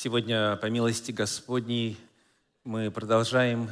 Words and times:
Сегодня, 0.00 0.54
по 0.54 0.66
милости 0.66 1.10
Господней, 1.10 1.98
мы 2.62 2.88
продолжаем 2.92 3.68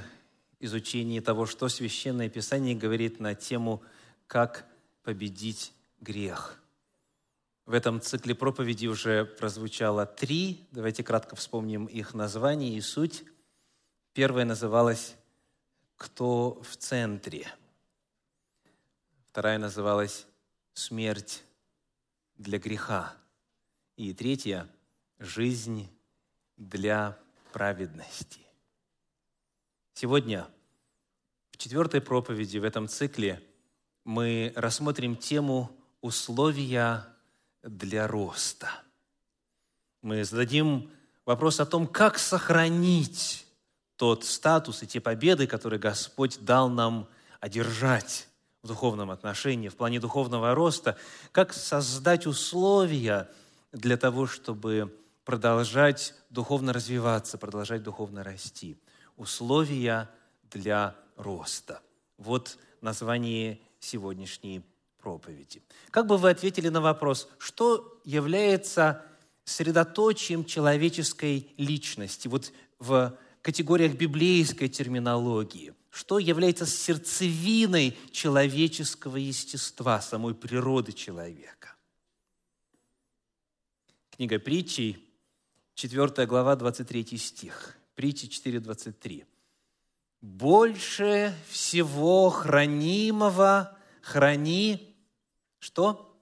изучение 0.59 1.21
того, 1.21 1.47
что 1.47 1.69
Священное 1.69 2.29
Писание 2.29 2.75
говорит 2.75 3.21
на 3.21 3.37
тему 3.37 3.81
«Как 4.27 4.67
победить 5.05 5.73
грех». 6.01 6.61
В 7.65 7.75
этом 7.75 8.01
цикле 8.01 8.35
проповеди 8.35 8.89
уже 8.89 9.25
прозвучало 9.25 10.05
три. 10.05 10.67
Давайте 10.73 11.05
кратко 11.05 11.37
вспомним 11.37 11.85
их 11.85 12.13
название 12.13 12.77
и 12.77 12.81
суть. 12.81 13.23
Первое 14.13 14.45
называлось 14.45 15.15
«Кто 15.95 16.61
в 16.61 16.77
центре?». 16.77 17.47
Вторая 19.29 19.59
называлась 19.59 20.27
«Смерть 20.73 21.45
для 22.37 22.59
греха». 22.59 23.15
И 23.97 24.13
третья– 24.13 24.69
«Жизнь 25.21 25.89
для 26.57 27.19
праведности. 27.53 28.41
Сегодня, 29.95 30.47
в 31.51 31.57
четвертой 31.57 32.01
проповеди 32.01 32.59
в 32.59 32.65
этом 32.65 32.89
цикле, 32.89 33.43
мы 34.05 34.53
рассмотрим 34.57 35.17
тему 35.17 35.71
«Условия 36.01 37.07
для 37.63 38.07
роста». 38.07 38.69
Мы 40.03 40.25
зададим 40.25 40.91
вопрос 41.25 41.61
о 41.61 41.67
том, 41.67 41.87
как 41.87 42.19
сохранить 42.19 43.47
тот 43.97 44.25
статус 44.25 44.83
и 44.83 44.87
те 44.87 45.01
победы, 45.01 45.47
которые 45.47 45.81
Господь 45.81 46.39
дал 46.45 46.69
нам 46.69 47.09
одержать 47.41 48.29
в 48.63 48.69
духовном 48.69 49.11
отношении, 49.11 49.69
в 49.69 49.77
плане 49.77 50.01
духовного 50.01 50.55
роста, 50.55 50.97
как 51.33 51.53
создать 51.53 52.27
условия 52.27 53.31
для 53.73 53.97
того, 53.97 54.27
чтобы 54.27 54.95
продолжать 55.25 56.15
духовно 56.37 56.75
развиваться, 56.75 57.39
продолжать 57.39 57.83
духовно 57.83 58.23
расти. 58.23 58.77
Условия 59.17 60.11
для 60.51 60.95
роста. 61.17 61.81
Вот 62.19 62.59
название 62.83 63.59
сегодняшней 63.81 64.63
проповеди. 64.99 65.63
Как 65.91 66.07
бы 66.07 66.19
вы 66.19 66.29
ответили 66.29 66.69
на 66.69 66.83
вопрос, 66.83 67.29
что 67.39 67.99
является 68.05 69.03
средоточием 69.45 70.45
человеческой 70.45 71.49
личности, 71.57 72.29
вот 72.29 72.53
в 72.79 73.17
категориях 73.41 73.95
библейской 73.95 74.69
терминологии, 74.69 75.73
что 75.89 76.19
является 76.19 76.67
сердцевиной 76.67 77.97
человеческого 78.11 79.17
естества, 79.17 80.03
самой 80.03 80.35
природы 80.35 80.93
человека. 80.93 81.75
Книга 84.11 84.39
притчей, 84.39 85.06
4 85.77 86.27
глава, 86.27 86.57
23 86.57 87.19
стих. 87.19 87.77
Притча 87.95 88.29
4, 88.29 88.61
23. 88.61 89.27
«Больше 90.23 91.35
всего 91.51 92.31
хранимого 92.31 93.77
храни...» 94.01 94.95
Что? 95.59 96.17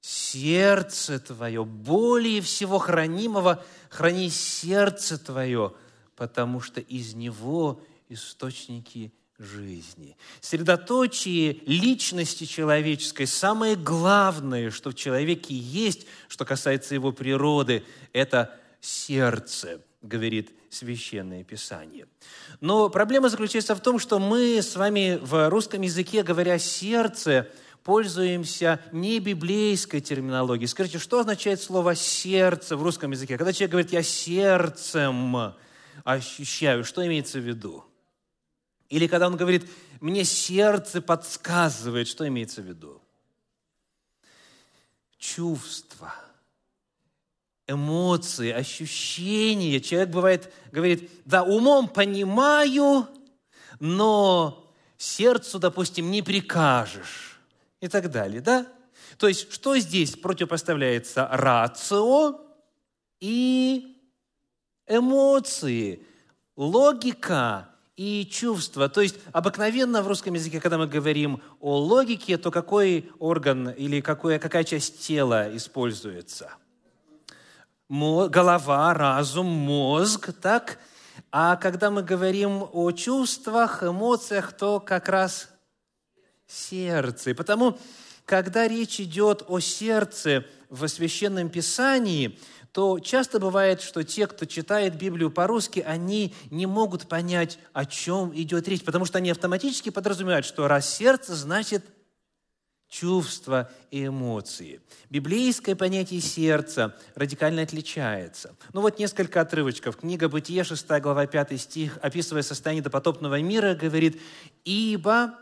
Сердце 0.00 1.18
твое. 1.18 1.64
Более 1.64 2.40
всего 2.40 2.78
хранимого 2.78 3.64
храни 3.90 4.30
сердце 4.30 5.18
твое, 5.18 5.74
потому 6.14 6.60
что 6.60 6.80
из 6.80 7.14
него 7.14 7.82
источники 8.08 9.12
жизни. 9.36 10.16
Средоточие 10.40 11.54
личности 11.66 12.44
человеческой, 12.44 13.26
самое 13.26 13.74
главное, 13.74 14.70
что 14.70 14.90
в 14.90 14.94
человеке 14.94 15.54
есть, 15.54 16.06
что 16.28 16.44
касается 16.44 16.94
его 16.94 17.10
природы, 17.10 17.82
это 18.12 18.56
сердце, 18.86 19.82
говорит 20.00 20.52
Священное 20.70 21.42
Писание. 21.42 22.06
Но 22.60 22.88
проблема 22.88 23.28
заключается 23.28 23.74
в 23.74 23.80
том, 23.80 23.98
что 23.98 24.18
мы 24.18 24.62
с 24.62 24.76
вами 24.76 25.18
в 25.20 25.48
русском 25.50 25.82
языке, 25.82 26.22
говоря 26.22 26.58
«сердце», 26.58 27.50
пользуемся 27.82 28.80
не 28.92 29.20
библейской 29.20 30.00
терминологией. 30.00 30.68
Скажите, 30.68 30.98
что 30.98 31.20
означает 31.20 31.60
слово 31.60 31.94
«сердце» 31.94 32.76
в 32.76 32.82
русском 32.82 33.12
языке? 33.12 33.38
Когда 33.38 33.52
человек 33.52 33.70
говорит 33.72 33.92
«я 33.92 34.02
сердцем 34.02 35.54
ощущаю», 36.04 36.84
что 36.84 37.06
имеется 37.06 37.38
в 37.38 37.42
виду? 37.42 37.84
Или 38.88 39.06
когда 39.06 39.26
он 39.26 39.36
говорит 39.36 39.68
«мне 40.00 40.24
сердце 40.24 41.00
подсказывает», 41.00 42.08
что 42.08 42.26
имеется 42.26 42.60
в 42.60 42.66
виду? 42.66 43.02
Чувство– 45.18 46.14
эмоции, 47.66 48.50
ощущения. 48.50 49.80
Человек 49.80 50.10
бывает, 50.10 50.52
говорит, 50.70 51.10
да, 51.24 51.42
умом 51.42 51.88
понимаю, 51.88 53.08
но 53.80 54.72
сердцу, 54.96 55.58
допустим, 55.58 56.10
не 56.10 56.22
прикажешь. 56.22 57.40
И 57.80 57.88
так 57.88 58.10
далее, 58.10 58.40
да? 58.40 58.66
То 59.18 59.28
есть, 59.28 59.52
что 59.52 59.76
здесь 59.78 60.16
противопоставляется 60.16 61.28
рацио 61.30 62.40
и 63.20 63.96
эмоции, 64.86 66.00
логика 66.56 67.68
и 67.96 68.26
чувства. 68.26 68.88
То 68.88 69.02
есть, 69.02 69.16
обыкновенно 69.32 70.02
в 70.02 70.08
русском 70.08 70.34
языке, 70.34 70.60
когда 70.60 70.78
мы 70.78 70.86
говорим 70.86 71.42
о 71.60 71.78
логике, 71.78 72.38
то 72.38 72.50
какой 72.50 73.10
орган 73.18 73.70
или 73.70 74.00
какой, 74.00 74.38
какая 74.38 74.64
часть 74.64 75.00
тела 75.00 75.54
используется– 75.54 76.52
голова, 77.88 78.94
разум, 78.94 79.46
мозг, 79.46 80.30
так? 80.40 80.78
А 81.30 81.56
когда 81.56 81.90
мы 81.90 82.02
говорим 82.02 82.64
о 82.72 82.90
чувствах, 82.92 83.82
эмоциях, 83.82 84.52
то 84.52 84.80
как 84.80 85.08
раз 85.08 85.48
сердце. 86.46 87.34
Потому, 87.34 87.78
когда 88.24 88.68
речь 88.68 89.00
идет 89.00 89.44
о 89.48 89.60
сердце 89.60 90.44
в 90.68 90.86
Священном 90.88 91.48
Писании, 91.48 92.38
то 92.72 92.98
часто 92.98 93.38
бывает, 93.38 93.80
что 93.80 94.04
те, 94.04 94.26
кто 94.26 94.44
читает 94.44 94.98
Библию 94.98 95.30
по-русски, 95.30 95.80
они 95.80 96.34
не 96.50 96.66
могут 96.66 97.08
понять, 97.08 97.58
о 97.72 97.86
чем 97.86 98.32
идет 98.34 98.68
речь, 98.68 98.84
потому 98.84 99.06
что 99.06 99.18
они 99.18 99.30
автоматически 99.30 99.88
подразумевают, 99.88 100.44
что 100.44 100.68
раз 100.68 100.94
сердце, 100.94 101.34
значит 101.34 101.84
чувства 102.88 103.70
и 103.90 104.06
эмоции. 104.06 104.80
Библейское 105.10 105.74
понятие 105.74 106.20
сердца 106.20 106.96
радикально 107.14 107.62
отличается. 107.62 108.56
Ну 108.72 108.80
вот 108.80 108.98
несколько 108.98 109.40
отрывочков. 109.40 109.96
Книга 109.96 110.28
«Бытие», 110.28 110.64
6 110.64 110.86
глава, 111.00 111.26
5 111.26 111.60
стих, 111.60 111.98
описывая 112.02 112.42
состояние 112.42 112.82
допотопного 112.82 113.40
мира, 113.40 113.74
говорит, 113.74 114.20
«Ибо 114.64 115.38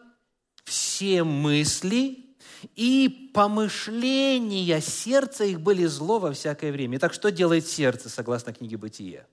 все 0.64 1.22
мысли 1.22 2.36
и 2.74 3.30
помышления 3.34 4.80
сердца 4.80 5.44
их 5.44 5.60
были 5.60 5.84
зло 5.84 6.18
во 6.18 6.32
всякое 6.32 6.72
время». 6.72 6.96
Итак, 6.98 7.12
что 7.12 7.30
делает 7.30 7.66
сердце, 7.66 8.08
согласно 8.08 8.52
книге 8.52 8.78
«Бытие»? 8.78 9.26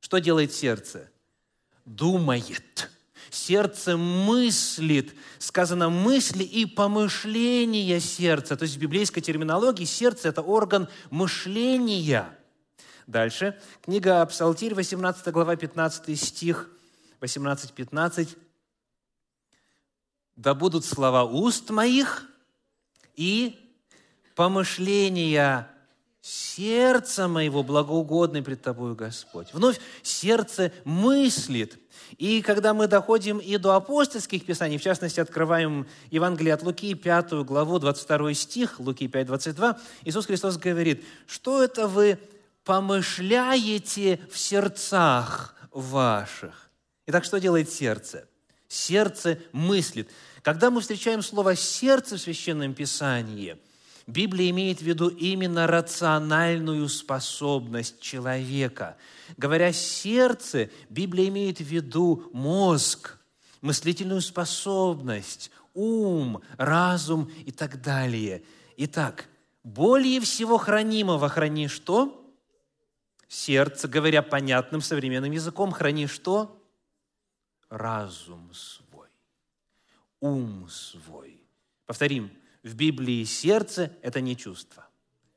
Что 0.00 0.18
делает 0.18 0.52
сердце? 0.52 1.08
Думает 1.84 2.90
сердце 3.36 3.96
мыслит. 3.96 5.14
Сказано 5.38 5.90
мысли 5.90 6.42
и 6.42 6.66
помышления 6.66 8.00
сердца. 8.00 8.56
То 8.56 8.64
есть 8.64 8.76
в 8.76 8.80
библейской 8.80 9.20
терминологии 9.20 9.84
сердце– 9.84 10.28
это 10.30 10.42
орган 10.42 10.88
мышления. 11.10 12.26
Дальше. 13.06 13.60
Книга 13.82 14.24
Псалтирь, 14.26 14.74
18 14.74 15.28
глава, 15.32 15.54
15 15.56 16.18
стих, 16.18 16.68
18-15. 17.20 18.36
«Да 20.34 20.54
будут 20.54 20.84
слова 20.84 21.24
уст 21.24 21.70
моих 21.70 22.24
и 23.14 23.58
помышления 24.34 25.70
сердца 26.26 27.28
моего 27.28 27.62
благоугодны 27.62 28.42
пред 28.42 28.62
Тобою, 28.62 28.94
Господь». 28.94 29.48
Вновь 29.52 29.80
сердце 30.02 30.72
мыслит– 30.84 31.78
и 32.18 32.40
когда 32.40 32.72
мы 32.72 32.86
доходим 32.86 33.38
и 33.38 33.56
до 33.58 33.74
апостольских 33.74 34.44
писаний, 34.46 34.78
в 34.78 34.82
частности, 34.82 35.20
открываем 35.20 35.86
Евангелие 36.10 36.54
от 36.54 36.62
Луки, 36.62 36.94
5 36.94 37.44
главу, 37.44 37.78
22 37.78 38.34
стих, 38.34 38.80
Луки 38.80 39.08
5, 39.08 39.26
22, 39.26 39.78
Иисус 40.04 40.26
Христос 40.26 40.56
говорит, 40.56 41.04
что 41.26 41.62
это 41.62 41.88
вы 41.88 42.18
помышляете 42.64 44.20
в 44.30 44.38
сердцах 44.38 45.54
ваших. 45.72 46.70
Итак, 47.06 47.24
что 47.24 47.38
делает 47.38 47.70
сердце? 47.70 48.28
Сердце 48.68 49.38
мыслит. 49.52 50.10
Когда 50.42 50.70
мы 50.70 50.80
встречаем 50.80 51.22
слово 51.22 51.54
«сердце» 51.54 52.16
в 52.16 52.20
Священном 52.20 52.74
Писании, 52.74 53.58
Библия 54.06 54.50
имеет 54.50 54.78
в 54.78 54.82
виду 54.82 55.08
именно 55.08 55.66
рациональную 55.66 56.88
способность 56.88 58.00
человека– 58.00 58.96
Говоря 59.36 59.72
«сердце», 59.72 60.70
Библия 60.88 61.28
имеет 61.28 61.58
в 61.58 61.64
виду 61.64 62.28
мозг, 62.32 63.18
мыслительную 63.60 64.20
способность, 64.20 65.50
ум, 65.74 66.42
разум 66.56 67.30
и 67.44 67.50
так 67.50 67.80
далее. 67.82 68.42
Итак, 68.76 69.28
более 69.64 70.20
всего 70.20 70.58
хранимого 70.58 71.28
храни 71.28 71.68
что? 71.68 72.22
сердце, 73.28 73.88
говоря 73.88 74.22
понятным 74.22 74.80
современным 74.80 75.32
языком, 75.32 75.72
храни 75.72 76.06
что? 76.06 76.62
Разум 77.68 78.54
свой, 78.54 79.08
ум 80.20 80.68
свой. 80.70 81.40
Повторим, 81.86 82.30
в 82.66 82.74
Библии 82.74 83.22
сердце– 83.22 83.92
это 84.02 84.20
не 84.20 84.36
чувство. 84.36 84.86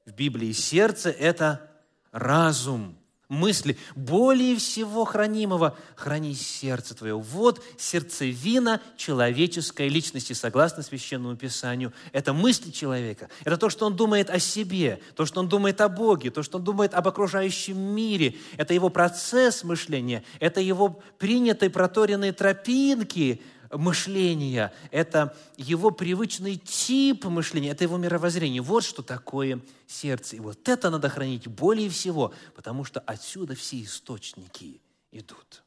В 0.06 0.14
Библии 0.14 0.52
сердце– 0.52 1.10
это 1.20 1.70
разум 2.12 2.96
мысли, 3.28 3.78
более 3.96 4.58
всего 4.58 5.06
хранимого, 5.06 5.78
храни 5.96 6.34
сердце 6.34 6.96
твое. 6.96 7.16
Вот 7.16 7.64
сердцевина 7.78 8.81
человеческой 8.98 9.90
личности, 9.90 10.34
согласно 10.34 10.81
Священному 10.81 11.38
Писанию. 11.38 11.94
Это 12.12 12.34
мысли 12.34 12.72
человека. 12.72 13.30
Это 13.44 13.58
то, 13.58 13.70
что 13.70 13.86
он 13.86 13.96
думает 13.96 14.31
о 14.31 14.40
себе, 14.40 15.00
то, 15.16 15.28
что 15.28 15.42
он 15.42 15.48
думает 15.48 15.80
о 15.81 15.90
Боге, 15.90 16.31
то, 16.31 16.42
что 16.42 16.58
он 16.58 16.64
думает 16.64 16.96
об 16.96 17.08
окружающем 17.08 17.78
мире. 17.78 18.38
Это 18.58 18.74
его 18.74 18.90
процесс 18.90 19.64
мышления, 19.64 20.24
это 20.40 20.60
его 20.60 21.00
принятые 21.20 21.70
проторенные 21.70 22.34
тропинки– 22.34 23.44
мышления, 23.71 24.74
это 24.92 25.36
его 25.57 25.92
привычный 25.92 26.57
тип 26.57 27.25
мышления, 27.25 27.71
это 27.71 27.83
его 27.83 27.98
мировоззрение. 27.98 28.62
Вот 28.62 28.83
что 28.83 29.01
такое 29.01 29.62
сердце. 29.88 30.38
И 30.38 30.39
вот 30.39 30.68
это 30.68 30.89
надо 30.89 31.10
хранить 31.10 31.48
более 31.48 31.89
всего, 31.89 32.33
потому 32.56 32.83
что 32.83 33.00
отсюда 33.01 33.56
все 33.56 33.81
источники 33.83 34.81
идут. 35.12 35.63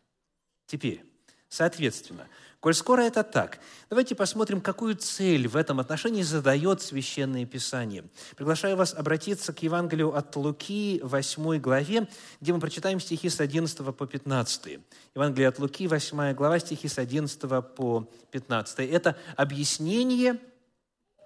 Теперь, 0.66 1.04
соответственно, 1.48 2.28
Коль 2.62 2.74
скоро 2.74 3.02
это 3.02 3.24
так, 3.24 3.58
давайте 3.90 4.14
посмотрим, 4.14 4.60
какую 4.60 4.94
цель 4.94 5.48
в 5.48 5.56
этом 5.56 5.80
отношении 5.80 6.22
задает 6.22 6.80
Священное 6.80 7.44
Писание. 7.44 8.04
Приглашаю 8.36 8.76
вас 8.76 8.94
обратиться 8.94 9.52
к 9.52 9.64
Евангелию 9.64 10.14
от 10.14 10.36
Луки, 10.36 11.00
8 11.02 11.58
главе, 11.58 12.06
где 12.40 12.52
мы 12.52 12.60
прочитаем 12.60 13.00
стихи 13.00 13.30
с 13.30 13.40
11 13.40 13.78
по 13.96 14.06
15. 14.06 14.78
Евангелие 15.12 15.48
от 15.48 15.58
Луки, 15.58 15.88
8 15.88 16.34
глава, 16.34 16.60
стихи 16.60 16.86
с 16.86 16.98
11 16.98 17.40
по 17.74 18.08
15. 18.30 18.78
Это 18.88 19.16
объяснение 19.34 20.38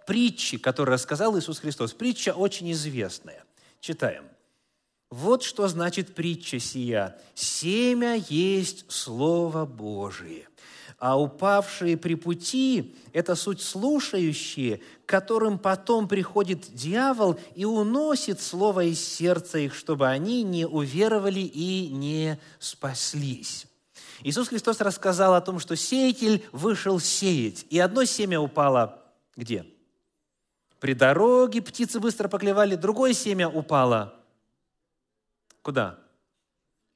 притчи, 0.07 0.57
которую 0.57 0.95
рассказал 0.95 1.39
Иисус 1.39 1.59
Христос. 1.59 1.93
Притча 1.93 2.31
очень 2.31 2.73
известная. 2.73 3.45
Читаем. 3.81 4.25
Вот 5.11 5.43
что 5.43 5.69
значит 5.69 6.15
притча 6.15 6.59
сия. 6.59 7.21
«Семя 7.35 8.15
есть 8.15 8.91
Слово 8.91 9.67
Божие» 9.67 10.49
а 10.99 11.21
упавшие 11.21 11.97
при 11.97 12.15
пути– 12.15 12.97
это 13.13 13.35
суть 13.35 13.61
слушающие, 13.61 14.81
которым 15.05 15.59
потом 15.59 16.09
приходит 16.09 16.73
дьявол 16.73 17.39
и 17.55 17.65
уносит 17.65 18.41
слово 18.41 18.85
из 18.85 19.07
сердца 19.07 19.59
их, 19.59 19.75
чтобы 19.75 20.09
они 20.09 20.43
не 20.43 20.67
уверовали 20.67 21.41
и 21.41 21.89
не 21.89 22.41
спаслись. 22.59 23.67
Иисус 24.23 24.49
Христос 24.49 24.81
рассказал 24.81 25.35
о 25.35 25.41
том, 25.41 25.59
что 25.59 25.77
сеятель 25.77 26.45
вышел 26.53 26.99
сеять, 26.99 27.67
и 27.69 27.79
одно 27.79 28.05
семя 28.05 28.41
упало 28.41 29.03
где? 29.37 29.67
При 30.81 30.95
дороге 30.95 31.63
птицы 31.63 32.01
быстро 32.01 32.29
поклевали, 32.29 32.75
другое 32.75 33.13
семя 33.13 33.49
упало 33.49 34.15
куда? 35.67 35.99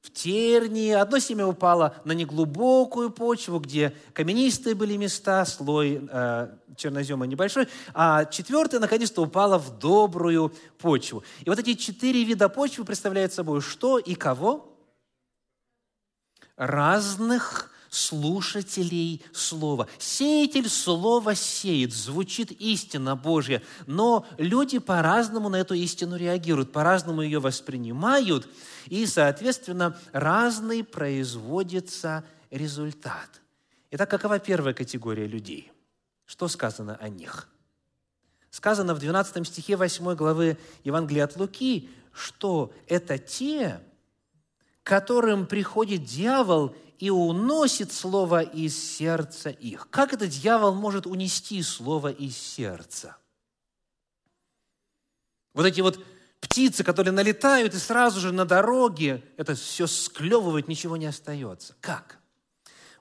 В 0.00 0.10
тернии, 0.10 0.92
одно 0.92 1.18
семя 1.18 1.46
упало 1.46 1.94
на 2.04 2.12
неглубокую 2.12 3.10
почву, 3.10 3.58
где 3.58 3.94
каменистые 4.14 4.74
были 4.74 4.96
места, 4.96 5.44
слой 5.44 6.08
э, 6.10 6.56
чернозема 6.76 7.26
небольшой, 7.26 7.68
а 7.92 8.24
четвертое, 8.24 8.80
наконец-то, 8.80 9.22
упало 9.22 9.58
в 9.58 9.78
добрую 9.78 10.54
почву. 10.78 11.22
И 11.44 11.50
вот 11.50 11.58
эти 11.58 11.74
четыре 11.74 12.24
вида 12.24 12.48
почвы 12.48 12.84
представляют 12.84 13.34
собой 13.34 13.60
что 13.60 13.98
и 13.98 14.14
кого? 14.14 14.74
Разных 16.56 17.69
слушателей 17.90 19.22
Слова. 19.32 19.88
Сеятель 19.98 20.68
Слова 20.68 21.34
сеет, 21.34 21.92
звучит 21.92 22.52
истина 22.52 23.16
Божья, 23.16 23.62
но 23.86 24.26
люди 24.38 24.78
по-разному 24.78 25.48
на 25.48 25.56
эту 25.56 25.74
истину 25.74 26.16
реагируют, 26.16 26.72
по-разному 26.72 27.22
ее 27.22 27.40
воспринимают, 27.40 28.48
и, 28.86 29.04
соответственно, 29.06 29.98
разный 30.12 30.84
производится 30.84 32.24
результат. 32.50 33.28
Итак, 33.90 34.08
какова 34.08 34.38
первая 34.38 34.72
категория 34.72 35.26
людей? 35.26 35.72
Что 36.26 36.46
сказано 36.46 36.96
о 37.00 37.08
них? 37.08 37.48
Сказано 38.50 38.94
в 38.94 39.00
12 39.00 39.46
стихе 39.46 39.76
8 39.76 40.14
главы 40.14 40.58
Евангелия 40.84 41.24
от 41.24 41.36
Луки, 41.36 41.90
что 42.12 42.72
это 42.86 43.18
те, 43.18 43.80
которым 44.90 45.46
приходит 45.46 46.02
дьявол 46.02 46.74
и 46.98 47.10
уносит 47.10 47.92
слово 47.92 48.42
из 48.42 48.76
сердца 48.76 49.48
их. 49.48 49.86
Как 49.88 50.12
этот 50.12 50.30
дьявол 50.30 50.74
может 50.74 51.06
унести 51.06 51.62
слово 51.62 52.10
из 52.10 52.36
сердца? 52.36 53.16
Вот 55.54 55.64
эти 55.64 55.80
вот 55.80 56.04
птицы, 56.40 56.82
которые 56.82 57.12
налетают 57.12 57.72
и 57.74 57.78
сразу 57.78 58.18
же 58.18 58.32
на 58.32 58.44
дороге, 58.44 59.22
это 59.36 59.54
все 59.54 59.86
склевывает, 59.86 60.66
ничего 60.66 60.96
не 60.96 61.06
остается. 61.06 61.76
Как? 61.80 62.18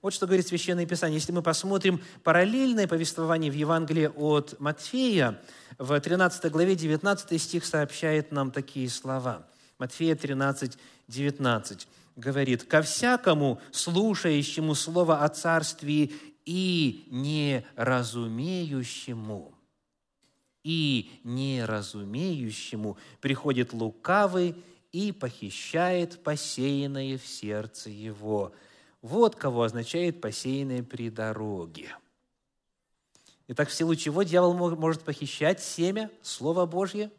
Вот 0.03 0.13
что 0.13 0.27
говорит 0.27 0.47
Священное 0.47 0.85
Писание. 0.85 1.17
Если 1.17 1.31
мы 1.31 1.41
посмотрим 1.41 2.03
параллельное 2.23 2.87
повествование 2.87 3.49
в 3.49 3.55
Евангелии 3.55 4.11
от 4.15 4.59
Матфея, 4.59 5.41
в 5.79 5.99
13 5.99 6.51
главе 6.51 6.75
19 6.75 7.41
стих 7.41 7.65
сообщает 7.65 8.31
нам 8.31 8.51
такие 8.51 8.87
слова. 8.91 9.49
Матфея 9.79 10.15
13, 10.15 10.77
19 11.07 11.87
говорит, 12.17 12.65
«Ко 12.65 12.81
всякому, 12.81 13.61
слушающему 13.71 14.75
слово 14.75 15.23
о 15.23 15.29
царстве 15.29 16.11
и 16.45 17.05
неразумеющему, 17.09 19.53
и 20.65 21.09
неразумеющему 21.23 22.97
приходит 23.21 23.71
лукавый 23.71 24.53
и 24.91 25.13
похищает 25.13 26.21
посеянное 26.23 27.17
в 27.17 27.25
сердце 27.25 27.89
его». 27.89 28.51
Вот 29.01 29.37
кого 29.37 29.63
означает 29.63 30.19
посеянное 30.19 30.83
при 30.83 31.09
дороге. 31.09 31.95
Итак, 33.47 33.69
в 33.69 33.73
силу 33.73 33.95
чего 33.95 34.23
дьявол 34.23 34.75
может 34.75 35.03
похищать 35.03 35.63
семя, 35.63 36.11
Слово 36.21 36.65
Божье? 36.65 37.09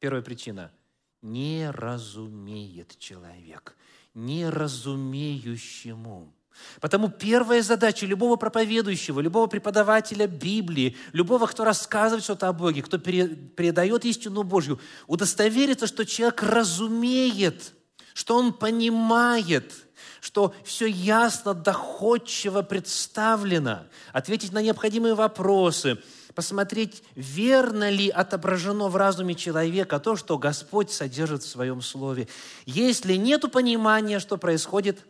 Первая 0.00 0.20
причина– 0.20 0.72
не 1.22 1.70
разумеет 1.70 2.98
человек– 2.98 3.76
неразумеющему. 4.18 6.34
Потому 6.80 7.08
первая 7.08 7.62
задача 7.62 8.04
любого 8.04 8.34
проповедующего, 8.34 9.20
любого 9.20 9.46
преподавателя 9.46 10.26
Библии, 10.26 10.96
любого, 11.12 11.46
кто 11.46 11.64
рассказывает 11.64 12.24
что-то 12.24 12.48
о 12.48 12.52
Боге, 12.52 12.82
кто 12.82 12.98
передает 12.98 14.04
истину 14.04 14.42
Божью, 14.42 14.80
удостовериться, 15.06 15.86
что 15.86 16.04
человек 16.04 16.42
разумеет, 16.42 17.74
что 18.12 18.36
он 18.36 18.52
понимает, 18.52 19.72
что 20.20 20.52
все 20.64 20.86
ясно, 20.86 21.54
доходчиво 21.54 22.62
представлено, 22.62 23.86
ответить 24.12 24.52
на 24.52 24.60
необходимые 24.60 25.14
вопросы– 25.14 25.98
посмотреть, 26.38 27.02
верно 27.16 27.90
ли 27.90 28.08
отображено 28.08 28.86
в 28.86 28.94
разуме 28.94 29.34
человека 29.34 29.98
то, 29.98 30.14
что 30.14 30.38
Господь 30.38 30.92
содержит 30.92 31.42
в 31.42 31.48
Своем 31.48 31.82
Слове. 31.82 32.28
Если 32.64 33.14
нет 33.14 33.50
понимания, 33.50 34.20
что 34.20 34.36
происходит, 34.38 35.04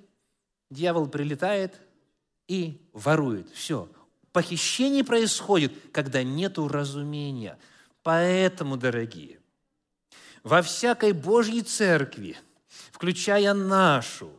дьявол 0.71 1.07
прилетает 1.07 1.83
и 2.49 2.81
ворует. 2.95 3.51
Все. 3.53 3.91
Похищение 4.33 5.05
происходит, 5.05 5.75
когда 5.93 6.23
нет 6.23 6.57
разумения. 6.57 7.59
Поэтому, 8.03 8.79
дорогие, 8.79 9.39
во 10.43 10.63
всякой 10.63 11.13
Божьей 11.13 11.61
церкви, 11.61 12.39
включая 12.91 13.53
нашу, 13.53 14.33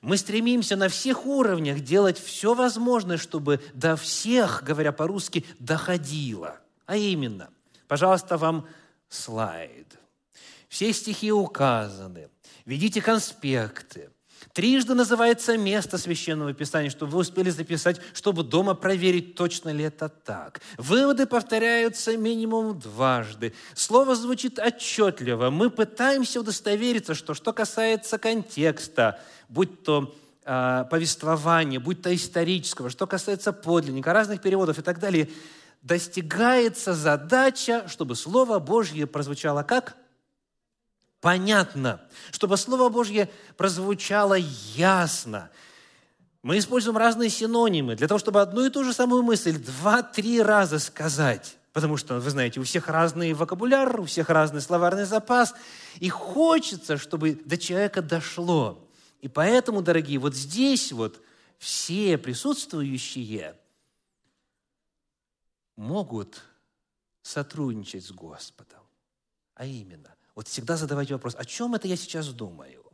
мы 0.00 0.16
стремимся 0.16 0.76
на 0.76 0.88
всех 0.88 1.26
уровнях 1.26 1.80
делать 1.80 2.18
все 2.18 2.54
возможное, 2.54 3.16
чтобы 3.16 3.60
до 3.74 3.96
всех, 3.96 4.62
говоря 4.64 4.92
по-русски, 4.92 5.44
доходило. 5.58 6.58
А 6.86 6.96
именно, 6.96 7.50
пожалуйста, 7.86 8.36
вам 8.36 8.66
слайд. 9.08 9.98
Все 10.68 10.92
стихи 10.92 11.32
указаны. 11.32 12.28
Ведите 12.64 13.00
конспекты. 13.00 14.10
Трижды 14.52 14.94
называется 14.94 15.56
место 15.56 15.98
Священного 15.98 16.52
Писания, 16.52 16.90
чтобы 16.90 17.12
вы 17.12 17.18
успели 17.20 17.50
записать, 17.50 18.00
чтобы 18.12 18.44
дома 18.44 18.74
проверить, 18.74 19.34
точно 19.34 19.70
ли 19.70 19.84
это 19.84 20.08
так. 20.08 20.60
Выводы 20.76 21.26
повторяются 21.26 22.16
минимум 22.16 22.78
дважды. 22.78 23.52
Слово 23.74 24.14
звучит 24.14 24.58
отчетливо. 24.58 25.50
Мы 25.50 25.70
пытаемся 25.70 26.40
удостовериться, 26.40 27.14
что 27.14 27.34
что 27.34 27.52
касается 27.52 28.18
контекста, 28.18 29.20
будь 29.48 29.82
то 29.82 30.14
э, 30.44 30.84
повествование, 30.90 31.80
будь 31.80 32.02
то 32.02 32.14
исторического, 32.14 32.90
что 32.90 33.06
касается 33.06 33.52
подлинника, 33.52 34.12
разных 34.12 34.40
переводов 34.40 34.78
и 34.78 34.82
так 34.82 34.98
далее, 35.00 35.28
достигается 35.82 36.94
задача, 36.94 37.88
чтобы 37.88 38.16
Слово 38.16 38.58
Божье 38.58 39.06
прозвучало 39.06 39.62
как? 39.62 39.96
понятно, 41.20 42.00
чтобы 42.30 42.56
Слово 42.56 42.88
Божье 42.88 43.28
прозвучало 43.56 44.34
ясно. 44.74 45.50
Мы 46.42 46.58
используем 46.58 46.96
разные 46.96 47.30
синонимы 47.30 47.96
для 47.96 48.06
того, 48.08 48.18
чтобы 48.18 48.40
одну 48.40 48.64
и 48.64 48.70
ту 48.70 48.84
же 48.84 48.92
самую 48.92 49.22
мысль 49.22 49.58
два-три 49.58 50.40
раза 50.40 50.78
сказать. 50.78 51.56
Потому 51.72 51.96
что, 51.96 52.18
вы 52.18 52.30
знаете, 52.30 52.60
у 52.60 52.64
всех 52.64 52.88
разный 52.88 53.34
вокабуляр, 53.34 54.00
у 54.00 54.04
всех 54.04 54.30
разный 54.30 54.60
словарный 54.60 55.04
запас. 55.04 55.54
И 55.98 56.08
хочется, 56.08 56.96
чтобы 56.96 57.38
до 57.44 57.58
человека 57.58 58.02
дошло. 58.02 58.87
И 59.20 59.28
поэтому, 59.28 59.82
дорогие, 59.82 60.18
вот 60.18 60.34
здесь 60.34 60.92
вот 60.92 61.20
все 61.58 62.16
присутствующие 62.18 63.56
могут 65.76 66.42
сотрудничать 67.22 68.04
с 68.04 68.12
Господом. 68.12 68.80
А 69.54 69.66
именно, 69.66 70.14
вот 70.34 70.48
всегда 70.48 70.76
задавать 70.76 71.10
вопрос, 71.10 71.34
о 71.36 71.44
чем 71.44 71.74
это 71.74 71.88
я 71.88 71.96
сейчас 71.96 72.28
думаю? 72.28 72.84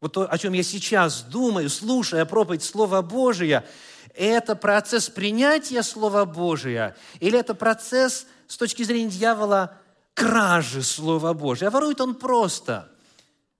Вот 0.00 0.12
то, 0.12 0.30
о 0.30 0.38
чем 0.38 0.52
я 0.52 0.62
сейчас 0.62 1.22
думаю, 1.22 1.68
слушая 1.70 2.24
проповедь 2.24 2.62
Слова 2.62 3.02
Божия, 3.02 3.66
это 4.14 4.54
процесс 4.54 5.08
принятия 5.08 5.82
Слова 5.82 6.24
Божия 6.24 6.96
или 7.20 7.38
это 7.38 7.54
процесс 7.54 8.26
с 8.46 8.56
точки 8.56 8.82
зрения 8.82 9.10
дьявола 9.10 9.76
кражи 10.14 10.82
Слова 10.82 11.32
Божия? 11.32 11.68
А 11.68 11.70
ворует 11.70 12.00
он 12.00 12.14
просто. 12.14 12.90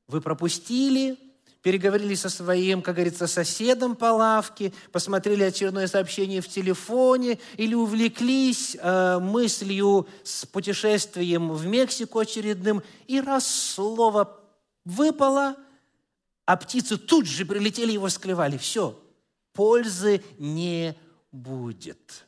Вы 0.07 0.21
пропустили, 0.21 1.19
переговорили 1.63 2.15
со 2.15 2.29
своим, 2.29 2.83
как 2.83 2.97
говорится, 2.97 3.27
соседом 3.27 3.97
по 3.97 4.13
лавке, 4.13 4.73
посмотрели 4.93 5.43
очередное 5.43 5.87
сообщение 5.87 6.41
в 6.41 6.49
телефоне 6.49 7.39
или 7.57 7.75
увлеклись 7.75 8.77
э, 8.81 9.19
мыслью 9.19 10.07
с 10.23 10.47
путешествием 10.47 11.51
в 11.53 11.67
Мексику 11.67 12.21
очередным, 12.21 12.83
и 13.07 13.21
раз 13.21 13.47
слово 13.47 14.41
выпало, 14.85 15.57
а 16.45 16.57
птицы 16.57 16.97
тут 16.97 17.27
же 17.27 17.45
прилетели 17.45 17.93
его 17.93 18.09
склевали. 18.09 18.57
Все, 18.57 18.99
пользы 19.53 20.23
не 20.39 20.97
будет. 21.33 22.25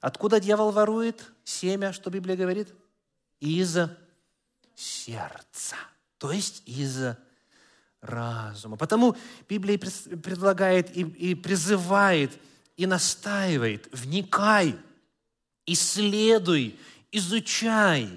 Откуда 0.00 0.40
дьявол 0.40 0.72
ворует 0.72 1.22
семя, 1.44 1.92
что 1.92 2.10
Библия 2.10 2.36
говорит? 2.36 2.68
Из 3.38 3.78
сердца, 4.74 5.76
то 6.18 6.32
есть 6.32 6.62
из 6.66 7.14
разума. 8.02 8.76
Потому 8.76 9.16
Библия 9.48 9.78
предлагает 9.78 10.94
и, 10.94 11.02
и 11.02 11.34
призывает, 11.34 12.38
и 12.76 12.86
настаивает, 12.86 13.88
вникай, 13.92 14.76
исследуй, 15.66 16.78
изучай. 17.12 18.08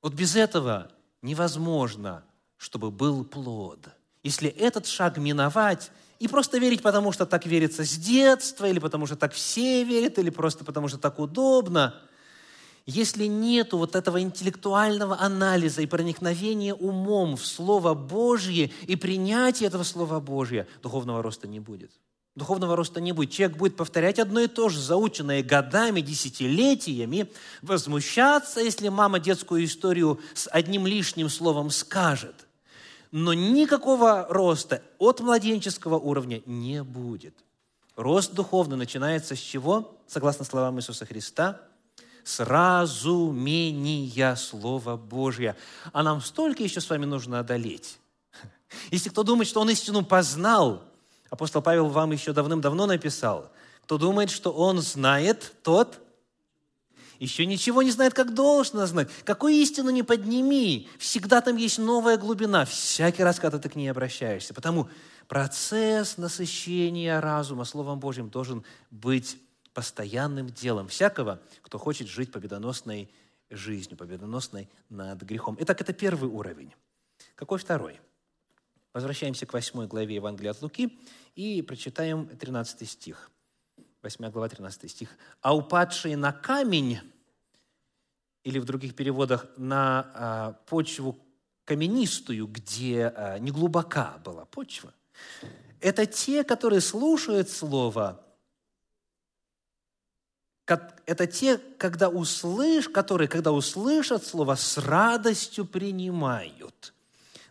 Вот 0.00 0.14
без 0.14 0.36
этого 0.36 0.90
невозможно, 1.20 2.24
чтобы 2.56 2.90
был 2.90 3.24
плод. 3.24 3.88
Если 4.22 4.48
этот 4.48 4.86
шаг 4.86 5.18
миновать, 5.18 5.90
и 6.20 6.28
просто 6.28 6.58
верить, 6.58 6.82
потому 6.82 7.10
что 7.10 7.26
так 7.26 7.46
верится 7.46 7.84
с 7.84 7.96
детства, 7.96 8.66
или 8.66 8.78
потому 8.78 9.06
что 9.06 9.16
так 9.16 9.32
все 9.32 9.82
верят, 9.82 10.18
или 10.18 10.30
просто 10.30 10.64
потому 10.64 10.86
что 10.88 10.96
так 10.96 11.18
удобно– 11.18 12.00
если 12.86 13.26
нету 13.26 13.78
вот 13.78 13.94
этого 13.94 14.20
интеллектуального 14.20 15.20
анализа 15.20 15.82
и 15.82 15.86
проникновения 15.86 16.74
умом 16.74 17.36
в 17.36 17.46
Слово 17.46 17.94
Божье 17.94 18.70
и 18.86 18.96
принятия 18.96 19.66
этого 19.66 19.84
Слова 19.84 20.20
Божьего, 20.20 20.66
духовного 20.82 21.22
роста 21.22 21.46
не 21.46 21.60
будет. 21.60 21.92
Духовного 22.34 22.76
роста 22.76 23.00
не 23.00 23.12
будет. 23.12 23.30
Человек 23.30 23.58
будет 23.58 23.76
повторять 23.76 24.18
одно 24.18 24.40
и 24.40 24.46
то 24.46 24.70
же, 24.70 24.80
заученное 24.80 25.42
годами, 25.42 26.00
десятилетиями, 26.00 27.30
возмущаться, 27.60 28.60
если 28.60 28.88
мама 28.88 29.20
детскую 29.20 29.64
историю 29.64 30.18
с 30.34 30.48
одним 30.50 30.86
лишним 30.86 31.28
словом 31.28 31.70
скажет. 31.70 32.46
Но 33.10 33.34
никакого 33.34 34.26
роста 34.30 34.82
от 34.98 35.20
младенческого 35.20 35.98
уровня 35.98 36.40
не 36.46 36.82
будет. 36.82 37.34
Рост 37.96 38.32
духовный 38.32 38.78
начинается 38.78 39.36
с 39.36 39.38
чего? 39.38 39.98
Согласно 40.06 40.46
словам 40.46 40.78
Иисуса 40.78 41.04
Христа– 41.04 41.60
с 42.24 42.44
разумения 42.44 44.36
Слова 44.36 44.96
Божия. 44.96 45.56
А 45.92 46.02
нам 46.02 46.20
столько 46.20 46.62
еще 46.62 46.80
с 46.80 46.88
вами 46.88 47.04
нужно 47.04 47.38
одолеть. 47.40 47.98
Если 48.90 49.10
кто 49.10 49.22
думает, 49.22 49.48
что 49.48 49.60
он 49.60 49.70
истину 49.70 50.04
познал, 50.04 50.82
апостол 51.30 51.62
Павел 51.62 51.88
вам 51.88 52.12
еще 52.12 52.32
давным-давно 52.32 52.86
написал, 52.86 53.50
кто 53.82 53.98
думает, 53.98 54.30
что 54.30 54.52
он 54.52 54.80
знает, 54.80 55.52
тот 55.62 55.98
еще 57.18 57.46
ничего 57.46 57.82
не 57.82 57.92
знает, 57.92 58.14
как 58.14 58.34
должно 58.34 58.84
знать. 58.86 59.08
Какую 59.24 59.54
истину 59.54 59.90
не 59.90 60.02
подними, 60.02 60.88
всегда 60.98 61.40
там 61.40 61.56
есть 61.56 61.78
новая 61.78 62.16
глубина, 62.16 62.64
всякий 62.64 63.22
раз, 63.22 63.38
когда 63.38 63.58
ты 63.58 63.68
к 63.68 63.76
ней 63.76 63.88
обращаешься. 63.88 64.54
Потому 64.54 64.88
процесс 65.28 66.18
насыщения 66.18 67.20
разума 67.20 67.64
Словом 67.64 68.00
Божьим 68.00 68.28
должен 68.28 68.64
быть 68.90 69.36
постоянным 69.74 70.48
делом 70.48 70.88
всякого, 70.88 71.40
кто 71.62 71.78
хочет 71.78 72.08
жить 72.08 72.32
победоносной 72.32 73.10
жизнью, 73.50 73.96
победоносной 73.96 74.68
над 74.88 75.22
грехом. 75.22 75.56
Итак, 75.60 75.80
это 75.80 75.92
первый 75.92 76.30
уровень. 76.30 76.72
Какой 77.34 77.58
второй? 77.58 78.00
Возвращаемся 78.92 79.46
к 79.46 79.52
8 79.52 79.86
главе 79.86 80.16
Евангелия 80.16 80.50
от 80.50 80.62
Луки 80.62 80.98
и 81.34 81.62
прочитаем 81.62 82.26
13 82.26 82.88
стих. 82.88 83.30
8 84.02 84.30
глава, 84.30 84.48
13 84.48 84.90
стих. 84.90 85.16
«А 85.40 85.56
упадшие 85.56 86.16
на 86.16 86.32
камень, 86.32 87.00
или 88.44 88.58
в 88.58 88.64
других 88.64 88.94
переводах 88.94 89.46
на 89.56 90.10
а, 90.14 90.52
почву 90.66 91.18
каменистую, 91.64 92.48
где 92.48 93.06
а, 93.06 93.38
неглубока 93.38 94.18
была 94.24 94.44
почва, 94.44 94.92
это 95.80 96.06
те, 96.06 96.44
которые 96.44 96.80
слушают 96.80 97.48
Слово 97.48 98.24
это 100.66 101.26
те, 101.26 101.58
когда 101.58 102.08
услыш, 102.08 102.88
которые, 102.88 103.28
когда 103.28 103.52
услышат 103.52 104.24
слово, 104.24 104.54
с 104.54 104.78
радостью 104.78 105.66
принимают, 105.66 106.94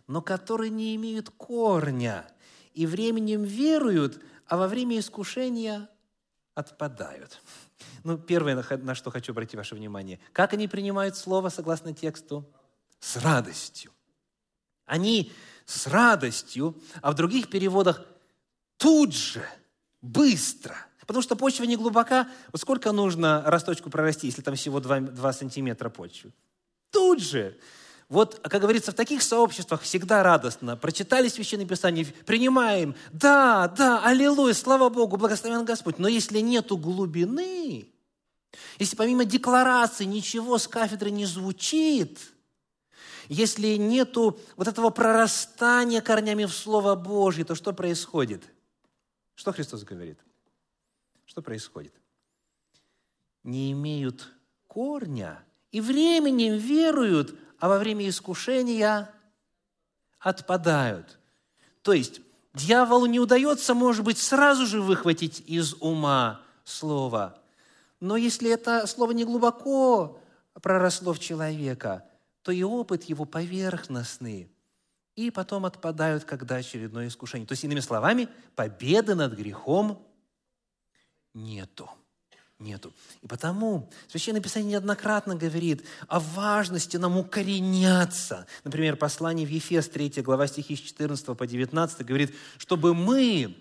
но 0.06 0.22
которые 0.22 0.70
не 0.70 0.96
имеют 0.96 1.30
корня 1.30 2.26
и 2.74 2.86
временем 2.86 3.42
веруют, 3.42 4.20
а 4.46 4.56
во 4.56 4.68
время 4.68 4.98
искушения 4.98 5.88
отпадают. 6.54 7.40
Ну, 8.04 8.18
первое, 8.18 8.64
на 8.78 8.96
что 8.96 9.12
хочу 9.12 9.30
обратить 9.30 9.54
ваше 9.54 9.76
внимание. 9.76 10.18
Как 10.32 10.52
они 10.54 10.66
принимают 10.66 11.16
слово, 11.16 11.50
согласно 11.50 11.92
тексту? 11.92 12.44
С 12.98 13.16
радостью. 13.16 13.92
Они 14.86 15.32
с 15.66 15.86
радостью, 15.86 16.80
а 17.00 17.12
в 17.12 17.14
других 17.14 17.48
переводах 17.48 18.04
тут 18.76 19.14
же, 19.14 19.44
быстро– 20.00 20.76
Потому 21.06 21.22
что 21.22 21.36
почва 21.36 21.64
не 21.64 21.76
глубока. 21.76 22.28
Вот 22.52 22.60
сколько 22.60 22.92
нужно 22.92 23.42
росточку 23.46 23.90
прорасти, 23.90 24.26
если 24.26 24.42
там 24.42 24.54
всего 24.54 24.80
2, 24.80 25.00
2 25.00 25.32
сантиметра 25.32 25.88
почвы? 25.88 26.32
Тут 26.90 27.20
же. 27.20 27.58
Вот, 28.08 28.40
как 28.42 28.60
говорится, 28.60 28.92
в 28.92 28.94
таких 28.94 29.22
сообществах 29.22 29.80
всегда 29.82 30.22
радостно. 30.22 30.76
Прочитали 30.76 31.28
Священное 31.28 31.66
Писание, 31.66 32.04
принимаем. 32.26 32.94
Да, 33.10 33.68
да, 33.68 34.04
аллилуйя, 34.04 34.52
слава 34.52 34.90
Богу, 34.90 35.16
благословен 35.16 35.64
Господь. 35.64 35.98
Но 35.98 36.08
если 36.08 36.40
нету 36.40 36.76
глубины, 36.76 37.88
если 38.78 38.96
помимо 38.96 39.24
декларации 39.24 40.04
ничего 40.04 40.58
с 40.58 40.68
кафедры 40.68 41.10
не 41.10 41.24
звучит, 41.24 42.18
если 43.28 43.76
нету 43.76 44.38
вот 44.56 44.68
этого 44.68 44.90
прорастания 44.90 46.02
корнями 46.02 46.44
в 46.44 46.52
Слово 46.52 46.94
Божье, 46.94 47.46
то 47.46 47.54
что 47.54 47.72
происходит? 47.72 48.42
Что 49.34 49.52
Христос 49.52 49.84
говорит? 49.84 50.18
Что 51.32 51.40
происходит? 51.40 51.94
Не 53.42 53.72
имеют 53.72 54.34
корня 54.68 55.42
и 55.70 55.80
временем 55.80 56.58
веруют, 56.58 57.34
а 57.58 57.70
во 57.70 57.78
время 57.78 58.06
искушения 58.06 59.10
отпадают. 60.18 61.18
То 61.80 61.94
есть 61.94 62.20
дьяволу 62.52 63.06
не 63.06 63.18
удается, 63.18 63.72
может 63.72 64.04
быть, 64.04 64.18
сразу 64.18 64.66
же 64.66 64.82
выхватить 64.82 65.42
из 65.46 65.72
ума 65.80 66.42
слово. 66.64 67.40
Но 67.98 68.18
если 68.18 68.50
это 68.50 68.86
слово 68.86 69.12
не 69.12 69.24
глубоко 69.24 70.20
проросло 70.60 71.14
в 71.14 71.18
человека, 71.18 72.04
то 72.42 72.52
и 72.52 72.62
опыт 72.62 73.04
его 73.04 73.24
поверхностный. 73.24 74.52
И 75.16 75.30
потом 75.30 75.64
отпадают, 75.64 76.24
когда 76.24 76.56
очередное 76.56 77.08
искушение. 77.08 77.46
То 77.48 77.52
есть, 77.52 77.64
иными 77.64 77.80
словами, 77.80 78.28
победы 78.54 79.14
над 79.14 79.32
грехом 79.32 80.06
нету. 81.34 81.90
Нету. 82.58 82.94
И 83.22 83.26
потому 83.26 83.90
Священное 84.06 84.40
Писание 84.40 84.72
неоднократно 84.72 85.34
говорит 85.34 85.84
о 86.06 86.20
важности 86.20 86.96
нам 86.96 87.16
укореняться. 87.18 88.46
Например, 88.62 88.96
послание 88.96 89.46
в 89.46 89.50
Ефес 89.50 89.88
3 89.88 90.22
глава 90.22 90.46
стихи 90.46 90.76
с 90.76 90.80
14 90.80 91.36
по 91.36 91.46
19 91.46 92.06
говорит, 92.06 92.32
чтобы 92.58 92.94
мы 92.94 93.56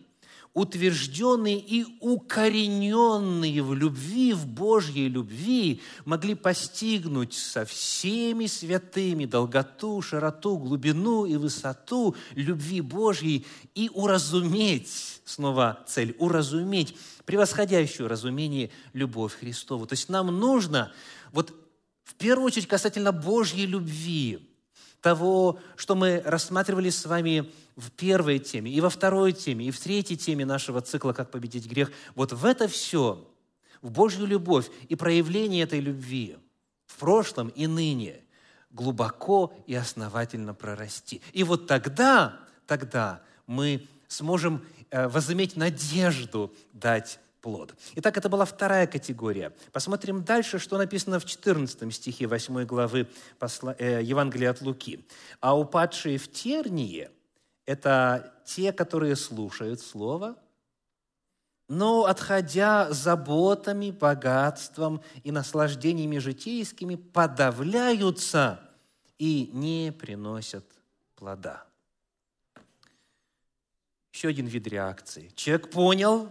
утвержденные 0.54 1.60
и 1.60 1.86
укорененные 2.02 3.64
в 3.64 3.74
любви, 3.74 4.34
в 4.34 4.46
Божьей 4.46 5.08
любви, 5.08 5.82
могли 6.04 6.36
постигнуть 6.36 7.34
со 7.34 7.66
всеми 7.66 8.48
святыми 8.48 9.26
долготу, 9.26 10.02
широту, 10.02 10.58
глубину 10.58 11.26
и 11.26 11.38
высоту 11.38 12.16
любви 12.36 12.82
Божьей 12.82 13.46
и 13.76 13.90
уразуметь, 13.94 15.22
снова 15.24 15.86
цель, 15.88 16.16
уразуметь, 16.20 16.98
превосходящую 17.26 18.10
разумение 18.10 18.72
любовь 18.92 19.40
Христову. 19.40 19.88
То 19.88 19.94
есть 19.94 20.10
нам 20.10 20.28
нужно, 20.38 20.92
вот 21.32 21.54
в 22.04 22.16
первую 22.16 22.48
очередь 22.48 22.68
касательно 22.68 23.14
Божьей 23.14 23.66
любви, 23.66 24.51
того, 25.02 25.60
что 25.76 25.96
мы 25.96 26.22
рассматривали 26.24 26.90
с 26.90 27.06
вами 27.06 27.52
в 27.76 27.92
первой 27.92 28.40
теме, 28.40 28.72
и 28.72 28.80
во 28.82 28.90
второй 28.90 29.34
теме, 29.34 29.66
и 29.66 29.72
в 29.72 29.80
третьей 29.80 30.18
теме 30.18 30.46
нашего 30.46 30.82
цикла 30.82 31.14
«Как 31.14 31.32
победить 31.32 31.68
грех», 31.68 31.92
вот 32.16 32.32
в 32.32 32.46
это 32.46 32.68
все, 32.68 33.28
в 33.82 33.92
Божью 33.92 34.26
любовь 34.26 34.70
и 34.88 34.96
проявление 34.96 35.64
этой 35.64 35.80
любви 35.80 36.38
в 36.86 36.98
прошлом 36.98 37.50
и 37.50 37.68
ныне 37.68 38.22
глубоко 38.70 39.54
и 39.66 39.76
основательно 39.76 40.54
прорасти. 40.54 41.22
И 41.34 41.44
вот 41.44 41.68
тогда, 41.68 42.40
тогда 42.68 43.22
мы 43.48 43.88
сможем 44.08 44.66
э, 44.92 45.08
возыметь 45.08 45.56
надежду 45.56 46.54
дать 46.74 47.20
плод. 47.42 47.74
Итак, 47.96 48.18
это 48.18 48.30
была 48.30 48.46
вторая 48.46 48.88
категория. 48.88 49.54
Посмотрим 49.72 50.24
дальше, 50.24 50.60
что 50.60 50.78
написано 50.78 51.20
в 51.20 51.26
14 51.26 51.94
стихе 51.94 52.28
8 52.28 52.66
главы 52.66 53.08
э, 53.78 54.02
Евангелия 54.04 54.52
от 54.52 54.62
Луки. 54.62 55.06
«А 55.40 55.58
упадшие 55.58 56.18
в 56.18 56.32
тернии– 56.32 57.10
это 57.66 58.34
те, 58.46 58.72
которые 58.72 59.16
слушают 59.16 59.82
Слово, 59.82 60.36
но, 61.68 62.06
отходя 62.06 62.92
заботами, 62.92 63.92
богатством 63.92 65.02
и 65.24 65.32
наслаждениями 65.32 66.18
житейскими, 66.18 66.96
подавляются 66.96 68.60
и 69.18 69.50
не 69.54 69.92
приносят 69.92 70.66
плода». 71.16 71.66
Еще 74.12 74.28
один 74.28 74.46
вид 74.46 74.68
реакции. 74.68 75.32
Человек 75.36 75.72
понял, 75.72 76.30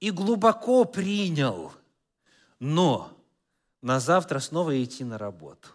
и 0.00 0.10
глубоко 0.10 0.84
принял, 0.84 1.72
но 2.60 3.10
на 3.82 4.00
завтра 4.00 4.40
снова 4.40 4.82
идти 4.82 5.04
на 5.04 5.18
работу. 5.18 5.68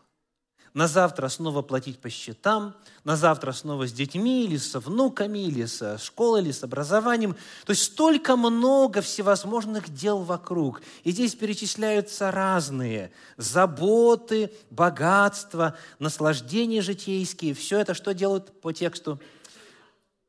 На 0.73 0.87
завтра 0.87 1.27
снова 1.27 1.61
платить 1.63 1.99
по 1.99 2.09
счетам, 2.09 2.73
на 3.03 3.17
завтра 3.17 3.51
снова 3.51 3.87
с 3.87 3.91
детьми 3.91 4.45
или 4.45 4.55
со 4.55 4.79
внуками, 4.79 5.39
или 5.39 5.65
со 5.65 5.97
школой, 5.97 6.43
или 6.43 6.51
с 6.51 6.63
образованием. 6.63 7.35
То 7.65 7.71
есть 7.71 7.83
столько 7.83 8.37
много 8.37 9.01
всевозможных 9.01 9.93
дел 9.93 10.19
вокруг. 10.19 10.81
И 11.03 11.11
здесь 11.11 11.35
перечисляются 11.35 12.31
разные 12.31 13.11
заботы, 13.35 14.49
богатства, 14.69 15.75
наслаждения 15.99 16.81
житейские. 16.81 17.53
Все 17.53 17.79
это 17.79 17.93
что 17.93 18.13
делают 18.13 18.61
по 18.61 18.71
тексту? 18.71 19.19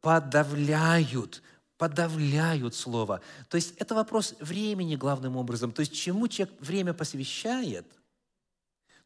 Подавляют 0.01 1.41
подавляют 1.83 2.77
слово. 2.77 3.21
То 3.49 3.57
есть 3.57 3.75
это 3.77 3.97
вопрос 3.97 4.37
времени 4.39 4.95
главным 4.95 5.37
образом. 5.37 5.73
То 5.73 5.81
есть 5.81 5.93
чему 5.93 6.29
человек 6.29 6.55
время 6.61 6.95
посвящает, 6.95 7.85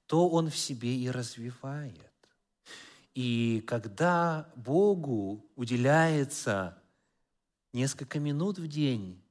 то 0.04 0.28
он 0.28 0.50
в 0.50 0.58
себе 0.58 0.94
и 0.94 1.08
развивает. 1.08 2.12
И 3.14 3.64
когда 3.66 4.52
Богу 4.56 5.42
уделяется 5.56 6.76
несколько 7.72 8.20
минут 8.20 8.58
в 8.58 8.68
день, 8.68 9.22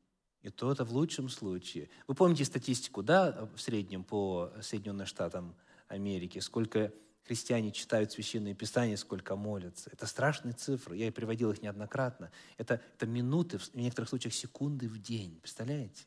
и 0.41 0.49
то 0.49 0.71
это 0.71 0.83
в 0.83 0.91
лучшем 0.91 1.29
случае. 1.29 1.87
Вы 2.07 2.15
помните 2.15 2.45
статистику, 2.45 3.03
да, 3.03 3.47
в 3.55 3.61
среднем 3.61 4.03
по 4.03 4.51
Соединенным 4.59 5.05
Штатам 5.05 5.53
Америки, 5.87 6.39
сколько 6.39 6.91
христиане 7.25 7.71
читают 7.71 8.11
Священное 8.11 8.53
Писание, 8.53 8.97
сколько 8.97 9.35
молятся. 9.35 9.89
Это 9.91 10.05
страшные 10.05 10.53
цифры, 10.53 10.95
я 10.95 11.07
и 11.07 11.11
приводил 11.11 11.51
их 11.51 11.61
неоднократно. 11.61 12.31
Это, 12.57 12.81
это 12.95 13.05
минуты, 13.05 13.57
в 13.57 13.73
некоторых 13.73 14.09
случаях 14.09 14.33
секунды 14.33 14.87
в 14.87 15.01
день, 15.01 15.39
представляете? 15.41 16.05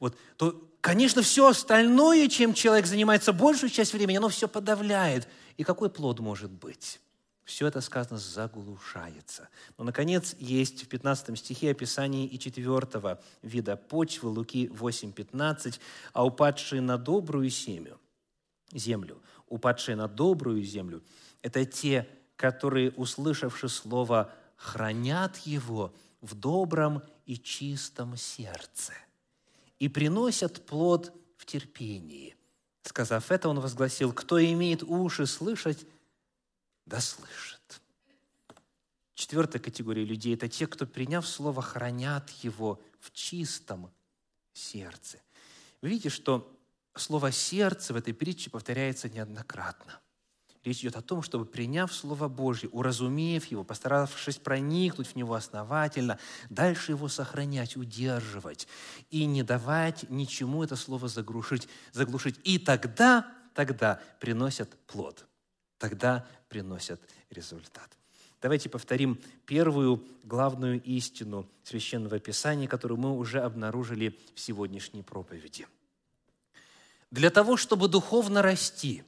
Вот, 0.00 0.16
то, 0.36 0.68
конечно, 0.80 1.22
все 1.22 1.48
остальное, 1.48 2.28
чем 2.28 2.54
человек 2.54 2.86
занимается 2.86 3.32
большую 3.32 3.70
часть 3.70 3.92
времени, 3.92 4.16
оно 4.16 4.28
все 4.28 4.48
подавляет. 4.48 5.28
И 5.56 5.64
какой 5.64 5.90
плод 5.90 6.20
может 6.20 6.50
быть? 6.50 7.00
Все 7.44 7.66
это 7.66 7.80
сказано 7.80 8.18
заглушается. 8.18 9.48
Но, 9.78 9.84
наконец, 9.84 10.36
есть 10.38 10.84
в 10.84 10.88
15 10.88 11.38
стихе 11.38 11.70
описание 11.70 12.26
и 12.26 12.38
четвертого 12.38 13.22
вида 13.42 13.76
почвы, 13.76 14.28
Луки 14.28 14.66
8.15, 14.66 15.80
«А 16.12 16.26
упадшие 16.26 16.82
на 16.82 16.98
добрую 16.98 17.48
семью, 17.48 17.98
землю, 18.72 19.22
упадшие 19.48 19.96
на 19.96 20.08
добрую 20.08 20.62
землю, 20.62 21.02
это 21.42 21.64
те, 21.64 22.08
которые, 22.36 22.90
услышавши 22.92 23.68
слово, 23.68 24.32
хранят 24.56 25.36
его 25.38 25.94
в 26.20 26.34
добром 26.34 27.02
и 27.26 27.36
чистом 27.36 28.16
сердце 28.16 28.92
и 29.78 29.88
приносят 29.88 30.66
плод 30.66 31.12
в 31.36 31.46
терпении. 31.46 32.36
Сказав 32.82 33.30
это, 33.30 33.48
он 33.48 33.60
возгласил, 33.60 34.12
кто 34.12 34.42
имеет 34.42 34.82
уши 34.82 35.26
слышать, 35.26 35.86
да 36.86 37.00
слышит. 37.00 37.80
Четвертая 39.14 39.60
категория 39.60 40.04
людей– 40.04 40.34
это 40.36 40.48
те, 40.48 40.66
кто, 40.66 40.86
приняв 40.86 41.26
слово, 41.26 41.60
хранят 41.60 42.30
его 42.42 42.80
в 43.00 43.12
чистом 43.12 43.90
сердце. 44.52 45.18
Вы 45.82 45.90
видите, 45.90 46.08
что 46.08 46.57
слово 47.00 47.32
«сердце» 47.32 47.92
в 47.92 47.96
этой 47.96 48.14
притче 48.14 48.50
повторяется 48.50 49.08
неоднократно. 49.08 50.00
Речь 50.64 50.80
идет 50.80 50.96
о 50.96 51.02
том, 51.02 51.22
чтобы, 51.22 51.46
приняв 51.46 51.92
Слово 51.92 52.28
Божье, 52.28 52.68
уразумев 52.70 53.46
его, 53.46 53.64
постаравшись 53.64 54.36
проникнуть 54.36 55.08
в 55.08 55.16
него 55.16 55.34
основательно, 55.34 56.18
дальше 56.50 56.92
его 56.92 57.08
сохранять, 57.08 57.76
удерживать 57.76 58.68
и 59.08 59.24
не 59.24 59.42
давать 59.42 60.10
ничему 60.10 60.64
это 60.64 60.76
Слово 60.76 61.08
заглушить. 61.08 61.68
заглушить. 61.92 62.38
И 62.44 62.58
тогда, 62.58 63.32
тогда 63.54 64.00
приносят 64.20 64.76
плод. 64.86 65.26
Тогда 65.78 66.26
приносят 66.48 67.00
результат. 67.30 67.88
Давайте 68.42 68.68
повторим 68.68 69.20
первую 69.46 70.04
главную 70.24 70.82
истину 70.82 71.48
Священного 71.62 72.18
Писания, 72.18 72.68
которую 72.68 72.98
мы 72.98 73.16
уже 73.16 73.40
обнаружили 73.40 74.18
в 74.34 74.40
сегодняшней 74.40 75.02
проповеди– 75.02 75.66
для 77.10 77.30
того, 77.30 77.56
чтобы 77.56 77.88
духовно 77.88 78.42
расти, 78.42 79.04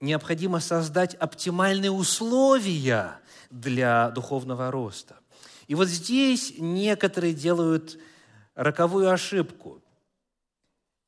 необходимо 0.00 0.60
создать 0.60 1.14
оптимальные 1.14 1.90
условия 1.90 3.20
для 3.50 4.10
духовного 4.10 4.70
роста. 4.70 5.16
И 5.66 5.74
вот 5.74 5.88
здесь 5.88 6.54
некоторые 6.58 7.32
делают 7.32 7.98
роковую 8.54 9.10
ошибку, 9.10 9.82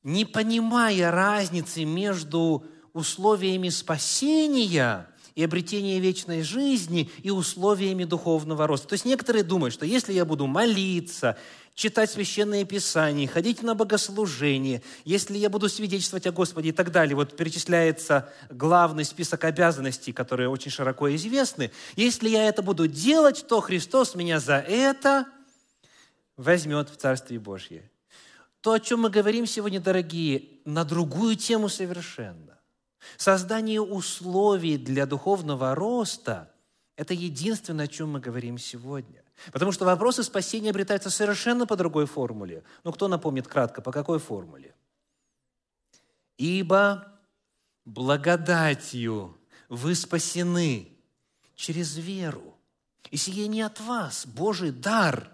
не 0.03 0.25
понимая 0.25 1.11
разницы 1.11 1.85
между 1.85 2.65
условиями 2.93 3.69
спасения 3.69 5.07
и 5.35 5.43
обретения 5.43 5.99
вечной 5.99 6.43
жизни 6.43 7.09
и 7.23 7.31
условиями 7.31 8.03
духовного 8.03 8.67
роста. 8.67 8.89
То 8.89 8.93
есть 8.93 9.05
некоторые 9.05 9.43
думают, 9.43 9.73
что 9.73 9.85
если 9.85 10.13
я 10.13 10.25
буду 10.25 10.45
молиться, 10.45 11.37
читать 11.73 12.11
Священное 12.11 12.65
Писание, 12.65 13.27
ходить 13.27 13.63
на 13.63 13.73
богослужение, 13.73 14.81
если 15.05 15.37
я 15.37 15.49
буду 15.49 15.69
свидетельствовать 15.69 16.27
о 16.27 16.31
Господе 16.31 16.69
и 16.69 16.71
так 16.71 16.91
далее. 16.91 17.15
Вот 17.15 17.35
перечисляется 17.35 18.31
главный 18.49 19.05
список 19.05 19.43
обязанностей, 19.43 20.13
которые 20.13 20.49
очень 20.49 20.71
широко 20.71 21.13
известны. 21.15 21.71
Если 21.95 22.29
я 22.29 22.47
это 22.47 22.61
буду 22.61 22.87
делать, 22.87 23.45
то 23.47 23.59
Христос 23.61 24.15
меня 24.15 24.39
за 24.39 24.57
это 24.57 25.25
возьмет 26.37 26.89
в 26.89 26.97
Царствие 26.97 27.39
Божье. 27.39 27.89
То, 28.61 28.73
о 28.73 28.79
чем 28.79 29.01
мы 29.01 29.09
говорим 29.09 29.45
сегодня, 29.45 29.79
дорогие, 29.79 30.45
на 30.63 30.85
другую 30.85 31.35
тему 31.35 31.69
совершенно. 31.69 32.59
Создание 33.17 33.81
условий 33.81 34.77
для 34.77 35.05
духовного 35.05 35.75
роста– 35.75 36.49
это 36.95 37.13
единственное, 37.13 37.85
о 37.85 37.87
чем 37.89 38.11
мы 38.11 38.19
говорим 38.21 38.57
сегодня. 38.57 39.22
Потому 39.51 39.71
что 39.71 39.85
вопросы 39.85 40.23
спасения 40.23 40.69
обретаются 40.69 41.09
совершенно 41.09 41.65
по 41.65 41.75
другой 41.75 42.05
формуле. 42.05 42.63
Ну, 42.83 42.91
кто 42.91 43.07
напомнит 43.07 43.47
кратко, 43.47 43.81
по 43.81 43.91
какой 43.91 44.19
формуле? 44.19 44.75
«Ибо 46.37 47.11
благодатью 47.85 49.37
вы 49.69 49.95
спасены 49.95 50.91
через 51.55 51.95
веру. 51.97 52.57
И 53.11 53.17
сие 53.17 53.47
не 53.47 53.61
от 53.61 53.79
вас, 53.79 54.25
Божий 54.25 54.71
дар, 54.71 55.29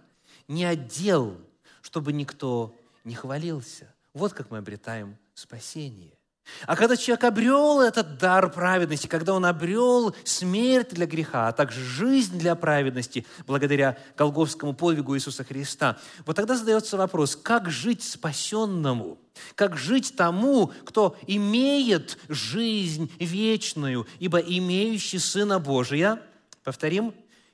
не 0.48 0.66
отдел, 0.66 1.38
чтобы 1.82 2.12
никто 2.12 2.76
не 3.04 3.16
хвалился». 3.16 3.94
Вот 4.14 4.34
как 4.34 4.52
мы 4.52 4.58
обретаем 4.58 5.18
спасение. 5.34 6.19
А 6.66 6.76
когда 6.76 6.98
человек 6.98 7.24
обрел 7.24 7.82
этот 7.82 8.18
дар 8.18 8.52
праведности, 8.52 9.08
когда 9.08 9.34
он 9.34 9.46
обрел 9.46 10.16
смерть 10.24 10.90
для 10.90 11.06
греха, 11.06 11.48
а 11.48 11.52
также 11.52 11.84
жизнь 11.84 12.38
для 12.38 12.56
праведности, 12.56 13.26
благодаря 13.48 13.98
Голговскому 14.18 14.74
подвигу 14.74 15.16
Иисуса 15.16 15.44
Христа, 15.44 15.98
вот 16.26 16.36
тогда 16.36 16.56
задается 16.56 16.98
вопрос, 16.98 17.36
как 17.36 17.70
жить 17.70 18.04
спасенному? 18.04 19.18
Как 19.56 19.78
жить 19.78 20.16
тому, 20.18 20.74
кто 20.86 21.16
имеет 21.26 22.18
жизнь 22.28 23.12
вечную, 23.20 24.06
ибо 24.20 24.40
имеющий 24.40 25.20
Сына 25.20 25.60
Божия, 25.60 26.22
повторим, 26.64 27.14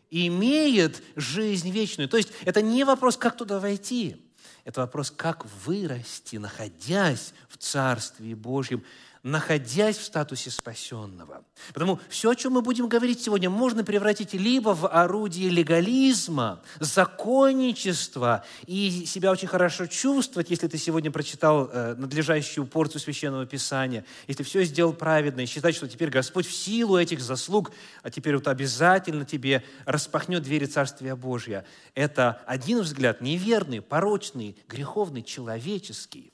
имеет 0.10 1.04
жизнь 1.16 1.70
вечную. 1.70 2.10
То 2.10 2.18
есть 2.18 2.32
это 2.44 2.62
не 2.62 2.84
вопрос, 2.84 3.18
как 3.18 3.38
туда 3.38 3.60
войти, 3.60 4.25
это 4.66 4.82
вопрос, 4.82 5.12
как 5.12 5.46
вырасти, 5.64 6.38
находясь 6.38 7.34
в 7.48 7.58
Царстве 7.58 8.36
Божьем, 8.36 8.84
находясь 9.26 9.98
в 9.98 10.04
статусе 10.04 10.52
спасенного. 10.52 11.44
Потому 11.74 12.00
все, 12.10 12.30
о 12.30 12.36
чем 12.36 12.54
мы 12.54 12.62
будем 12.62 12.88
говорить 12.88 13.24
сегодня, 13.24 13.50
можно 13.50 13.84
превратить 13.84 14.34
либо 14.34 14.76
в 14.76 14.88
орудие 14.88 15.50
легализма, 15.50 16.62
законничества 16.80 18.46
и 18.68 19.04
себя 19.08 19.32
очень 19.32 19.48
хорошо 19.48 19.88
чувствовать, 19.88 20.52
если 20.52 20.68
ты 20.68 20.78
сегодня 20.78 21.10
прочитал 21.10 21.72
э, 21.74 21.96
надлежащую 21.96 22.68
порцию 22.68 23.02
Священного 23.02 23.48
Писания, 23.48 24.06
если 24.28 24.44
все 24.44 24.64
сделал 24.64 24.94
праведно, 24.94 25.42
и 25.42 25.48
считать, 25.48 25.76
что 25.76 25.88
теперь 25.88 26.12
Господь 26.12 26.46
в 26.46 26.54
силу 26.54 26.96
этих 26.96 27.20
заслуг, 27.20 27.72
а 28.04 28.12
теперь 28.12 28.36
вот 28.36 28.48
обязательно 28.48 29.26
тебе 29.26 29.64
распахнет 29.86 30.44
двери 30.44 30.68
Царствия 30.68 31.16
Божия. 31.16 31.66
Это 31.96 32.44
один 32.46 32.82
взгляд 32.82 33.22
неверный, 33.22 33.82
порочный, 33.82 34.56
греховный, 34.68 35.24
человеческий. 35.24 36.32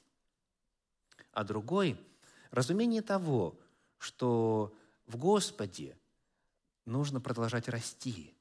А 1.31 1.45
другой– 1.45 1.97
разумение 2.51 3.01
того, 3.01 3.57
что 3.97 4.73
в 5.07 5.17
Господе 5.17 5.97
нужно 6.85 7.21
продолжать 7.21 7.69
расти. 7.69 8.33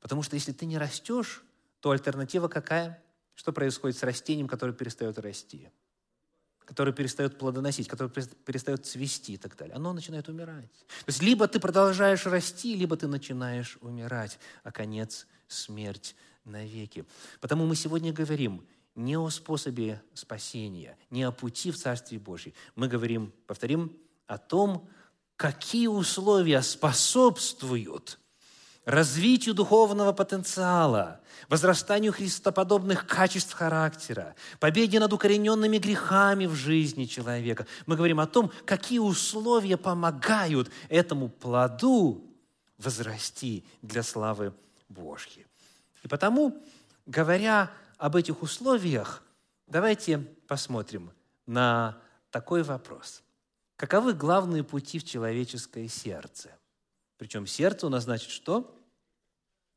Потому 0.00 0.22
что 0.22 0.36
если 0.36 0.52
ты 0.52 0.66
не 0.66 0.78
растешь, 0.78 1.42
то 1.80 1.90
альтернатива 1.90 2.48
какая? 2.48 3.02
Что 3.34 3.52
происходит 3.52 3.96
с 3.96 4.02
растением, 4.02 4.48
которое 4.48 4.72
перестает 4.72 5.18
расти? 5.18 5.68
Которое 6.64 6.92
перестает 6.92 7.38
плодоносить, 7.38 7.88
которое 7.88 8.10
перестает 8.10 8.86
цвести 8.86 9.34
и 9.34 9.36
так 9.36 9.56
далее. 9.56 9.74
Оно 9.74 9.92
начинает 9.92 10.28
умирать. 10.28 10.70
То 10.86 11.08
есть 11.08 11.22
либо 11.22 11.46
ты 11.46 11.60
продолжаешь 11.60 12.26
расти, 12.26 12.74
либо 12.74 12.96
ты 12.96 13.06
начинаешь 13.06 13.76
умирать, 13.80 14.38
а 14.62 14.72
конец– 14.72 15.26
смерть 15.48 16.16
навеки. 16.44 17.04
Потому 17.40 17.66
мы 17.66 17.76
сегодня 17.76 18.12
говорим, 18.12 18.66
не 18.94 19.16
о 19.16 19.28
способе 19.30 20.02
спасения, 20.14 20.96
не 21.10 21.22
о 21.24 21.32
пути 21.32 21.70
в 21.70 21.76
Царстве 21.76 22.18
Божьем. 22.18 22.52
Мы 22.76 22.88
говорим, 22.88 23.32
повторим, 23.46 23.96
о 24.26 24.38
том, 24.38 24.88
какие 25.36 25.88
условия 25.88 26.62
способствуют 26.62 28.18
развитию 28.84 29.54
духовного 29.54 30.12
потенциала, 30.12 31.20
возрастанию 31.48 32.12
христоподобных 32.12 33.06
качеств 33.06 33.52
характера, 33.52 34.34
победе 34.60 35.00
над 35.00 35.12
укорененными 35.12 35.78
грехами 35.78 36.46
в 36.46 36.54
жизни 36.54 37.04
человека. 37.04 37.66
Мы 37.86 37.96
говорим 37.96 38.20
о 38.20 38.26
том, 38.26 38.52
какие 38.64 38.98
условия 38.98 39.76
помогают 39.76 40.70
этому 40.88 41.28
плоду 41.28 42.22
возрасти 42.78 43.64
для 43.82 44.02
славы 44.02 44.52
Божьей. 44.88 45.46
И 46.02 46.08
потому, 46.08 46.62
говоря 47.06 47.70
об 48.04 48.16
этих 48.16 48.42
условиях, 48.42 49.22
давайте 49.66 50.18
посмотрим 50.46 51.10
на 51.46 51.96
такой 52.30 52.62
вопрос. 52.62 53.22
Каковы 53.76 54.12
главные 54.12 54.62
пути 54.62 54.98
в 54.98 55.04
человеческое 55.04 55.88
сердце? 55.88 56.50
Причем 57.16 57.46
сердце 57.46 57.86
у 57.86 57.88
нас 57.88 58.04
значит 58.04 58.28
что? 58.28 58.78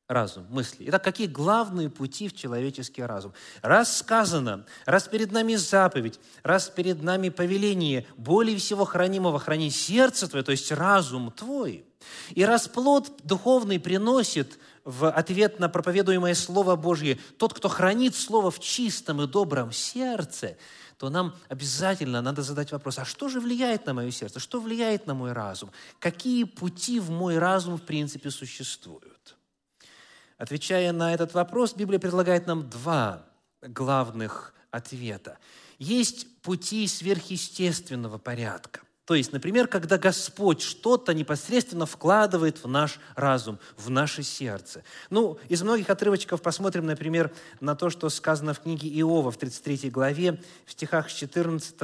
Разум, 0.09 0.45
мысли. 0.49 0.83
Итак, 0.89 1.05
какие 1.05 1.27
главные 1.27 1.89
пути 1.89 2.27
в 2.27 2.35
человеческий 2.35 3.01
разум? 3.01 3.31
Раз 3.61 3.97
сказано, 3.97 4.65
раз 4.85 5.07
перед 5.07 5.31
нами 5.31 5.55
заповедь, 5.55 6.19
раз 6.43 6.69
перед 6.69 7.01
нами 7.01 7.29
повеление 7.29 8.05
более 8.17 8.57
всего 8.57 8.83
хранимого 8.83 9.39
храни 9.39 9.69
сердце 9.69 10.27
твое, 10.27 10.43
то 10.43 10.51
есть 10.51 10.69
разум 10.73 11.31
твой, 11.31 11.85
и 12.31 12.43
раз 12.43 12.67
плод 12.67 13.09
духовный 13.23 13.79
приносит 13.79 14.59
в 14.87 15.09
ответ 15.09 15.59
на 15.59 15.67
проповедуемое 15.67 16.33
Слово 16.33 16.77
Божье, 16.77 17.19
тот, 17.37 17.53
кто 17.53 17.67
хранит 17.67 18.15
Слово 18.15 18.51
в 18.51 18.59
чистом 18.61 19.21
и 19.21 19.27
добром 19.27 19.73
сердце, 19.73 20.57
то 20.97 21.09
нам 21.09 21.35
обязательно 21.49 22.21
надо 22.21 22.41
задать 22.41 22.71
вопрос, 22.71 22.97
а 22.97 23.03
что 23.03 23.27
же 23.27 23.41
влияет 23.41 23.85
на 23.85 23.93
мое 23.93 24.11
сердце, 24.11 24.39
что 24.39 24.61
влияет 24.61 25.05
на 25.05 25.13
мой 25.13 25.33
разум, 25.33 25.71
какие 25.99 26.45
пути 26.45 27.01
в 27.01 27.09
мой 27.09 27.37
разум 27.37 27.77
в 27.77 27.81
принципе 27.81 28.31
существуют. 28.31 29.35
Отвечая 30.37 30.93
на 30.93 31.13
этот 31.13 31.33
вопрос, 31.33 31.75
Библия 31.75 31.99
предлагает 31.99 32.47
нам 32.47 32.69
два 32.69 33.25
главных 33.61 34.53
ответа. 34.71 35.37
Есть 35.79 36.41
пути 36.41 36.87
сверхъестественного 36.87 38.19
порядка. 38.19 38.86
То 39.07 39.15
есть, 39.15 39.31
например, 39.31 39.69
когда 39.69 39.97
Господь 39.97 40.61
что-то 40.61 41.13
непосредственно 41.13 41.85
вкладывает 41.85 42.61
в 42.61 42.67
наш 42.67 42.99
разум, 43.15 43.57
в 43.77 43.89
наше 43.89 44.21
сердце. 44.21 44.83
Ну, 45.09 45.39
из 45.47 45.63
многих 45.63 45.89
отрывочков 45.89 46.41
посмотрим, 46.41 46.85
например, 46.85 47.31
на 47.61 47.73
то, 47.77 47.89
что 47.89 48.09
сказано 48.09 48.53
в 48.53 48.59
книге 48.59 48.89
Иова 48.99 49.31
в 49.31 49.37
33 49.37 49.89
главе, 49.91 50.41
в 50.65 50.73
стихах 50.73 51.09
с 51.09 51.13
14 51.13 51.75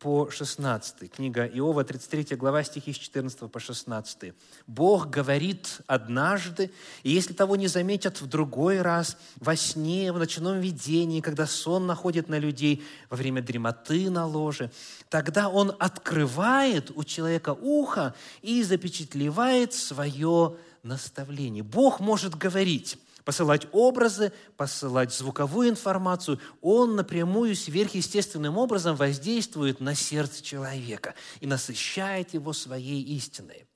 по 0.00 0.30
16. 0.30 1.12
Книга 1.12 1.44
Иова, 1.44 1.84
33 1.84 2.34
глава, 2.34 2.64
стихи 2.64 2.94
с 2.94 2.96
14 2.96 3.52
по 3.52 3.60
16. 3.60 4.32
«Бог 4.66 5.10
говорит 5.10 5.82
однажды, 5.86 6.70
и 7.02 7.10
если 7.10 7.34
того 7.34 7.54
не 7.56 7.66
заметят 7.66 8.22
в 8.22 8.26
другой 8.26 8.80
раз, 8.80 9.18
во 9.36 9.56
сне, 9.56 10.10
в 10.10 10.18
ночном 10.18 10.58
видении, 10.58 11.20
когда 11.20 11.46
сон 11.46 11.86
находит 11.86 12.30
на 12.30 12.38
людей, 12.38 12.82
во 13.10 13.18
время 13.18 13.42
дремоты 13.42 14.08
на 14.08 14.24
ложе, 14.26 14.70
тогда 15.10 15.50
Он 15.50 15.76
открывает 15.78 16.90
у 16.94 17.04
человека 17.04 17.50
ухо 17.50 18.14
и 18.40 18.62
запечатлевает 18.62 19.74
свое 19.74 20.56
наставление». 20.82 21.62
Бог 21.62 22.00
может 22.00 22.34
говорить– 22.36 22.96
посылать 23.24 23.66
образы, 23.72 24.32
посылать 24.56 25.12
звуковую 25.12 25.68
информацию. 25.70 26.40
Он 26.60 26.96
напрямую 26.96 27.54
сверхъестественным 27.56 28.58
образом 28.58 28.96
воздействует 28.96 29.80
на 29.80 29.94
сердце 29.94 30.42
человека 30.42 31.14
и 31.40 31.46
насыщает 31.46 32.34
его 32.34 32.52
своей 32.52 33.02
истиной. 33.02 33.66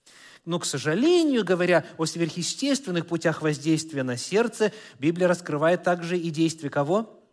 Но, 0.45 0.59
к 0.59 0.67
сожалению, 0.67 1.45
говоря 1.45 1.87
о 1.97 2.05
сверхъестественных 2.05 3.07
путях 3.07 3.41
воздействия 3.41 4.03
на 4.03 4.17
сердце, 4.17 4.73
Библия 4.99 5.27
раскрывает 5.27 5.83
также 5.83 6.19
и 6.19 6.31
действие 6.31 6.71
кого? 6.71 7.24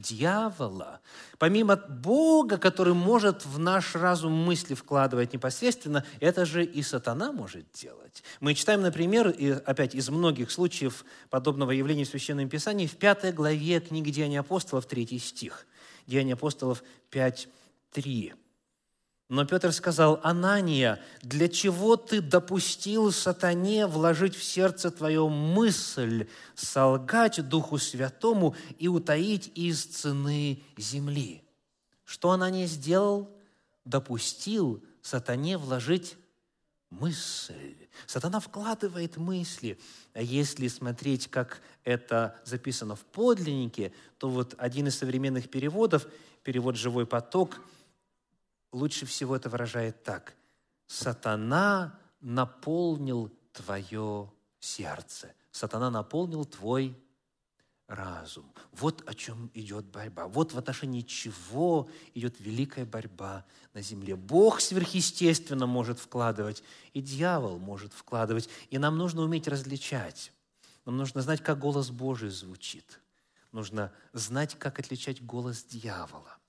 Дьявола, 0.00 1.00
помимо 1.38 1.76
Бога, 1.76 2.58
который 2.58 2.94
может 2.94 3.44
в 3.44 3.58
наш 3.58 3.94
разум 3.94 4.32
мысли 4.32 4.74
вкладывать 4.74 5.32
непосредственно, 5.32 6.04
это 6.20 6.44
же 6.44 6.64
и 6.64 6.82
сатана 6.82 7.32
может 7.32 7.70
делать. 7.72 8.22
Мы 8.40 8.54
читаем, 8.54 8.82
например, 8.82 9.28
и 9.28 9.50
опять 9.50 9.94
из 9.94 10.08
многих 10.08 10.50
случаев 10.50 11.04
подобного 11.28 11.70
явления 11.70 12.04
в 12.04 12.08
Священном 12.08 12.48
Писании, 12.48 12.86
в 12.86 12.96
пятой 12.96 13.32
главе 13.32 13.80
книги 13.80 14.10
Деяния 14.10 14.40
апостолов, 14.40 14.86
третий 14.86 15.18
стих. 15.18 15.66
Деяния 16.06 16.34
апостолов 16.34 16.82
5, 17.10 17.48
3. 17.92 18.34
Но 19.30 19.46
Петр 19.46 19.72
сказал, 19.72 20.18
«Анания, 20.24 21.00
для 21.22 21.48
чего 21.48 21.94
ты 21.94 22.20
допустил 22.20 23.12
сатане 23.12 23.86
вложить 23.86 24.34
в 24.34 24.42
сердце 24.42 24.90
твое 24.90 25.28
мысль, 25.28 26.26
солгать 26.56 27.48
Духу 27.48 27.78
Святому 27.78 28.56
и 28.80 28.88
утаить 28.88 29.52
из 29.54 29.84
цены 29.84 30.64
земли?» 30.76 31.44
Что 32.04 32.32
Анания 32.32 32.66
сделал? 32.66 33.30
Допустил 33.84 34.82
сатане 35.00 35.58
вложить 35.58 36.16
мысль. 36.90 37.76
Сатана 38.08 38.40
вкладывает 38.40 39.16
мысли. 39.16 39.78
А 40.12 40.22
если 40.22 40.66
смотреть, 40.66 41.28
как 41.28 41.62
это 41.84 42.36
записано 42.44 42.96
в 42.96 43.04
подлиннике, 43.04 43.92
то 44.18 44.28
вот 44.28 44.56
один 44.58 44.88
из 44.88 44.98
современных 44.98 45.50
переводов, 45.50 46.08
перевод 46.42 46.74
«Живой 46.74 47.06
поток», 47.06 47.60
лучше 48.72 49.06
всего 49.06 49.36
это 49.36 49.48
выражает 49.48 50.02
так. 50.02 50.34
Сатана 50.86 51.98
наполнил 52.20 53.32
твое 53.52 54.30
сердце. 54.58 55.34
Сатана 55.50 55.90
наполнил 55.90 56.44
твой 56.44 56.96
разум. 57.90 58.52
Вот 58.72 59.02
о 59.08 59.14
чем 59.14 59.50
идет 59.52 59.84
борьба. 59.86 60.28
Вот 60.28 60.52
в 60.52 60.58
отношении 60.58 61.00
чего 61.02 61.88
идет 62.14 62.38
великая 62.38 62.84
борьба 62.84 63.44
на 63.74 63.82
земле. 63.82 64.14
Бог 64.14 64.60
сверхъестественно 64.60 65.66
может 65.66 65.98
вкладывать, 65.98 66.62
и 66.92 67.00
дьявол 67.00 67.58
может 67.58 67.92
вкладывать. 67.92 68.48
И 68.70 68.78
нам 68.78 68.96
нужно 68.96 69.22
уметь 69.22 69.48
различать. 69.48 70.32
Нам 70.84 70.96
нужно 70.96 71.20
знать, 71.20 71.42
как 71.42 71.58
голос 71.58 71.90
Божий 71.90 72.30
звучит. 72.30 73.00
Нужно 73.50 73.92
знать, 74.12 74.56
как 74.56 74.78
отличать 74.78 75.22
голос 75.22 75.64
дьявола. 75.64 76.39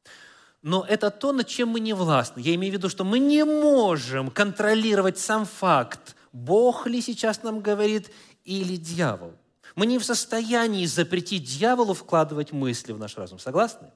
Но 0.61 0.85
это 0.87 1.09
то, 1.09 1.31
над 1.31 1.47
чем 1.47 1.69
мы 1.69 1.79
не 1.79 1.93
властны. 1.93 2.39
Я 2.39 2.55
имею 2.55 2.73
в 2.73 2.77
виду, 2.77 2.89
что 2.89 3.03
мы 3.03 3.19
не 3.19 3.43
можем 3.43 4.29
контролировать 4.29 5.17
сам 5.17 5.45
факт, 5.45 6.15
Бог 6.31 6.87
ли 6.87 7.01
сейчас 7.01 7.43
нам 7.43 7.59
говорит 7.59 8.11
или 8.45 8.75
дьявол. 8.75 9.33
Мы 9.75 9.85
не 9.85 9.99
в 9.99 10.05
состоянии 10.05 10.85
запретить 10.85 11.43
дьяволу 11.43 11.93
вкладывать 11.93 12.51
мысли 12.51 12.91
в 12.91 12.99
наш 12.99 13.17
разум. 13.17 13.39
Согласны? 13.39 13.91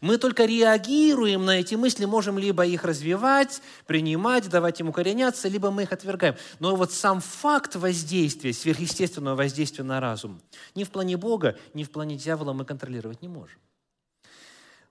Мы 0.00 0.18
только 0.18 0.44
реагируем 0.44 1.44
на 1.44 1.60
эти 1.60 1.76
мысли, 1.76 2.04
можем 2.04 2.36
либо 2.36 2.66
их 2.66 2.84
развивать, 2.84 3.62
принимать, 3.86 4.48
давать 4.48 4.80
им 4.80 4.88
укореняться, 4.88 5.48
либо 5.48 5.70
мы 5.70 5.84
их 5.84 5.92
отвергаем. 5.92 6.34
Но 6.58 6.74
вот 6.74 6.92
сам 6.92 7.20
факт 7.20 7.76
воздействия, 7.76 8.52
сверхъестественного 8.52 9.36
воздействия 9.36 9.84
на 9.84 10.00
разум, 10.00 10.40
ни 10.74 10.82
в 10.82 10.90
плане 10.90 11.16
Бога, 11.16 11.56
ни 11.74 11.84
в 11.84 11.90
плане 11.90 12.16
дьявола 12.16 12.52
мы 12.52 12.64
контролировать 12.64 13.22
не 13.22 13.28
можем. 13.28 13.58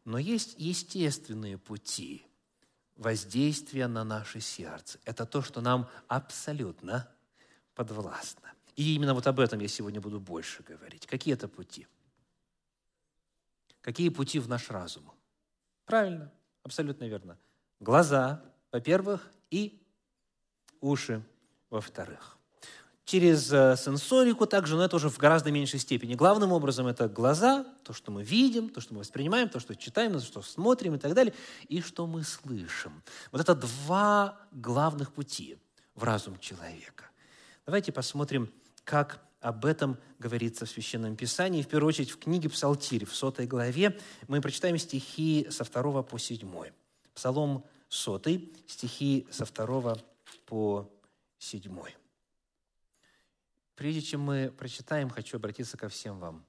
Но 0.07 0.17
есть 0.17 0.55
естественные 0.57 1.57
пути 1.57 2.25
воздействия 2.95 3.87
на 3.87 4.05
наше 4.05 4.39
сердце. 4.39 4.99
Это 5.03 5.25
то, 5.25 5.41
что 5.41 5.59
нам 5.59 5.89
абсолютно 6.07 7.13
подвластно. 7.75 8.53
И 8.77 8.95
именно 8.95 9.13
вот 9.13 9.27
об 9.27 9.37
этом 9.41 9.59
я 9.59 9.67
сегодня 9.67 9.99
буду 9.99 10.21
больше 10.21 10.63
говорить. 10.63 11.05
Какие 11.05 11.33
это 11.33 11.49
пути? 11.49 11.87
Какие 13.81 14.07
пути 14.07 14.39
в 14.39 14.47
наш 14.47 14.69
разум? 14.69 15.11
Правильно, 15.83 16.31
абсолютно 16.63 17.03
верно. 17.03 17.37
Глаза, 17.81 18.41
во-первых, 18.71 19.29
и 19.51 19.85
уши, 20.79 21.21
во-вторых 21.69 22.36
через 23.07 23.53
э, 23.53 23.77
сенсорику 23.77 24.45
также, 24.45 24.75
но 24.75 24.83
это 24.83 24.97
уже 24.97 25.09
в 25.09 25.17
гораздо 25.17 25.49
меньшей 25.49 25.79
степени. 25.79 26.13
Главным 26.13 26.51
образом 26.51 26.87
это 26.87 27.07
глаза, 27.07 27.65
то, 27.83 27.93
что 27.93 28.11
мы 28.11 28.21
видим, 28.21 28.67
то, 28.67 28.81
что 28.81 28.93
мы 28.93 28.99
воспринимаем, 28.99 29.47
то, 29.47 29.61
что 29.61 29.77
читаем, 29.77 30.11
то, 30.11 30.19
что 30.19 30.41
смотрим 30.41 30.95
и 30.95 30.97
так 30.97 31.13
далее, 31.13 31.33
и 31.69 31.79
что 31.79 32.05
мы 32.05 32.25
слышим. 32.25 33.01
Вот 33.31 33.39
это 33.39 33.55
два 33.55 34.37
главных 34.51 35.13
пути 35.13 35.57
в 35.95 36.03
разум 36.03 36.37
человека. 36.39 37.05
Давайте 37.65 37.93
посмотрим, 37.93 38.51
как 38.83 39.21
об 39.39 39.63
этом 39.63 39.97
говорится 40.19 40.65
в 40.65 40.69
Священном 40.69 41.15
Писании. 41.15 41.61
В 41.61 41.69
первую 41.69 41.87
очередь 41.87 42.11
в 42.11 42.19
книге 42.19 42.49
Псалтирь, 42.49 43.05
в 43.05 43.15
сотой 43.15 43.47
главе, 43.47 43.97
мы 44.27 44.41
прочитаем 44.41 44.77
стихи 44.77 45.47
со 45.49 45.63
второго 45.63 46.03
по 46.03 46.17
седьмой. 46.17 46.73
Псалом 47.13 47.63
сотый, 47.87 48.51
стихи 48.67 49.25
со 49.31 49.45
второго 49.45 49.97
по 50.45 50.91
седьмой. 51.39 51.95
Прежде 53.77 54.01
чем 54.01 54.21
мы 54.21 54.51
прочитаем, 54.57 55.07
хочу 55.11 55.37
обратиться 55.37 55.77
ко 55.77 55.87
всем 55.87 56.17
вам. 56.17 56.43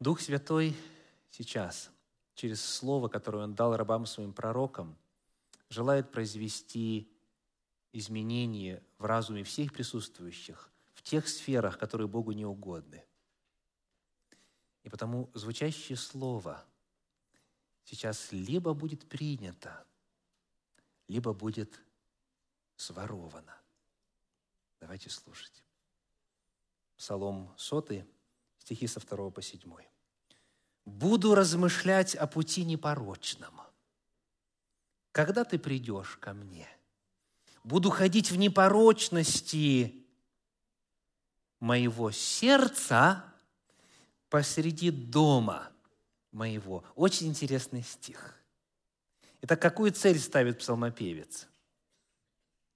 Дух 0.00 0.22
Святой 0.22 0.74
сейчас, 1.30 1.90
через 2.34 2.64
Слово, 2.64 3.08
которое 3.08 3.44
Он 3.44 3.54
дал 3.54 3.76
рабам 3.76 4.06
своим 4.06 4.32
пророкам, 4.32 4.96
желает 5.68 6.10
произвести 6.10 7.12
изменения 7.92 8.82
в 8.96 9.04
разуме 9.04 9.44
всех 9.44 9.74
присутствующих 9.74 10.72
в 10.94 11.02
тех 11.02 11.28
сферах, 11.28 11.78
которые 11.78 12.08
Богу 12.08 12.32
не 12.32 12.46
угодны. 12.46 13.04
И 14.82 14.88
потому 14.88 15.30
звучащее 15.34 15.98
Слово 15.98 16.64
сейчас 17.84 18.32
либо 18.32 18.72
будет 18.72 19.06
принято, 19.06 19.84
либо 21.06 21.34
будет 21.34 21.78
своровано. 22.76 23.57
Давайте 24.80 25.10
слушать. 25.10 25.62
Псалом 26.96 27.54
сотый, 27.56 28.04
стихи 28.58 28.86
со 28.86 29.00
2 29.00 29.30
по 29.30 29.40
7. 29.42 29.60
«Буду 30.84 31.34
размышлять 31.34 32.14
о 32.14 32.26
пути 32.26 32.64
непорочном, 32.64 33.60
когда 35.12 35.44
ты 35.44 35.58
придешь 35.58 36.16
ко 36.16 36.32
мне. 36.32 36.68
Буду 37.62 37.90
ходить 37.90 38.30
в 38.30 38.36
непорочности 38.36 40.06
моего 41.60 42.10
сердца 42.10 43.24
посреди 44.28 44.90
дома 44.90 45.70
моего». 46.32 46.84
Очень 46.94 47.28
интересный 47.28 47.82
стих. 47.82 48.34
Итак, 49.42 49.60
какую 49.60 49.92
цель 49.92 50.18
ставит 50.18 50.58
псалмопевец? 50.58 51.46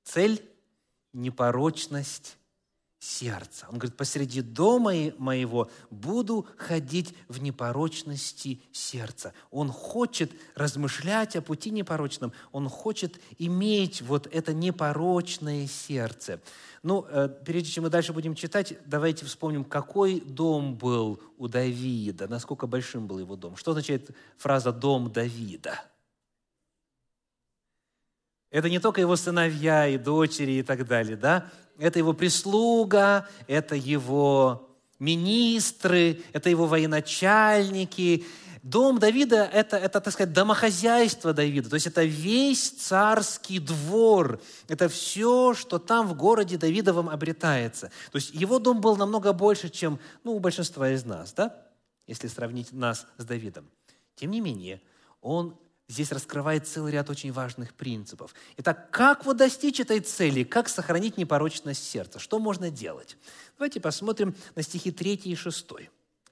Цель 0.05 0.52
непорочность 1.13 2.37
сердца. 3.03 3.67
Он 3.69 3.79
говорит, 3.79 3.97
посреди 3.97 4.43
дома 4.43 4.93
моего 5.19 5.69
буду 5.91 6.47
ходить 6.57 7.15
в 7.27 7.43
непорочности 7.43 8.63
сердца. 8.71 9.33
Он 9.51 9.71
хочет 9.71 10.31
размышлять 10.55 11.35
о 11.35 11.43
пути 11.43 11.71
непорочном, 11.71 12.33
он 12.53 12.69
хочет 12.69 13.21
иметь 13.39 14.03
вот 14.03 14.29
это 14.31 14.55
непорочное 14.55 15.67
сердце. 15.67 16.41
Ну, 16.85 17.05
э, 17.09 17.29
прежде 17.29 17.71
чем 17.71 17.85
мы 17.85 17.91
дальше 17.91 18.13
будем 18.13 18.37
читать, 18.37 18.75
давайте 18.87 19.27
вспомним, 19.27 19.65
какой 19.65 20.21
дом 20.21 20.77
был 20.77 21.21
у 21.39 21.49
Давида, 21.49 22.29
насколько 22.29 22.69
большим 22.69 23.09
был 23.09 23.19
его 23.19 23.35
дом. 23.35 23.57
Что 23.57 23.73
означает 23.73 24.11
фраза 24.37 24.71
«дом 24.73 25.11
Давида»? 25.11 25.92
Это 28.53 28.69
не 28.69 28.79
только 28.79 29.01
его 29.01 29.17
сыновья 29.17 29.89
и 29.89 29.97
дочери 29.97 30.53
и 30.53 30.63
так 30.63 30.87
далее, 30.87 31.17
да? 31.17 31.51
Это 31.79 31.99
его 31.99 32.13
прислуга, 32.13 33.27
это 33.49 33.75
его 33.75 34.69
министры, 34.99 36.23
это 36.35 36.51
его 36.51 36.67
военачальники. 36.67 38.27
Дом 38.63 38.99
Давида– 38.99 39.51
это, 39.53 39.79
это, 39.79 40.01
так 40.01 40.13
сказать, 40.13 40.35
домохозяйство 40.35 41.33
Давида, 41.33 41.71
то 41.71 41.75
есть 41.75 41.89
это 41.89 42.05
весь 42.05 42.71
царский 42.71 43.59
двор, 43.59 44.41
это 44.69 44.89
все, 44.89 45.55
что 45.55 45.79
там 45.81 46.07
в 46.07 46.15
городе 46.15 46.59
Давидовом 46.59 47.09
обретается. 47.09 47.91
То 48.13 48.17
есть 48.17 48.33
его 48.33 48.61
дом 48.61 48.81
был 48.81 48.97
намного 48.97 49.33
больше, 49.33 49.69
чем 49.71 49.99
ну, 50.23 50.37
у 50.37 50.39
большинства 50.39 50.91
из 50.91 51.05
нас, 51.05 51.33
да? 51.33 51.57
если 52.07 52.29
сравнить 52.29 52.73
нас 52.73 53.07
с 53.17 53.25
Давидом. 53.25 53.69
Тем 54.15 54.31
не 54.31 54.41
менее, 54.41 54.81
он 55.23 55.57
здесь 55.89 56.13
раскрывает 56.13 56.67
целый 56.67 56.93
ряд 56.93 57.11
очень 57.11 57.33
важных 57.33 57.75
принципов. 57.75 58.35
Итак, 58.57 58.91
как 58.91 59.25
вот 59.25 59.37
достичь 59.37 59.81
этой 59.81 60.01
цели? 60.01 60.43
Как 60.45 60.69
сохранить 60.69 61.17
непорочность 61.19 61.85
сердца? 61.85 62.19
Что 62.19 62.39
можно 62.39 62.71
делать? 62.71 63.17
Давайте 63.59 63.81
посмотрим 63.81 64.35
на 64.55 64.63
стихи 64.63 64.91
3 64.91 65.15
и 65.15 65.35
6. 65.35 65.67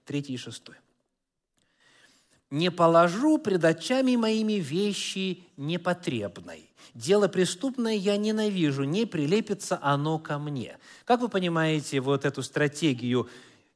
3 0.04 0.20
и 0.20 0.36
6. 0.36 0.62
«Не 2.50 2.72
положу 2.72 3.38
пред 3.38 3.64
очами 3.64 4.16
моими 4.16 4.54
вещи 4.54 5.44
непотребной. 5.56 6.68
Дело 6.94 7.28
преступное 7.28 7.94
я 7.94 8.16
ненавижу, 8.16 8.82
не 8.82 9.06
прилепится 9.06 9.78
оно 9.80 10.18
ко 10.18 10.38
мне». 10.38 10.78
Как 11.04 11.20
вы 11.20 11.28
понимаете 11.28 12.00
вот 12.00 12.24
эту 12.24 12.42
стратегию? 12.42 13.28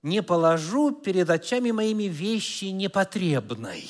«Не 0.03 0.23
положу 0.23 0.91
перед 0.91 1.31
очами 1.31 1.71
моими 1.71 2.05
вещи 2.05 2.65
непотребной». 2.65 3.89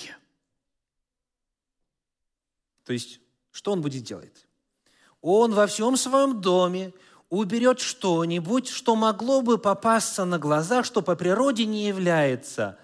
То 2.85 2.93
есть, 2.93 3.21
что 3.51 3.73
он 3.73 3.81
будет 3.81 4.05
делать? 4.05 4.47
Он 5.21 5.53
во 5.53 5.67
всем 5.67 5.97
своем 5.97 6.41
доме 6.41 6.93
уберет 7.31 7.81
что-нибудь, 7.81 8.69
что 8.69 8.95
могло 8.95 9.43
бы 9.43 9.59
попасться 9.59 10.25
на 10.25 10.39
глаза, 10.39 10.85
что 10.85 11.03
по 11.03 11.17
природе 11.17 11.65
не 11.65 11.87
является 11.87 12.79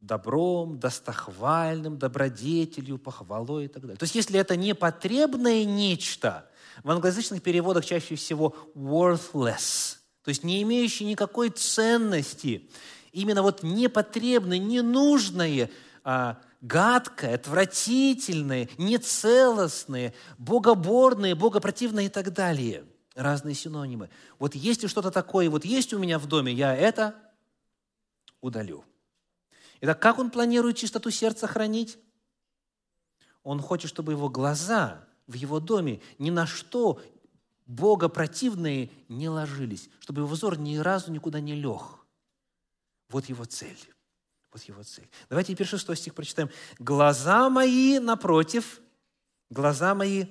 добром, 0.00 0.78
достохвальным, 0.78 1.98
добродетелью, 1.98 2.98
похвалой 2.98 3.64
и 3.64 3.68
так 3.68 3.82
далее. 3.82 3.96
То 3.96 4.04
есть, 4.04 4.14
если 4.14 4.38
это 4.38 4.56
непотребное 4.56 5.64
нечто, 5.64 6.48
в 6.84 6.90
англоязычных 6.90 7.42
переводах 7.42 7.84
чаще 7.84 8.14
всего 8.14 8.54
worthless, 8.74 9.96
то 10.22 10.28
есть 10.28 10.44
не 10.44 10.62
имеющее 10.62 11.08
никакой 11.08 11.50
ценности, 11.50 12.68
именно 13.12 13.42
вот 13.42 13.62
непотребное, 13.62 14.58
ненужное, 14.58 15.70
а, 16.04 16.38
гадкое, 16.66 17.36
отвратительное, 17.36 18.68
нецелостное, 18.76 20.14
богоборное, 20.38 21.34
богопротивное 21.34 22.06
и 22.06 22.08
так 22.08 22.32
далее. 22.32 22.84
Разные 23.14 23.54
синонимы. 23.54 24.10
Вот 24.38 24.54
если 24.54 24.88
что-то 24.88 25.10
такое, 25.10 25.48
вот 25.48 25.64
есть 25.64 25.94
у 25.94 25.98
меня 25.98 26.18
в 26.18 26.26
доме, 26.26 26.52
я 26.52 26.74
это 26.76 27.14
удалю. 28.40 28.84
Итак, 29.80 30.00
как 30.00 30.18
он 30.18 30.30
планирует 30.30 30.76
чистоту 30.76 31.10
сердца 31.10 31.46
хранить? 31.46 31.98
Он 33.42 33.60
хочет, 33.60 33.88
чтобы 33.88 34.12
его 34.12 34.28
глаза 34.28 35.06
в 35.26 35.34
его 35.34 35.60
доме 35.60 36.00
ни 36.18 36.30
на 36.30 36.46
что 36.46 37.00
богопротивные 37.66 38.90
не 39.08 39.28
ложились, 39.28 39.88
чтобы 40.00 40.22
его 40.22 40.28
взор 40.28 40.58
ни 40.58 40.76
разу 40.76 41.12
никуда 41.12 41.40
не 41.40 41.54
лег. 41.54 41.82
Вот 43.08 43.26
его 43.26 43.44
цель. 43.44 43.78
Вот 44.56 44.62
его 44.62 44.82
цель. 44.82 45.06
Давайте 45.28 45.52
теперь 45.52 45.66
шестой 45.66 45.98
стих 45.98 46.14
прочитаем. 46.14 46.48
«Глаза 46.78 47.50
мои 47.50 47.98
напротив, 47.98 48.80
глаза 49.50 49.94
мои 49.94 50.24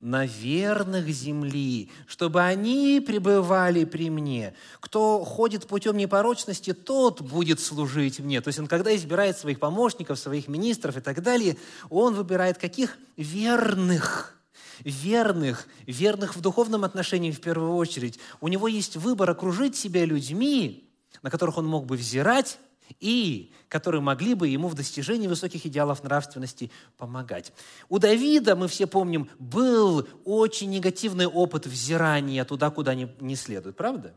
на 0.00 0.24
верных 0.24 1.06
земли, 1.10 1.90
чтобы 2.06 2.40
они 2.40 3.04
пребывали 3.06 3.84
при 3.84 4.08
мне. 4.08 4.54
Кто 4.80 5.22
ходит 5.22 5.66
путем 5.66 5.98
непорочности, 5.98 6.72
тот 6.72 7.20
будет 7.20 7.60
служить 7.60 8.20
мне. 8.20 8.40
То 8.40 8.48
есть 8.48 8.58
он, 8.58 8.68
когда 8.68 8.96
избирает 8.96 9.36
своих 9.36 9.60
помощников, 9.60 10.18
своих 10.18 10.48
министров 10.48 10.96
и 10.96 11.00
так 11.00 11.22
далее, 11.22 11.58
он 11.90 12.14
выбирает 12.14 12.56
каких? 12.56 12.96
Верных. 13.18 14.34
Верных, 14.80 15.68
верных 15.84 16.36
в 16.36 16.40
духовном 16.40 16.84
отношении 16.84 17.32
в 17.32 17.40
первую 17.42 17.74
очередь. 17.74 18.18
У 18.40 18.48
него 18.48 18.66
есть 18.66 18.96
выбор 18.96 19.28
окружить 19.28 19.76
себя 19.76 20.06
людьми, 20.06 20.90
на 21.20 21.30
которых 21.30 21.58
он 21.58 21.66
мог 21.66 21.84
бы 21.84 21.96
взирать, 21.96 22.58
и 23.00 23.52
которые 23.68 24.00
могли 24.00 24.34
бы 24.34 24.48
ему 24.48 24.68
в 24.68 24.74
достижении 24.74 25.26
высоких 25.26 25.66
идеалов 25.66 26.02
нравственности 26.02 26.70
помогать. 26.96 27.52
У 27.88 27.98
Давида, 27.98 28.56
мы 28.56 28.68
все 28.68 28.86
помним, 28.86 29.28
был 29.38 30.06
очень 30.24 30.70
негативный 30.70 31.26
опыт 31.26 31.66
взирания 31.66 32.44
туда, 32.44 32.70
куда 32.70 32.94
не, 32.94 33.14
не 33.20 33.36
следует, 33.36 33.76
правда? 33.76 34.14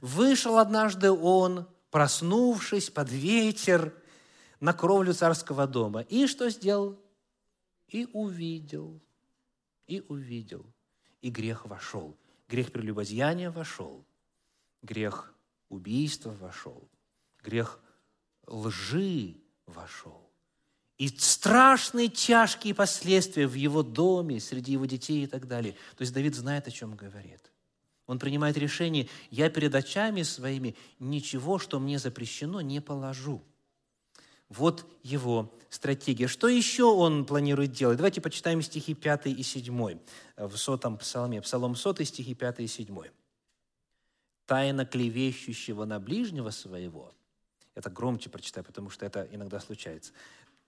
Вышел 0.00 0.58
однажды 0.58 1.10
он, 1.10 1.66
проснувшись 1.90 2.90
под 2.90 3.10
вечер, 3.10 3.92
на 4.60 4.72
кровлю 4.72 5.12
царского 5.12 5.66
дома. 5.66 6.00
И 6.02 6.26
что 6.26 6.48
сделал? 6.48 6.98
И 7.88 8.08
увидел, 8.12 9.00
и 9.86 10.02
увидел, 10.08 10.64
и 11.20 11.30
грех 11.30 11.66
вошел. 11.66 12.16
Грех 12.48 12.72
прелюбодеяния 12.72 13.50
вошел, 13.50 14.04
грех 14.82 15.34
убийства 15.68 16.30
вошел, 16.30 16.88
грех 17.42 17.80
лжи 18.46 19.36
вошел. 19.66 20.30
И 20.96 21.08
страшные 21.08 22.08
тяжкие 22.08 22.74
последствия 22.74 23.46
в 23.46 23.54
его 23.54 23.82
доме, 23.82 24.38
среди 24.38 24.72
его 24.72 24.86
детей 24.86 25.24
и 25.24 25.26
так 25.26 25.48
далее. 25.48 25.72
То 25.96 26.02
есть 26.02 26.12
Давид 26.12 26.34
знает, 26.34 26.68
о 26.68 26.70
чем 26.70 26.94
говорит. 26.94 27.50
Он 28.06 28.18
принимает 28.18 28.56
решение, 28.56 29.08
я 29.30 29.50
перед 29.50 29.74
очами 29.74 30.22
своими 30.22 30.76
ничего, 31.00 31.58
что 31.58 31.80
мне 31.80 31.98
запрещено, 31.98 32.60
не 32.60 32.80
положу. 32.80 33.42
Вот 34.48 34.86
его 35.02 35.52
стратегия. 35.68 36.28
Что 36.28 36.48
еще 36.48 36.84
он 36.84 37.24
планирует 37.24 37.72
делать? 37.72 37.96
Давайте 37.96 38.20
почитаем 38.20 38.62
стихи 38.62 38.94
5 38.94 39.26
и 39.26 39.42
7 39.42 39.98
в 40.36 40.56
сотом 40.56 40.98
псалме. 40.98 41.40
Псалом 41.40 41.74
100, 41.74 42.04
стихи 42.04 42.34
5 42.34 42.60
и 42.60 42.66
7. 42.68 43.02
«Тайна 44.46 44.84
клевещущего 44.84 45.86
на 45.86 45.98
ближнего 45.98 46.50
своего– 46.50 47.12
это 47.74 47.90
громче 47.90 48.30
прочитаю, 48.30 48.64
потому 48.64 48.90
что 48.90 49.04
это 49.06 49.28
иногда 49.32 49.60
случается. 49.60 50.12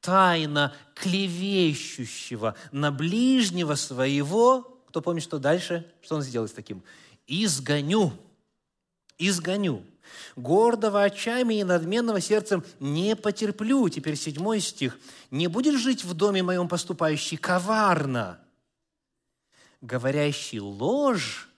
Тайна 0.01 0.75
клевещущего 0.95 2.55
на 2.73 2.93
ближнего 2.93 3.75
своего, 3.75 4.63
кто 4.89 5.01
помнит, 5.01 5.23
что 5.23 5.39
дальше, 5.39 5.91
что 6.03 6.17
он 6.17 6.23
сделает 6.23 6.51
с 6.51 6.55
таким? 6.55 6.83
Изгоню, 7.27 8.13
изгоню. 9.19 9.85
Гордого 10.37 11.03
очами 11.03 11.55
и 11.55 11.65
надменного 11.65 12.21
сердцем 12.21 12.65
не 12.79 13.17
потерплю. 13.17 13.89
Теперь 13.89 14.17
седьмой 14.17 14.61
стих. 14.61 14.99
Не 15.31 15.49
будет 15.49 15.81
жить 15.81 16.05
в 16.05 16.15
доме 16.15 16.43
моем 16.43 16.69
поступающий 16.69 17.37
коварно, 17.37 18.39
говорящий 19.81 20.61
ложь 20.61 21.49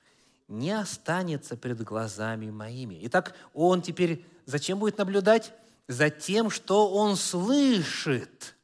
не 0.49 0.71
останется 0.71 1.57
пред 1.57 1.83
глазами 1.83 2.51
моими. 2.51 2.99
Итак, 3.03 3.37
он 3.53 3.83
теперь 3.83 4.25
зачем 4.49 4.79
будет 4.79 4.99
наблюдать? 4.99 5.53
За 5.87 6.11
тем, 6.11 6.51
что 6.51 6.91
он 6.91 7.17
слышит. 7.17 8.57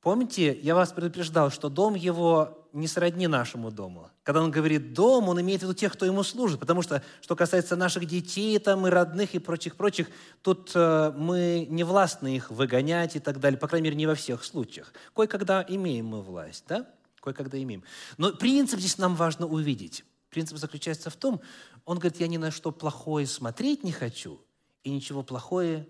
Помните, 0.00 0.58
я 0.62 0.74
вас 0.74 0.92
предупреждал, 0.92 1.50
что 1.50 1.68
дом 1.68 1.94
его 1.94 2.66
не 2.72 2.86
сродни 2.86 3.26
нашему 3.26 3.70
дому. 3.70 4.08
Когда 4.22 4.42
он 4.42 4.50
говорит 4.50 4.94
«дом», 4.94 5.28
он 5.28 5.40
имеет 5.40 5.60
в 5.60 5.64
виду 5.64 5.74
тех, 5.74 5.92
кто 5.92 6.06
ему 6.06 6.22
служит, 6.22 6.60
потому 6.60 6.82
что, 6.82 7.02
что 7.20 7.34
касается 7.34 7.76
наших 7.76 8.06
детей 8.06 8.58
там, 8.58 8.86
и 8.86 8.90
родных, 8.90 9.34
и 9.34 9.40
прочих-прочих, 9.40 10.08
тут 10.42 10.70
э, 10.74 11.12
мы 11.16 11.66
не 11.68 11.82
властны 11.82 12.36
их 12.36 12.50
выгонять 12.50 13.16
и 13.16 13.18
так 13.18 13.40
далее, 13.40 13.58
по 13.58 13.66
крайней 13.66 13.86
мере, 13.86 13.96
не 13.96 14.06
во 14.06 14.14
всех 14.14 14.44
случаях. 14.44 14.92
Кое-когда 15.14 15.64
имеем 15.68 16.06
мы 16.06 16.22
власть, 16.22 16.64
да? 16.68 16.86
Кое-когда 17.20 17.60
имеем. 17.60 17.82
Но 18.16 18.32
принцип 18.32 18.78
здесь 18.78 18.98
нам 18.98 19.16
важно 19.16 19.46
увидеть. 19.46 20.04
Принцип 20.30 20.58
заключается 20.58 21.10
в 21.10 21.16
том, 21.16 21.40
он 21.84 21.98
говорит, 21.98 22.20
я 22.20 22.28
ни 22.28 22.36
на 22.36 22.52
что 22.52 22.70
плохое 22.70 23.26
смотреть 23.26 23.82
не 23.82 23.92
хочу 23.92 24.40
и 24.82 24.90
ничего 24.90 25.22
плохое 25.22 25.88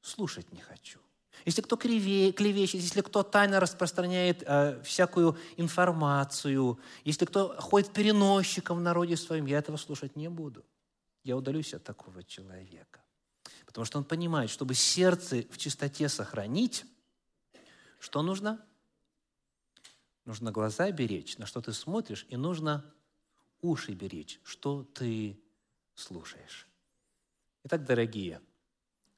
слушать 0.00 0.52
не 0.52 0.60
хочу. 0.60 0.98
Если 1.44 1.62
кто 1.62 1.76
клевещет, 1.76 2.80
если 2.80 3.00
кто 3.00 3.22
тайно 3.22 3.58
распространяет 3.58 4.42
э, 4.46 4.80
всякую 4.82 5.36
информацию, 5.56 6.78
если 7.04 7.24
кто 7.24 7.56
ходит 7.58 7.92
переносчиком 7.92 8.78
в 8.78 8.80
народе 8.80 9.16
своем, 9.16 9.46
я 9.46 9.58
этого 9.58 9.76
слушать 9.76 10.14
не 10.14 10.28
буду. 10.28 10.64
Я 11.24 11.36
удалюсь 11.36 11.74
от 11.74 11.84
такого 11.84 12.22
человека. 12.22 13.02
Потому 13.66 13.84
что 13.84 13.98
он 13.98 14.04
понимает, 14.04 14.50
чтобы 14.50 14.74
сердце 14.74 15.44
в 15.50 15.58
чистоте 15.58 16.08
сохранить, 16.08 16.84
что 17.98 18.22
нужно? 18.22 18.64
Нужно 20.24 20.52
глаза 20.52 20.90
беречь, 20.90 21.38
на 21.38 21.46
что 21.46 21.60
ты 21.60 21.72
смотришь, 21.72 22.26
и 22.28 22.36
нужно 22.36 22.84
уши 23.60 23.92
беречь, 23.92 24.40
что 24.44 24.84
ты 24.84 25.40
слушаешь. 25.94 26.68
Итак, 27.64 27.84
дорогие, 27.84 28.40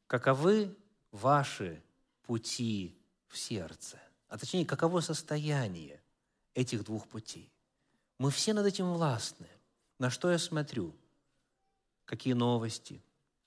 каковы 0.06 0.76
ваши 1.10 1.82
пути 2.22 2.96
в 3.28 3.38
сердце? 3.38 3.98
А 4.28 4.38
точнее, 4.38 4.66
каково 4.66 5.00
состояние 5.00 6.02
этих 6.54 6.84
двух 6.84 7.08
путей? 7.08 7.50
Мы 8.18 8.30
все 8.30 8.52
над 8.52 8.66
этим 8.66 8.92
властны. 8.92 9.48
На 9.98 10.10
что 10.10 10.30
я 10.30 10.38
смотрю? 10.38 10.94
Какие 12.04 12.34
новости? 12.34 13.02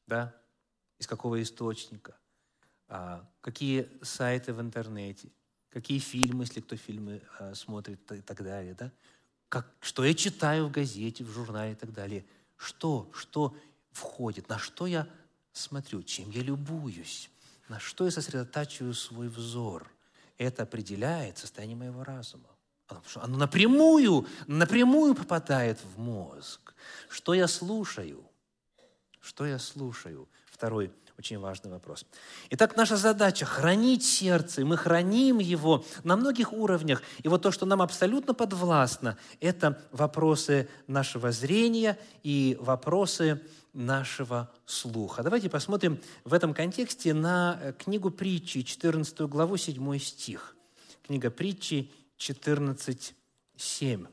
Да? 0.07 0.35
Из 0.97 1.07
какого 1.07 1.41
источника? 1.41 2.17
А, 2.87 3.29
какие 3.41 3.89
сайты 4.01 4.53
в 4.53 4.61
интернете? 4.61 5.29
Какие 5.69 5.99
фильмы, 5.99 6.45
если 6.45 6.61
кто 6.61 6.75
фильмы 6.75 7.21
а, 7.39 7.53
смотрит 7.53 8.11
и 8.11 8.21
так 8.21 8.43
далее? 8.43 8.73
Да? 8.73 8.91
как, 9.49 9.73
что 9.79 10.03
я 10.03 10.13
читаю 10.13 10.67
в 10.67 10.71
газете, 10.71 11.23
в 11.23 11.29
журнале 11.29 11.73
и 11.73 11.75
так 11.75 11.93
далее. 11.93 12.25
Что, 12.57 13.09
что 13.13 13.55
входит, 13.97 14.47
на 14.49 14.59
что 14.59 14.85
я 14.85 15.07
смотрю, 15.51 16.03
чем 16.03 16.29
я 16.29 16.41
любуюсь, 16.41 17.29
на 17.67 17.79
что 17.79 18.05
я 18.05 18.11
сосредотачиваю 18.11 18.93
свой 18.93 19.27
взор. 19.27 19.91
Это 20.37 20.63
определяет 20.63 21.37
состояние 21.39 21.77
моего 21.77 22.03
разума. 22.03 22.49
Оно, 23.15 23.37
напрямую, 23.37 24.27
напрямую 24.45 25.15
попадает 25.15 25.79
в 25.83 25.99
мозг. 25.99 26.73
Что 27.09 27.33
я 27.33 27.47
слушаю? 27.47 28.23
Что 29.19 29.45
я 29.45 29.59
слушаю? 29.59 30.29
Второй 30.45 30.91
очень 31.17 31.39
важный 31.39 31.71
вопрос. 31.71 32.05
Итак, 32.51 32.77
наша 32.77 32.95
задача– 32.95 33.45
хранить 33.47 34.03
сердце, 34.03 34.63
мы 34.63 34.77
храним 34.77 35.39
его 35.39 35.83
на 36.03 36.15
многих 36.15 36.53
уровнях. 36.53 37.01
И 37.23 37.27
вот 37.27 37.41
то, 37.41 37.51
что 37.51 37.65
нам 37.65 37.81
абсолютно 37.81 38.35
подвластно, 38.35 39.17
это 39.41 39.81
вопросы 39.91 40.69
нашего 40.85 41.31
зрения 41.31 41.97
и 42.21 42.55
вопросы 42.59 43.41
нашего 43.77 44.51
слуха. 44.65 45.21
Давайте 45.21 45.49
посмотрим 45.49 46.01
в 46.25 46.33
этом 46.33 46.53
контексте 46.53 47.13
на 47.13 47.59
э, 47.61 47.73
книгу 47.73 48.09
притчи, 48.09 48.63
14 48.63 49.21
главу, 49.21 49.55
7 49.55 49.99
стих. 49.99 50.55
Книга 51.05 51.29
притчи 51.29 51.91
14, 52.17 53.13
7. 53.55 54.07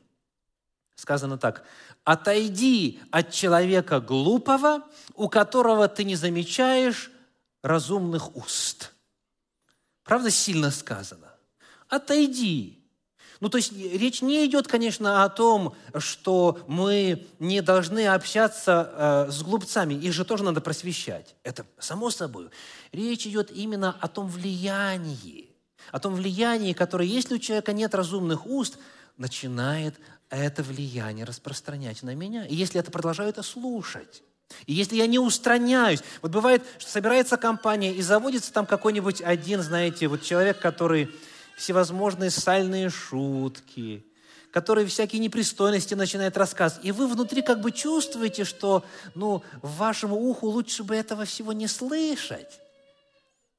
Сказано 0.95 1.37
так. 1.37 1.65
«Отойди 2.03 3.01
от 3.09 3.31
человека 3.31 3.99
глупого, 3.99 4.83
у 5.15 5.27
которого 5.27 5.87
ты 5.87 6.03
не 6.03 6.15
замечаешь 6.15 7.11
разумных 7.63 8.35
уст». 8.35 8.93
Правда, 10.03 10.29
сильно 10.29 10.69
сказано. 10.69 11.33
«Отойди». 11.89 12.74
Ну, 13.39 13.49
то 13.49 13.57
есть 13.57 13.73
речь 13.73 14.21
не 14.21 14.45
идет, 14.45 14.67
конечно, 14.67 15.23
о 15.23 15.29
том, 15.29 15.75
что 15.97 16.59
мы 16.67 17.25
не 17.39 17.61
должны 17.61 18.07
общаться 18.07 19.27
э, 19.27 19.31
с 19.31 19.43
глупцами. 19.43 19.93
Их 19.93 20.13
же 20.13 20.25
тоже 20.25 20.43
надо 20.43 20.61
просвещать. 20.61 21.35
Это 21.43 21.65
само 21.79 22.09
собой. 22.09 22.49
Речь 22.91 23.27
идет 23.27 23.51
именно 23.51 23.95
о 23.99 24.07
том 24.07 24.27
влиянии, 24.27 25.49
о 25.91 25.99
том 25.99 26.15
влиянии, 26.15 26.73
которое, 26.73 27.07
если 27.07 27.35
у 27.35 27.39
человека 27.39 27.73
нет 27.73 27.93
разумных 27.93 28.45
уст, 28.45 28.77
начинает 29.17 29.95
это 30.29 30.63
влияние 30.63 31.25
распространять 31.25 32.03
на 32.03 32.15
меня. 32.15 32.45
И 32.45 32.55
если 32.55 32.79
это 32.79 32.91
продолжаю 32.91 33.29
это 33.29 33.43
слушать, 33.43 34.23
и 34.65 34.73
если 34.73 34.95
я 34.95 35.07
не 35.07 35.19
устраняюсь, 35.19 36.01
вот 36.21 36.31
бывает, 36.31 36.63
что 36.77 36.89
собирается 36.89 37.37
компания 37.37 37.93
и 37.93 38.01
заводится 38.01 38.53
там 38.53 38.65
какой-нибудь 38.65 39.21
один, 39.21 39.61
знаете, 39.61 40.07
вот 40.07 40.21
человек, 40.21 40.59
который 40.59 41.11
всевозможные 41.55 42.29
сальные 42.29 42.89
шутки, 42.89 44.05
который 44.51 44.85
всякие 44.85 45.19
непристойности 45.19 45.93
начинает 45.93 46.37
рассказывать. 46.37 46.85
И 46.85 46.91
вы 46.91 47.07
внутри 47.07 47.41
как 47.41 47.61
бы 47.61 47.71
чувствуете, 47.71 48.43
что 48.43 48.85
ну, 49.15 49.43
вашему 49.61 50.15
уху 50.15 50.47
лучше 50.47 50.83
бы 50.83 50.95
этого 50.95 51.25
всего 51.25 51.53
не 51.53 51.67
слышать. 51.67 52.59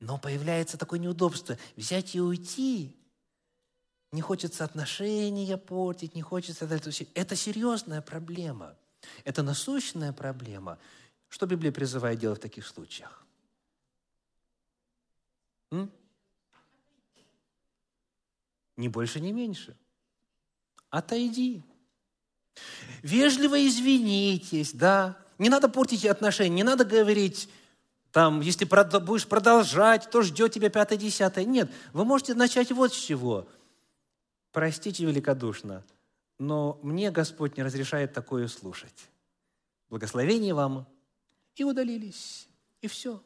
Но 0.01 0.19
появляется 0.19 0.77
такое 0.77 0.99
неудобство– 0.99 1.59
взять 1.77 2.15
и 2.15 2.21
уйти. 2.21 2.95
Не 4.13 4.21
хочется 4.21 4.65
отношения 4.65 5.57
портить, 5.57 6.15
не 6.15 6.23
хочется... 6.23 6.67
Это 7.15 7.37
серьезная 7.37 8.03
проблема. 8.03 8.75
Это 9.25 9.43
насущная 9.43 10.13
проблема. 10.13 10.79
Что 11.29 11.47
Библия 11.47 11.73
призывает 11.73 12.19
делать 12.19 12.39
в 12.39 12.43
таких 12.43 12.67
случаях? 12.67 13.25
М? 15.71 15.91
Ни 18.77 18.89
больше, 18.89 19.21
ни 19.21 19.33
меньше. 19.33 19.77
Отойди. 20.91 21.63
Вежливо 23.03 23.67
извинитесь, 23.67 24.73
да. 24.73 25.19
Не 25.39 25.49
надо 25.49 25.69
портить 25.69 26.05
отношения, 26.07 26.55
не 26.55 26.63
надо 26.63 26.85
говорить, 26.85 27.49
там, 28.17 28.41
если 28.41 28.65
будешь 28.65 29.27
продолжать, 29.27 30.09
то 30.11 30.23
ждет 30.23 30.53
тебя 30.53 30.71
пятое, 30.71 30.97
десятое. 30.97 31.45
Нет, 31.45 31.71
вы 31.93 32.07
можете 32.07 32.33
начать 32.35 32.73
вот 32.73 32.95
с 32.95 32.97
чего. 32.97 33.47
Простите 34.53 35.05
великодушно, 35.05 35.85
но 36.39 36.81
мне 36.83 37.11
Господь 37.11 37.59
не 37.59 37.63
разрешает 37.63 38.15
такое 38.15 38.49
слушать. 38.49 39.11
Благословение 39.91 40.55
вам. 40.55 40.87
И 41.57 41.65
удалились. 41.65 42.49
И 42.81 42.89
все. 42.89 43.23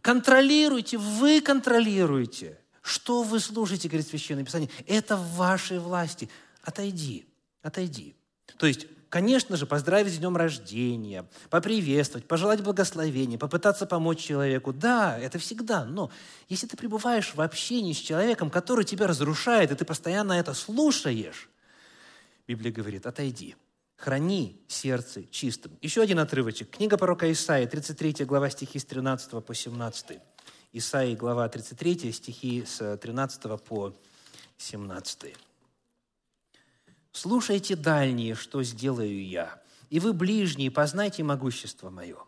Контролируйте, 0.00 0.96
вы 0.96 1.42
контролируете. 1.42 2.58
Что 2.82 3.22
вы 3.22 3.40
слушаете, 3.40 3.88
говорит 3.88 4.06
Священное 4.06 4.44
Писание? 4.44 4.70
Это 4.86 5.16
в 5.16 5.36
вашей 5.36 5.78
власти. 5.78 6.28
Отойди, 6.62 7.26
отойди. 7.62 8.14
То 8.58 8.66
есть, 8.66 8.86
конечно 9.08 9.56
же, 9.56 9.66
поздравить 9.66 10.14
с 10.14 10.18
днем 10.18 10.36
рождения, 10.36 11.26
поприветствовать, 11.50 12.26
пожелать 12.26 12.62
благословения, 12.62 13.38
попытаться 13.38 13.86
помочь 13.86 14.18
человеку. 14.18 14.72
Да, 14.72 15.18
это 15.18 15.38
всегда. 15.38 15.84
Но 15.84 16.10
если 16.48 16.66
ты 16.66 16.76
пребываешь 16.76 17.34
в 17.34 17.40
общении 17.40 17.92
с 17.92 17.98
человеком, 17.98 18.50
который 18.50 18.84
тебя 18.84 19.06
разрушает, 19.06 19.70
и 19.70 19.74
ты 19.74 19.84
постоянно 19.84 20.32
это 20.32 20.54
слушаешь, 20.54 21.48
Библия 22.46 22.72
говорит, 22.72 23.06
отойди, 23.06 23.56
храни 23.96 24.60
сердце 24.66 25.24
чистым. 25.30 25.76
Еще 25.82 26.02
один 26.02 26.18
отрывочек. 26.18 26.70
Книга 26.70 26.96
пророка 26.96 27.30
Исаия, 27.30 27.66
33 27.66 28.24
глава 28.24 28.50
стихи 28.50 28.78
с 28.78 28.84
13 28.84 29.44
по 29.44 29.54
17. 29.54 30.18
Исаии, 30.72 31.16
глава 31.16 31.48
33, 31.48 32.12
стихи 32.12 32.64
с 32.64 32.96
13 32.96 33.60
по 33.60 33.92
17. 34.56 35.34
«Слушайте 37.10 37.74
дальние, 37.74 38.36
что 38.36 38.62
сделаю 38.62 39.26
я, 39.26 39.60
и 39.88 39.98
вы 39.98 40.12
ближние, 40.12 40.70
познайте 40.70 41.24
могущество 41.24 41.90
мое. 41.90 42.18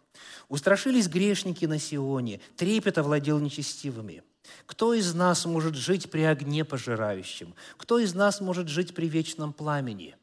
Устрашились 0.48 1.06
грешники 1.06 1.66
на 1.66 1.78
Сионе, 1.78 2.40
трепет 2.56 2.98
овладел 2.98 3.38
нечестивыми. 3.38 4.24
Кто 4.66 4.92
из 4.92 5.14
нас 5.14 5.46
может 5.46 5.76
жить 5.76 6.10
при 6.10 6.22
огне 6.22 6.64
пожирающем? 6.64 7.54
Кто 7.76 8.00
из 8.00 8.12
нас 8.12 8.40
может 8.40 8.66
жить 8.66 8.92
при 8.92 9.08
вечном 9.08 9.52
пламени?» 9.52 10.16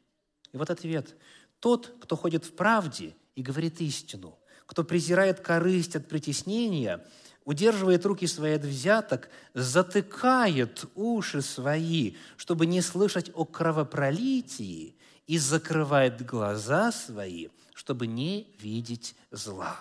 И 0.52 0.58
вот 0.58 0.68
ответ. 0.68 1.16
Тот, 1.58 1.96
кто 2.02 2.16
ходит 2.16 2.44
в 2.44 2.52
правде 2.52 3.16
и 3.34 3.40
говорит 3.40 3.80
истину, 3.80 4.38
кто 4.66 4.84
презирает 4.84 5.40
корысть 5.40 5.96
от 5.96 6.06
притеснения– 6.06 7.02
удерживает 7.44 8.04
руки 8.06 8.26
свои 8.26 8.52
от 8.54 8.64
взяток, 8.64 9.28
затыкает 9.54 10.84
уши 10.94 11.42
свои, 11.42 12.14
чтобы 12.36 12.66
не 12.66 12.80
слышать 12.80 13.30
о 13.34 13.44
кровопролитии, 13.44 14.94
и 15.26 15.38
закрывает 15.38 16.26
глаза 16.26 16.90
свои, 16.90 17.48
чтобы 17.72 18.08
не 18.08 18.52
видеть 18.58 19.14
зла. 19.30 19.76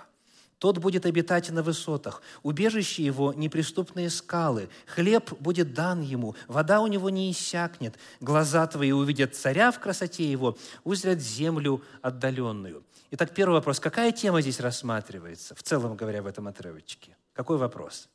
Тот 0.60 0.78
будет 0.78 1.05
обитать 1.05 1.49
на 1.49 1.64
высотах, 1.64 2.22
убежище 2.43 3.03
его– 3.03 3.34
неприступные 3.36 4.10
скалы, 4.10 4.70
хлеб 4.86 5.32
будет 5.39 5.74
дан 5.74 6.01
ему, 6.01 6.36
вода 6.47 6.82
у 6.82 6.88
него 6.88 7.10
не 7.10 7.32
иссякнет, 7.32 7.95
глаза 8.20 8.68
твои 8.68 8.91
увидят 8.91 9.36
царя 9.36 9.72
в 9.72 9.80
красоте 9.80 10.30
его, 10.30 10.57
узрят 10.84 11.20
землю 11.20 11.82
отдаленную. 12.01 12.84
Итак, 13.12 13.34
первый 13.34 13.53
вопрос. 13.53 13.80
Какая 13.80 14.12
тема 14.12 14.41
здесь 14.41 14.60
рассматривается, 14.60 15.55
в 15.55 15.64
целом 15.64 15.95
говоря, 15.95 16.22
в 16.22 16.28
этом 16.28 16.47
отрывочке? 16.47 17.16
Какой 17.39 17.57
вопрос? 17.57 18.09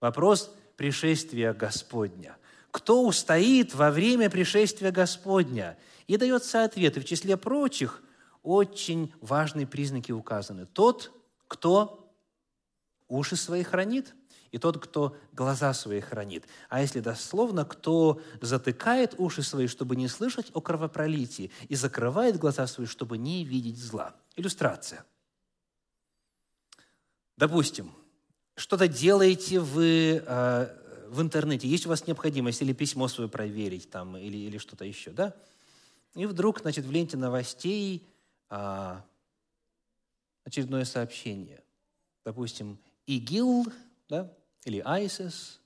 Вопрос 0.00 0.50
пришествия 0.78 1.52
Господня. 1.52 2.38
Кто 2.70 3.04
устоит 3.04 3.74
во 3.74 3.90
время 3.90 4.30
пришествия 4.30 4.90
Господня? 4.90 5.76
И 6.06 6.16
дается 6.16 6.64
ответ. 6.64 6.96
И 6.96 7.00
в 7.00 7.04
числе 7.04 7.36
прочих 7.36 8.02
очень 8.42 9.12
важные 9.20 9.66
признаки 9.66 10.10
указаны. 10.10 10.64
Тот, 10.64 11.12
кто 11.48 12.10
уши 13.08 13.36
свои 13.36 13.62
хранит, 13.62 14.14
и 14.52 14.56
тот, 14.56 14.82
кто 14.82 15.14
глаза 15.32 15.74
свои 15.74 16.00
хранит. 16.00 16.46
А 16.70 16.80
если 16.80 17.00
дословно, 17.00 17.66
кто 17.66 18.22
затыкает 18.40 19.16
уши 19.18 19.42
свои, 19.42 19.66
чтобы 19.66 19.96
не 19.96 20.08
слышать 20.08 20.50
о 20.54 20.62
кровопролитии, 20.62 21.50
и 21.68 21.74
закрывает 21.74 22.38
глаза 22.38 22.66
свои, 22.66 22.86
чтобы 22.86 23.18
не 23.18 23.44
видеть 23.44 23.76
зла. 23.76 24.14
Иллюстрация. 24.34 25.04
Допустим, 27.36 27.92
что-то 28.60 28.88
делаете 28.88 29.58
вы 29.58 30.22
э, 30.24 31.06
в 31.08 31.22
интернете, 31.22 31.66
есть 31.66 31.86
у 31.86 31.88
вас 31.88 32.06
необходимость 32.06 32.60
или 32.60 32.74
письмо 32.74 33.08
свое 33.08 33.28
проверить 33.28 33.90
там, 33.90 34.18
или, 34.18 34.36
или 34.36 34.58
что-то 34.58 34.84
еще, 34.84 35.10
да? 35.10 35.34
И 36.14 36.26
вдруг, 36.26 36.60
значит, 36.60 36.84
в 36.84 36.90
ленте 36.90 37.16
новостей 37.16 38.06
а, 38.48 39.04
очередное 40.44 40.84
сообщение. 40.84 41.62
Допустим, 42.24 42.78
ИГИЛ, 43.06 43.66
да, 44.08 44.30
или 44.64 44.82
ISIS 44.84 45.58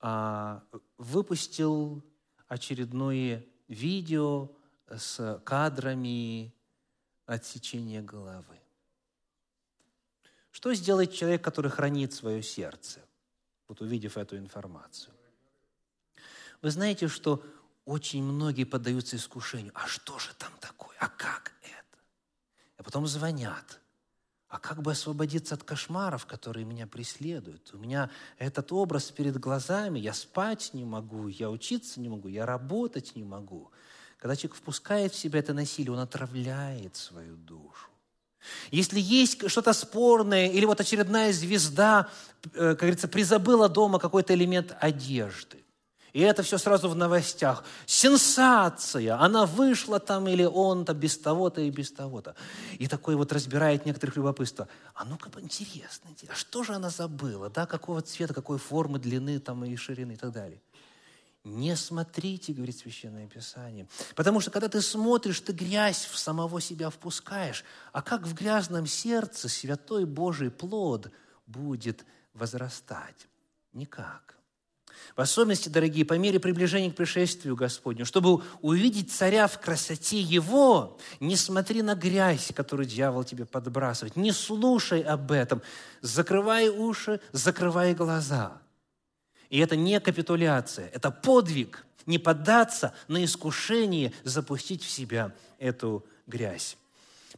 а, 0.00 0.62
выпустил 0.96 2.02
очередное 2.48 3.44
видео 3.68 4.50
с 4.88 5.42
кадрами 5.44 6.54
отсечения 7.26 8.00
головы. 8.00 8.63
Что 10.54 10.72
сделает 10.72 11.12
человек, 11.12 11.42
который 11.42 11.68
хранит 11.68 12.12
свое 12.12 12.40
сердце, 12.40 13.00
вот 13.66 13.80
увидев 13.80 14.16
эту 14.16 14.38
информацию? 14.38 15.12
Вы 16.62 16.70
знаете, 16.70 17.08
что 17.08 17.44
очень 17.84 18.22
многие 18.22 18.62
поддаются 18.62 19.16
искушению. 19.16 19.72
А 19.74 19.88
что 19.88 20.16
же 20.20 20.32
там 20.38 20.52
такое? 20.60 20.96
А 21.00 21.08
как 21.08 21.52
это? 21.60 21.98
А 22.76 22.84
потом 22.84 23.08
звонят. 23.08 23.80
А 24.46 24.60
как 24.60 24.80
бы 24.80 24.92
освободиться 24.92 25.56
от 25.56 25.64
кошмаров, 25.64 26.24
которые 26.24 26.64
меня 26.64 26.86
преследуют? 26.86 27.74
У 27.74 27.78
меня 27.78 28.08
этот 28.38 28.70
образ 28.70 29.10
перед 29.10 29.36
глазами, 29.40 29.98
я 29.98 30.14
спать 30.14 30.70
не 30.72 30.84
могу, 30.84 31.26
я 31.26 31.50
учиться 31.50 31.98
не 31.98 32.08
могу, 32.08 32.28
я 32.28 32.46
работать 32.46 33.16
не 33.16 33.24
могу. 33.24 33.72
Когда 34.18 34.36
человек 34.36 34.56
впускает 34.56 35.12
в 35.14 35.18
себя 35.18 35.40
это 35.40 35.52
насилие, 35.52 35.90
он 35.90 35.98
отравляет 35.98 36.94
свою 36.94 37.34
душу. 37.34 37.90
Если 38.70 39.00
есть 39.00 39.48
что-то 39.50 39.72
спорное, 39.72 40.48
или 40.48 40.64
вот 40.64 40.80
очередная 40.80 41.32
звезда, 41.32 42.08
э, 42.54 42.70
как 42.70 42.80
говорится, 42.80 43.08
призабыла 43.08 43.68
дома 43.68 43.98
какой-то 43.98 44.34
элемент 44.34 44.76
одежды, 44.80 45.64
и 46.14 46.20
это 46.20 46.44
все 46.44 46.58
сразу 46.58 46.88
в 46.88 46.94
новостях. 46.94 47.64
Сенсация! 47.86 49.20
Она 49.20 49.46
вышла 49.46 49.98
там, 49.98 50.28
или 50.28 50.44
он-то 50.44 50.94
без 50.94 51.18
того-то 51.18 51.60
и 51.60 51.70
без 51.70 51.90
того-то. 51.90 52.36
И 52.78 52.86
такой 52.86 53.16
вот 53.16 53.32
разбирает 53.32 53.84
некоторых 53.84 54.14
любопытства. 54.14 54.68
А 54.94 55.04
ну-ка, 55.04 55.28
интересно, 55.40 56.10
а 56.28 56.34
что 56.36 56.62
же 56.62 56.74
она 56.74 56.88
забыла? 56.88 57.50
Да, 57.50 57.66
какого 57.66 58.00
цвета, 58.00 58.32
какой 58.32 58.58
формы, 58.58 59.00
длины 59.00 59.40
там 59.40 59.64
и 59.64 59.74
ширины 59.74 60.12
и 60.12 60.16
так 60.16 60.30
далее. 60.30 60.60
Не 61.44 61.76
смотрите, 61.76 62.54
говорит 62.54 62.78
Священное 62.78 63.26
Писание. 63.26 63.86
Потому 64.14 64.40
что 64.40 64.50
когда 64.50 64.68
ты 64.68 64.80
смотришь, 64.80 65.40
ты 65.40 65.52
грязь 65.52 66.06
в 66.10 66.16
самого 66.16 66.58
себя 66.58 66.88
впускаешь. 66.88 67.64
А 67.92 68.00
как 68.00 68.26
в 68.26 68.34
грязном 68.34 68.86
сердце 68.86 69.50
святой 69.50 70.06
Божий 70.06 70.50
плод 70.50 71.10
будет 71.46 72.06
возрастать? 72.32 73.28
Никак. 73.74 74.38
В 75.16 75.20
особенности, 75.20 75.68
дорогие, 75.68 76.06
по 76.06 76.14
мере 76.14 76.40
приближения 76.40 76.90
к 76.90 76.96
пришествию 76.96 77.56
Господню, 77.56 78.06
чтобы 78.06 78.42
увидеть 78.62 79.12
царя 79.12 79.46
в 79.46 79.60
красоте 79.60 80.20
Его, 80.20 80.98
не 81.20 81.36
смотри 81.36 81.82
на 81.82 81.94
грязь, 81.94 82.52
которую 82.54 82.86
дьявол 82.86 83.22
тебе 83.22 83.44
подбрасывает, 83.44 84.16
не 84.16 84.32
слушай 84.32 85.02
об 85.02 85.30
этом, 85.30 85.60
закрывай 86.00 86.70
уши, 86.70 87.20
закрывай 87.32 87.92
глаза– 87.92 88.62
и 89.54 89.58
это 89.58 89.76
не 89.76 90.00
капитуляция, 90.00 90.90
это 90.92 91.12
подвиг 91.12 91.86
не 92.06 92.18
поддаться 92.18 92.92
на 93.06 93.24
искушение 93.24 94.12
запустить 94.24 94.82
в 94.82 94.90
себя 94.90 95.32
эту 95.60 96.04
грязь. 96.26 96.76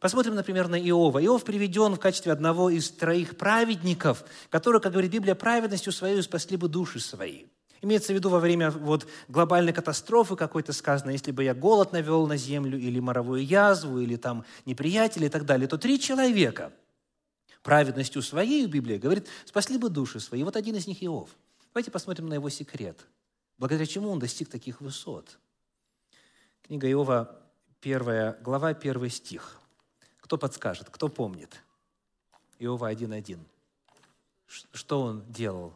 Посмотрим, 0.00 0.34
например, 0.34 0.68
на 0.68 0.80
Иова. 0.80 1.22
Иов 1.22 1.44
приведен 1.44 1.94
в 1.94 2.00
качестве 2.00 2.32
одного 2.32 2.70
из 2.70 2.88
троих 2.88 3.36
праведников, 3.36 4.24
которые, 4.48 4.80
как 4.80 4.92
говорит 4.92 5.12
Библия, 5.12 5.34
праведностью 5.34 5.92
своей 5.92 6.22
спасли 6.22 6.56
бы 6.56 6.70
души 6.70 7.00
свои. 7.00 7.44
Имеется 7.82 8.14
в 8.14 8.16
виду 8.16 8.30
во 8.30 8.40
время 8.40 8.70
вот, 8.70 9.06
глобальной 9.28 9.74
катастрофы 9.74 10.36
какой-то 10.36 10.72
сказано, 10.72 11.10
если 11.10 11.32
бы 11.32 11.44
я 11.44 11.52
голод 11.52 11.92
навел 11.92 12.26
на 12.26 12.38
землю, 12.38 12.78
или 12.78 12.98
моровую 12.98 13.44
язву, 13.44 13.98
или 13.98 14.16
там 14.16 14.46
неприятели 14.64 15.26
и 15.26 15.28
так 15.28 15.44
далее, 15.44 15.68
то 15.68 15.76
три 15.76 16.00
человека 16.00 16.72
праведностью 17.62 18.22
своей, 18.22 18.64
Библия 18.64 18.98
говорит, 18.98 19.26
спасли 19.44 19.76
бы 19.76 19.90
души 19.90 20.18
свои. 20.18 20.44
Вот 20.44 20.56
один 20.56 20.76
из 20.76 20.86
них 20.86 21.04
Иов– 21.04 21.28
Давайте 21.76 21.90
посмотрим 21.90 22.26
на 22.28 22.32
его 22.32 22.48
секрет. 22.48 23.06
Благодаря 23.58 23.84
чему 23.84 24.08
он 24.08 24.18
достиг 24.18 24.48
таких 24.48 24.80
высот? 24.80 25.38
Книга 26.62 26.90
Иова, 26.90 27.38
первая 27.82 28.38
глава, 28.40 28.72
первый 28.72 29.10
стих. 29.10 29.60
Кто 30.20 30.38
подскажет, 30.38 30.88
кто 30.88 31.10
помнит? 31.10 31.62
Иова 32.58 32.90
1.1. 32.90 33.38
Что 34.72 35.02
он 35.02 35.30
делал? 35.30 35.74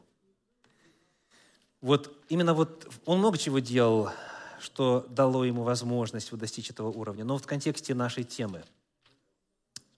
Вот 1.82 2.18
именно 2.30 2.54
вот 2.54 2.90
он 3.04 3.18
много 3.18 3.36
чего 3.36 3.58
делал, 3.58 4.08
что 4.58 5.06
дало 5.10 5.44
ему 5.44 5.64
возможность 5.64 6.30
вот 6.30 6.40
достичь 6.40 6.70
этого 6.70 6.88
уровня. 6.88 7.26
Но 7.26 7.36
в 7.36 7.46
контексте 7.46 7.94
нашей 7.94 8.24
темы. 8.24 8.64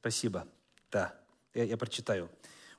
Спасибо. 0.01 0.49
Да, 0.91 1.15
я, 1.55 1.63
я 1.63 1.77
прочитаю. 1.77 2.29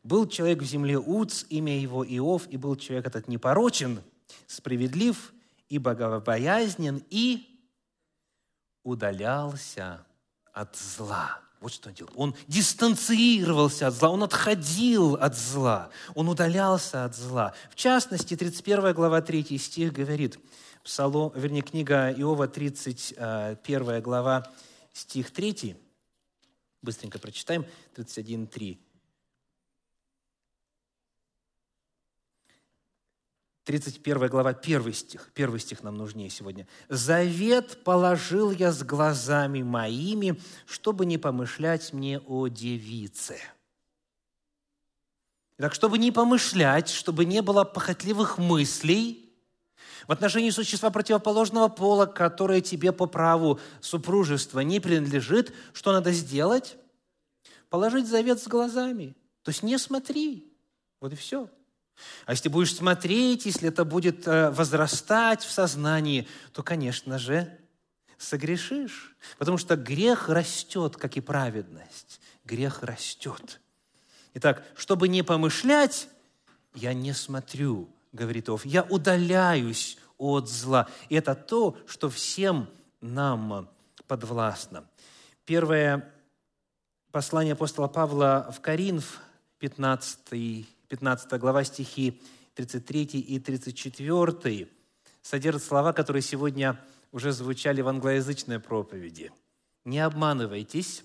«Был 0.04 0.28
человек 0.28 0.62
в 0.62 0.66
земле 0.66 0.98
Уц, 0.98 1.46
имя 1.50 1.80
его 1.80 2.06
Иов, 2.06 2.48
и 2.50 2.58
был 2.58 2.76
человек 2.76 3.08
этот 3.08 3.28
непорочен, 3.28 4.02
справедлив 4.48 5.34
и 5.70 5.78
богобоязнен, 5.78 7.04
и 7.10 7.48
удалялся 8.84 10.06
от 10.52 10.76
зла». 10.76 11.40
Вот 11.62 11.72
что 11.72 11.88
он 11.88 11.96
делал. 11.96 12.12
Он 12.16 12.36
дистанцировался 12.48 13.88
от 13.88 13.94
зла, 13.94 14.10
он 14.10 14.24
отходил 14.24 15.16
от 15.16 15.38
зла, 15.38 15.90
он 16.14 16.28
удалялся 16.28 17.06
от 17.06 17.16
зла. 17.16 17.54
В 17.72 17.76
частности, 17.76 18.36
31 18.36 18.94
глава 18.94 19.22
3 19.22 19.58
стих 19.58 19.94
говорит, 19.94 20.38
Псалом, 20.84 21.32
вернее, 21.34 21.62
книга 21.62 22.12
Иова, 22.12 22.50
31 22.50 24.02
глава, 24.02 24.52
стих 24.92 25.32
3, 25.32 25.78
быстренько 26.82 27.18
прочитаем, 27.18 27.66
31.3. 27.96 28.78
31 33.64 34.28
глава, 34.28 34.50
1 34.50 34.94
стих. 34.94 35.32
Первый 35.34 35.60
стих 35.60 35.84
нам 35.84 35.96
нужнее 35.96 36.30
сегодня. 36.30 36.68
«Завет 36.90 37.84
положил 37.84 38.52
я 38.52 38.72
с 38.72 38.84
глазами 38.84 39.62
моими, 39.62 40.40
чтобы 40.66 41.06
не 41.06 41.18
помышлять 41.18 41.94
мне 41.94 42.20
о 42.20 42.48
девице». 42.48 43.38
Так, 45.58 45.74
чтобы 45.74 45.98
не 45.98 46.12
помышлять, 46.12 46.90
чтобы 46.90 47.24
не 47.24 47.42
было 47.42 47.64
похотливых 47.64 48.38
мыслей 48.38 49.34
в 50.08 50.12
отношении 50.12 50.50
существа 50.50 50.90
противоположного 50.90 51.70
пола, 51.70 52.06
которое 52.06 52.60
тебе 52.60 52.92
по 52.92 53.06
праву 53.06 53.60
супружества 53.80 54.60
не 54.60 54.82
принадлежит, 54.82 55.54
что 55.72 55.94
надо 55.94 56.12
сделать? 56.12 56.76
Положить 57.70 58.08
завет 58.08 58.42
с 58.42 58.48
глазами. 58.48 59.16
То 59.44 59.50
есть 59.50 59.64
не 59.64 59.78
смотри. 59.78 60.52
Вот 61.00 61.14
и 61.14 61.16
все. 61.16 61.50
А 62.26 62.32
если 62.32 62.50
будешь 62.50 62.76
смотреть, 62.76 63.46
если 63.46 63.70
это 63.70 63.86
будет 63.86 64.28
э, 64.28 64.50
возрастать 64.52 65.44
в 65.44 65.52
сознании, 65.52 66.28
то, 66.52 66.64
конечно 66.64 67.18
же, 67.20 67.58
согрешишь. 68.18 69.16
Потому 69.38 69.58
что 69.58 69.76
грех 69.76 70.30
растет, 70.30 70.98
как 70.98 71.18
и 71.18 71.22
праведность. 71.22 72.22
Грех 72.46 72.84
растет. 72.84 73.60
Итак, 74.34 74.64
чтобы 74.76 75.08
не 75.08 75.24
помышлять, 75.24 76.08
я 76.74 76.94
не 76.94 77.14
смотрю, 77.14 77.90
говорит 78.12 78.50
Ов, 78.50 78.66
я 78.66 78.84
удаляюсь 78.84 79.98
от 80.18 80.50
зла. 80.50 80.88
И 81.10 81.16
это 81.16 81.36
то, 81.36 81.78
что 81.86 82.10
всем 82.10 82.70
нам 83.02 83.70
подвластно. 84.08 84.86
Первое 85.46 86.12
послание 87.12 87.54
апостола 87.54 87.88
Павла 87.88 88.52
в 88.52 88.60
Коринф, 88.62 89.20
15 89.60 90.68
15 90.90 91.40
глава, 91.40 91.64
стихи 91.64 92.22
33 92.56 93.04
и 93.04 93.40
34, 93.40 94.70
содержит 95.22 95.64
слова, 95.64 95.94
которые 95.94 96.22
сегодня 96.22 96.80
уже 97.12 97.32
звучали 97.32 97.82
в 97.82 97.88
англоязычной 97.88 98.60
проповеди. 98.60 99.32
«Не 99.86 100.00
обманывайтесь, 100.00 101.04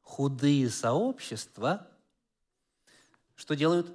худые 0.00 0.68
сообщества, 0.70 1.86
что 3.36 3.56
делают? 3.56 3.90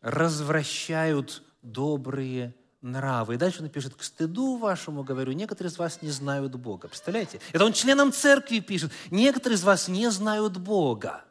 Развращают 0.00 1.42
добрые 1.62 2.54
нравы. 2.80 3.34
И 3.34 3.36
дальше 3.36 3.62
он 3.62 3.68
пишет, 3.68 3.94
к 3.94 4.02
стыду 4.02 4.56
вашему, 4.56 5.04
говорю, 5.04 5.32
некоторые 5.32 5.70
из 5.70 5.78
вас 5.78 6.02
не 6.02 6.10
знают 6.10 6.56
Бога. 6.56 6.88
Представляете? 6.88 7.40
Это 7.52 7.64
он 7.64 7.72
членам 7.72 8.12
церкви 8.12 8.58
пишет. 8.58 8.90
Некоторые 9.10 9.56
из 9.56 9.62
вас 9.62 9.86
не 9.86 10.10
знают 10.10 10.56
Бога. 10.56 11.24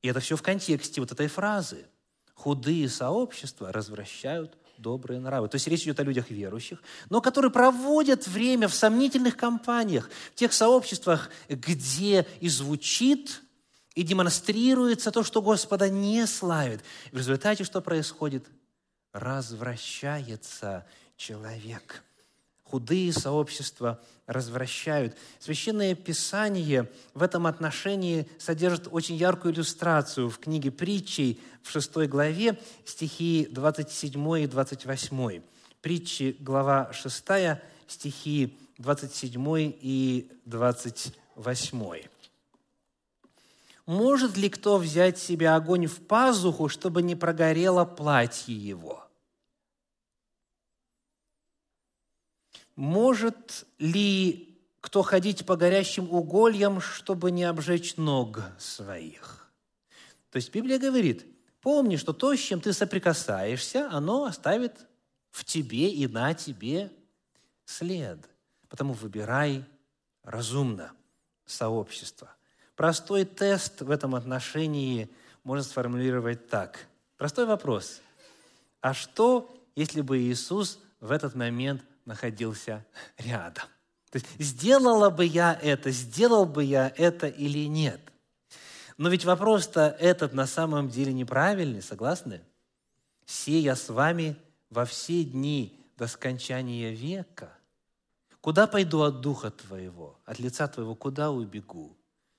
И 0.00 0.08
это 0.08 0.20
все 0.20 0.36
в 0.36 0.42
контексте 0.42 1.00
вот 1.00 1.12
этой 1.12 1.28
фразы 1.28 1.86
худые 2.34 2.88
сообщества 2.88 3.72
развращают 3.72 4.56
добрые 4.78 5.20
нравы. 5.20 5.48
То 5.48 5.56
есть 5.56 5.66
речь 5.68 5.82
идет 5.84 6.00
о 6.00 6.02
людях 6.02 6.30
верующих, 6.30 6.82
но 7.08 7.20
которые 7.20 7.50
проводят 7.50 8.26
время 8.26 8.68
в 8.68 8.74
сомнительных 8.74 9.36
компаниях, 9.36 10.10
в 10.32 10.34
тех 10.34 10.52
сообществах, 10.52 11.30
где 11.48 12.26
и 12.40 12.48
звучит, 12.48 13.42
и 13.94 14.02
демонстрируется 14.02 15.12
то, 15.12 15.22
что 15.22 15.40
Господа 15.40 15.88
не 15.88 16.26
славит. 16.26 16.82
В 17.12 17.16
результате 17.16 17.62
что 17.64 17.80
происходит? 17.80 18.46
Развращается 19.12 20.84
человек– 21.16 22.02
худые 22.74 23.12
сообщества 23.12 24.00
развращают. 24.26 25.16
Священное 25.38 25.94
Писание 25.94 26.90
в 27.14 27.22
этом 27.22 27.46
отношении 27.46 28.26
содержит 28.36 28.88
очень 28.90 29.14
яркую 29.14 29.54
иллюстрацию 29.54 30.28
в 30.28 30.40
книге 30.40 30.72
притчей 30.72 31.40
в 31.62 31.70
6 31.70 32.08
главе, 32.08 32.58
стихи 32.84 33.46
27 33.48 34.40
и 34.40 34.46
28. 34.48 35.42
Притчи, 35.82 36.36
глава 36.40 36.92
6, 36.92 37.24
стихи 37.86 38.58
27 38.78 39.72
и 39.80 40.32
28. 40.44 42.08
«Может 43.86 44.36
ли 44.36 44.48
кто 44.48 44.78
взять 44.78 45.18
себе 45.18 45.50
огонь 45.50 45.86
в 45.86 46.00
пазуху, 46.00 46.68
чтобы 46.68 47.02
не 47.02 47.14
прогорело 47.14 47.84
платье 47.84 48.56
его?» 48.56 49.03
Может 52.76 53.66
ли 53.78 54.58
кто 54.80 55.02
ходить 55.02 55.46
по 55.46 55.56
горящим 55.56 56.10
угольям, 56.12 56.80
чтобы 56.80 57.30
не 57.30 57.44
обжечь 57.44 57.96
ног 57.96 58.40
своих? 58.58 59.50
То 60.30 60.36
есть 60.36 60.52
Библия 60.52 60.78
говорит, 60.78 61.26
помни, 61.60 61.96
что 61.96 62.12
то, 62.12 62.34
с 62.34 62.40
чем 62.40 62.60
ты 62.60 62.72
соприкасаешься, 62.72 63.88
оно 63.90 64.24
оставит 64.24 64.86
в 65.30 65.44
тебе 65.44 65.90
и 65.90 66.06
на 66.06 66.34
тебе 66.34 66.90
след. 67.64 68.18
Потому 68.68 68.92
выбирай 68.92 69.64
разумно 70.22 70.92
сообщество. 71.46 72.34
Простой 72.76 73.24
тест 73.24 73.82
в 73.82 73.90
этом 73.90 74.14
отношении 74.14 75.08
можно 75.44 75.62
сформулировать 75.62 76.48
так. 76.48 76.86
Простой 77.16 77.46
вопрос. 77.46 78.00
А 78.80 78.92
что, 78.92 79.56
если 79.76 80.00
бы 80.00 80.18
Иисус 80.18 80.80
в 81.00 81.12
этот 81.12 81.34
момент 81.34 81.82
находился 82.04 82.84
рядом. 83.18 83.64
То 84.10 84.18
есть 84.18 84.26
сделала 84.38 85.10
бы 85.10 85.24
я 85.24 85.58
это, 85.60 85.90
сделал 85.90 86.46
бы 86.46 86.62
я 86.64 86.92
это 86.96 87.26
или 87.26 87.66
нет. 87.66 88.00
Но 88.96 89.08
ведь 89.08 89.24
вопрос-то 89.24 89.96
этот 89.98 90.32
на 90.32 90.46
самом 90.46 90.88
деле 90.88 91.12
неправильный, 91.12 91.82
согласны? 91.82 92.40
«Се 93.26 93.58
я 93.58 93.74
с 93.74 93.88
вами 93.88 94.36
во 94.70 94.84
все 94.84 95.24
дни 95.24 95.80
до 95.96 96.06
скончания 96.06 96.92
века». 96.92 97.56
Куда 98.40 98.66
пойду 98.66 99.00
от 99.00 99.22
Духа 99.22 99.50
Твоего, 99.50 100.20
от 100.26 100.38
лица 100.38 100.68
Твоего, 100.68 100.94
куда 100.94 101.30
убегу? 101.30 101.96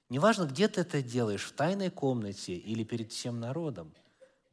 Неважно, 0.10 0.44
где 0.44 0.68
ты 0.68 0.82
это 0.82 1.02
делаешь, 1.02 1.44
в 1.44 1.54
тайной 1.54 1.90
комнате 1.90 2.54
или 2.54 2.84
перед 2.84 3.12
всем 3.12 3.40
народом– 3.40 3.94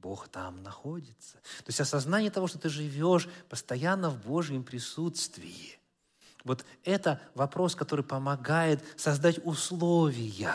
Бог 0.03 0.29
там 0.29 0.63
находится. 0.63 1.35
То 1.59 1.69
есть 1.69 1.81
осознание 1.81 2.31
того, 2.31 2.49
что 2.49 2.59
ты 2.59 2.69
живешь 2.69 3.29
постоянно 3.49 4.11
в 4.11 4.21
Божьем 4.27 4.65
присутствии. 4.65 5.79
Вот 6.45 6.65
это 6.83 7.21
вопрос, 7.35 7.77
который 7.77 8.05
помогает 8.05 8.83
создать 8.97 9.39
условия 9.45 10.55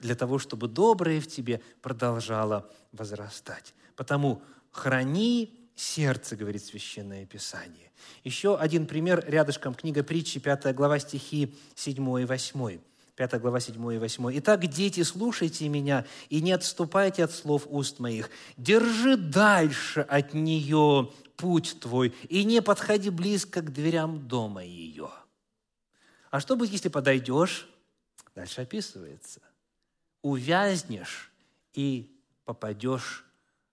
для 0.00 0.14
того, 0.14 0.38
чтобы 0.38 0.68
доброе 0.68 1.20
в 1.20 1.26
тебе 1.26 1.62
продолжало 1.80 2.70
возрастать. 2.92 3.74
Потому 3.96 4.42
храни 4.70 5.58
сердце, 5.74 6.36
говорит 6.36 6.62
Священное 6.62 7.24
Писание. 7.24 7.90
Еще 8.22 8.54
один 8.54 8.86
пример 8.86 9.24
рядышком, 9.26 9.74
книга 9.74 10.02
притчи, 10.02 10.40
5 10.40 10.74
глава, 10.74 10.98
стихи 10.98 11.56
7 11.74 12.20
и 12.20 12.24
8. 12.26 12.80
5 13.16 13.40
глава 13.40 13.60
7 13.60 13.94
и 13.94 13.98
8. 13.98 14.38
«Итак, 14.38 14.66
дети, 14.66 15.02
слушайте 15.02 15.68
меня 15.68 16.04
и 16.30 16.40
не 16.40 16.52
отступайте 16.52 17.24
от 17.24 17.32
слов 17.32 17.66
уст 17.68 18.00
моих. 18.00 18.28
Держи 18.56 19.16
дальше 19.16 20.00
от 20.00 20.34
нее 20.34 21.12
путь 21.36 21.78
твой 21.80 22.14
и 22.28 22.44
не 22.44 22.60
подходи 22.60 23.10
близко 23.10 23.60
к 23.60 23.72
дверям 23.72 24.26
дома 24.26 24.64
ее». 24.64 25.10
А 26.30 26.40
что 26.40 26.56
будет, 26.56 26.72
если 26.72 26.88
подойдешь? 26.88 27.68
Дальше 28.34 28.62
описывается. 28.62 29.40
Увязнешь 30.20 31.30
и 31.74 32.10
попадешь 32.44 33.24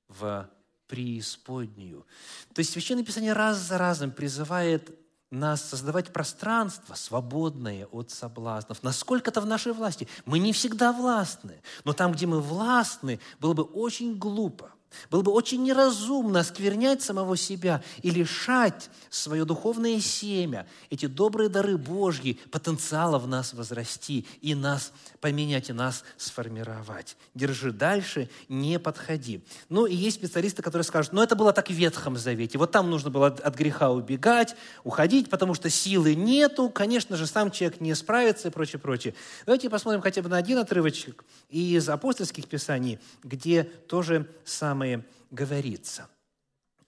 в 0.07 0.47
преисподнюю. 0.85 2.05
То 2.53 2.59
есть 2.59 2.71
Священное 2.71 3.03
Писание 3.03 3.33
раз 3.33 3.57
за 3.57 3.79
разом 3.79 4.11
призывает 4.11 4.91
нас 5.31 5.61
создавать 5.61 6.11
пространство, 6.11 6.93
свободное 6.93 7.87
от 7.87 8.11
соблазнов. 8.11 8.83
Насколько 8.83 9.31
это 9.31 9.41
в 9.41 9.45
нашей 9.45 9.73
власти? 9.73 10.07
Мы 10.25 10.39
не 10.39 10.53
всегда 10.53 10.91
властны, 10.91 11.61
но 11.85 11.93
там, 11.93 12.11
где 12.11 12.27
мы 12.27 12.41
властны, 12.41 13.19
было 13.39 13.53
бы 13.53 13.63
очень 13.63 14.17
глупо– 14.17 14.71
было 15.09 15.21
бы 15.21 15.31
очень 15.31 15.63
неразумно 15.63 16.39
осквернять 16.39 17.01
самого 17.01 17.37
себя 17.37 17.83
и 18.01 18.09
лишать 18.09 18.89
свое 19.09 19.45
духовное 19.45 19.99
семя, 19.99 20.67
эти 20.89 21.05
добрые 21.05 21.49
дары 21.49 21.77
Божьи, 21.77 22.39
потенциала 22.51 23.19
в 23.19 23.27
нас 23.27 23.53
возрасти 23.53 24.25
и 24.41 24.55
нас 24.55 24.91
поменять, 25.19 25.69
и 25.69 25.73
нас 25.73 26.03
сформировать. 26.17 27.15
Держи 27.35 27.71
дальше, 27.71 28.29
не 28.49 28.79
подходи. 28.79 29.43
Ну, 29.69 29.85
и 29.85 29.95
есть 29.95 30.17
специалисты, 30.17 30.61
которые 30.61 30.83
скажут, 30.83 31.13
ну, 31.13 31.21
это 31.21 31.35
было 31.35 31.53
так 31.53 31.69
в 31.69 31.73
Ветхом 31.73 32.17
Завете. 32.17 32.57
Вот 32.57 32.71
там 32.71 32.89
нужно 32.89 33.09
было 33.09 33.27
от 33.27 33.55
греха 33.55 33.91
убегать, 33.91 34.55
уходить, 34.83 35.29
потому 35.29 35.53
что 35.53 35.69
силы 35.69 36.15
нету. 36.15 36.69
Конечно 36.69 37.15
же, 37.15 37.27
сам 37.27 37.51
человек 37.51 37.79
не 37.79 37.95
справится 37.95 38.49
и 38.49 38.51
прочее, 38.51 38.79
прочее. 38.79 39.13
Давайте 39.45 39.69
посмотрим 39.69 40.01
хотя 40.01 40.21
бы 40.21 40.29
на 40.29 40.37
один 40.37 40.57
отрывочек 40.57 41.23
из 41.49 41.87
апостольских 41.89 42.47
писаний, 42.47 42.99
где 43.23 43.63
тоже 43.63 44.27
самое 44.45 44.80
самое 44.81 45.05
говорится. 45.29 46.09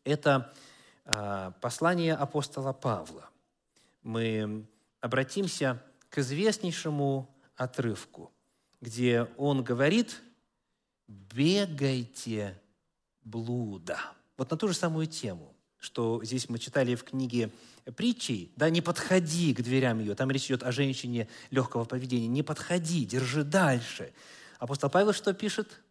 Это 0.04 0.52
а, 1.06 1.52
послание 1.62 2.16
апостола 2.16 2.74
Павла. 2.74 3.30
Мы 4.02 4.66
обратимся 5.00 5.80
к 6.10 6.18
известнейшему 6.18 7.30
отрывку, 7.56 8.32
где 8.82 9.28
он 9.38 9.64
говорит 9.64 10.24
«бегайте 11.08 12.60
блуда». 13.24 14.00
Вот 14.38 14.50
на 14.50 14.58
ту 14.58 14.68
же 14.68 14.74
самую 14.74 15.06
тему, 15.06 15.54
что 15.78 16.20
здесь 16.24 16.50
мы 16.50 16.58
читали 16.58 16.96
в 16.96 17.04
книге 17.04 17.52
притчей, 17.96 18.52
да, 18.56 18.72
не 18.72 18.82
подходи 18.82 19.54
к 19.54 19.62
дверям 19.62 20.00
ее, 20.00 20.16
там 20.16 20.32
речь 20.32 20.48
идет 20.48 20.64
о 20.64 20.72
женщине 20.72 21.28
легкого 21.52 21.86
поведения, 21.86 22.28
не 22.28 22.41
подходи, 22.41 23.06
держи 23.06 23.44
дальше. 23.44 24.14
Апостол 24.58 24.89
Павел 24.89 25.14
что 25.14 25.32
пишет? 25.34 25.83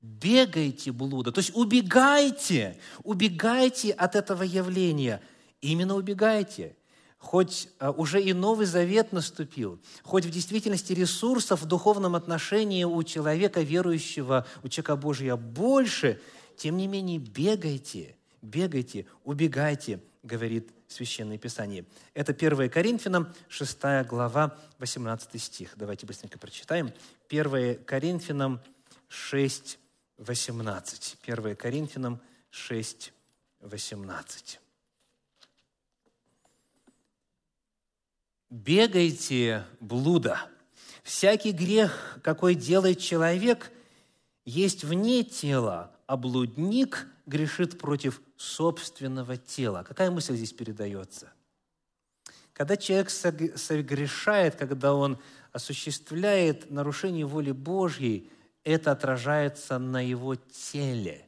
Бегайте 0.00 0.92
блуда, 0.92 1.32
то 1.32 1.38
есть 1.38 1.54
убегайте, 1.54 2.78
убегайте 3.02 3.92
от 3.92 4.14
этого 4.14 4.42
явления. 4.42 5.20
Именно 5.60 5.96
убегайте. 5.96 6.76
Хоть 7.18 7.68
а, 7.80 7.90
уже 7.90 8.22
и 8.22 8.32
Новый 8.32 8.66
Завет 8.66 9.12
наступил, 9.12 9.80
хоть 10.04 10.24
в 10.24 10.30
действительности 10.30 10.92
ресурсов 10.92 11.62
в 11.62 11.66
духовном 11.66 12.14
отношении 12.14 12.84
у 12.84 13.02
человека 13.02 13.60
верующего, 13.60 14.46
у 14.62 14.68
человека 14.68 14.94
Божия 14.94 15.34
больше, 15.34 16.20
тем 16.56 16.76
не 16.76 16.86
менее 16.86 17.18
бегайте, 17.18 18.14
бегайте, 18.40 19.06
убегайте, 19.24 20.00
говорит 20.22 20.70
Священное 20.86 21.38
Писание. 21.38 21.84
Это 22.14 22.32
1 22.32 22.70
Коринфянам, 22.70 23.34
6 23.48 23.78
глава, 24.08 24.56
18 24.78 25.42
стих. 25.42 25.72
Давайте 25.74 26.06
быстренько 26.06 26.38
прочитаем. 26.38 26.92
1 27.28 27.84
Коринфянам 27.84 28.60
6, 29.08 29.78
18. 30.18 31.16
1 31.24 31.56
Коринфянам 31.56 32.20
6, 32.50 33.12
18. 33.60 34.60
«Бегайте 38.50 39.64
блуда. 39.80 40.48
Всякий 41.02 41.52
грех, 41.52 42.18
какой 42.22 42.54
делает 42.54 42.98
человек, 42.98 43.70
есть 44.44 44.84
вне 44.84 45.22
тела, 45.22 45.94
а 46.06 46.16
блудник 46.16 47.06
грешит 47.26 47.78
против 47.78 48.20
собственного 48.36 49.36
тела». 49.36 49.84
Какая 49.86 50.10
мысль 50.10 50.34
здесь 50.34 50.52
передается? 50.52 51.32
Когда 52.54 52.76
человек 52.76 53.10
согрешает, 53.10 54.56
когда 54.56 54.94
он 54.94 55.18
осуществляет 55.52 56.70
нарушение 56.70 57.24
воли 57.24 57.52
Божьей– 57.52 58.32
это 58.68 58.92
отражается 58.92 59.78
на 59.78 60.06
его 60.06 60.34
теле. 60.34 61.26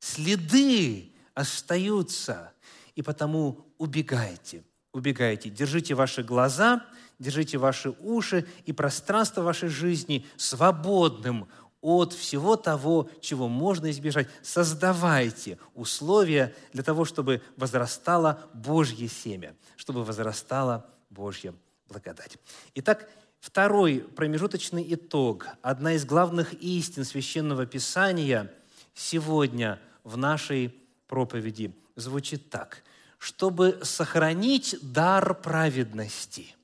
Следы 0.00 1.12
остаются, 1.32 2.52
и 2.94 3.00
потому 3.00 3.64
убегайте, 3.78 4.62
убегайте. 4.92 5.48
Держите 5.48 5.94
ваши 5.94 6.22
глаза, 6.22 6.84
держите 7.18 7.56
ваши 7.56 7.90
уши 8.00 8.46
и 8.66 8.72
пространство 8.72 9.40
вашей 9.40 9.70
жизни 9.70 10.26
свободным 10.36 11.48
от 11.80 12.12
всего 12.12 12.56
того, 12.56 13.08
чего 13.20 13.48
можно 13.48 13.90
избежать. 13.90 14.28
Создавайте 14.42 15.58
условия 15.74 16.54
для 16.74 16.82
того, 16.82 17.06
чтобы 17.06 17.40
возрастало 17.56 18.42
Божье 18.52 19.08
семя, 19.08 19.54
чтобы 19.76 20.04
возрастала 20.04 20.86
Божья 21.08 21.54
благодать. 21.88 22.36
Итак, 22.74 23.08
Второй 23.44 23.98
промежуточный 23.98 24.86
итог, 24.94 25.48
одна 25.60 25.92
из 25.92 26.06
главных 26.06 26.54
истин 26.54 27.04
Священного 27.04 27.66
Писания 27.66 28.50
сегодня 28.94 29.78
в 30.02 30.16
нашей 30.16 30.74
проповеди 31.08 31.76
звучит 31.94 32.48
так. 32.48 32.82
Чтобы 33.18 33.80
сохранить 33.82 34.76
дар 34.80 35.34
праведности 35.34 36.56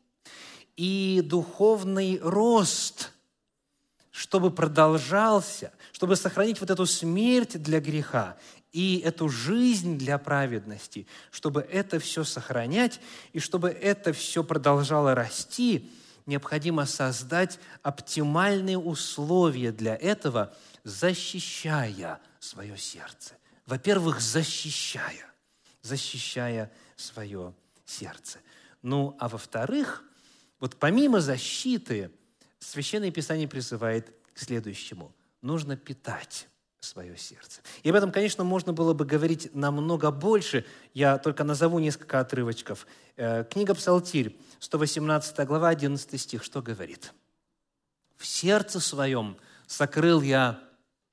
и 0.78 1.20
духовный 1.22 2.18
рост, 2.22 3.12
чтобы 4.10 4.50
продолжался, 4.50 5.72
чтобы 5.92 6.16
сохранить 6.16 6.62
вот 6.62 6.70
эту 6.70 6.86
смерть 6.86 7.62
для 7.62 7.80
греха 7.80 8.38
и 8.72 9.02
эту 9.04 9.28
жизнь 9.28 9.98
для 9.98 10.16
праведности, 10.16 11.06
чтобы 11.30 11.60
это 11.60 11.98
все 11.98 12.24
сохранять 12.24 13.02
и 13.34 13.38
чтобы 13.38 13.68
это 13.68 14.14
все 14.14 14.42
продолжало 14.42 15.14
расти– 15.14 15.90
необходимо 16.30 16.86
создать 16.86 17.58
оптимальные 17.82 18.78
условия 18.78 19.72
для 19.72 19.94
этого, 19.94 20.54
защищая 20.82 22.18
свое 22.38 22.78
сердце. 22.78 23.34
Во-первых, 23.66 24.20
защищая, 24.20 25.26
защищая 25.82 26.72
свое 26.96 27.54
сердце. 27.84 28.38
Ну, 28.80 29.14
а 29.20 29.28
во-вторых, 29.28 30.02
вот 30.58 30.76
помимо 30.76 31.20
защиты, 31.20 32.10
Священное 32.60 33.10
Писание 33.10 33.48
призывает 33.48 34.14
к 34.34 34.38
следующему. 34.38 35.14
Нужно 35.40 35.76
питать 35.76 36.46
свое 36.80 37.16
сердце. 37.16 37.60
И 37.82 37.90
об 37.90 37.96
этом, 37.96 38.10
конечно, 38.10 38.42
можно 38.42 38.72
было 38.72 38.94
бы 38.94 39.04
говорить 39.04 39.54
намного 39.54 40.10
больше. 40.10 40.64
Я 40.94 41.18
только 41.18 41.44
назову 41.44 41.78
несколько 41.78 42.20
отрывочков. 42.20 42.86
Э, 43.16 43.44
книга 43.44 43.74
«Псалтирь», 43.74 44.36
118 44.60 45.46
глава, 45.46 45.68
11 45.68 46.20
стих, 46.20 46.42
что 46.42 46.62
говорит? 46.62 47.12
«В 48.16 48.26
сердце 48.26 48.80
своем 48.80 49.36
сокрыл 49.66 50.22
я 50.22 50.58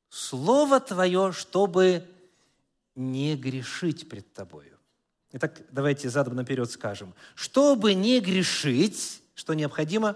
Слово 0.10 0.80
Твое, 0.80 1.34
чтобы 1.34 2.08
не 2.96 3.36
грешить 3.36 4.08
пред 4.08 4.34
Тобою». 4.34 4.78
Итак, 5.34 5.62
давайте 5.72 6.10
задом 6.10 6.36
наперед 6.36 6.72
скажем. 6.72 7.14
Чтобы 7.36 7.94
не 7.94 8.22
грешить, 8.22 9.22
что 9.36 9.54
необходимо? 9.54 10.16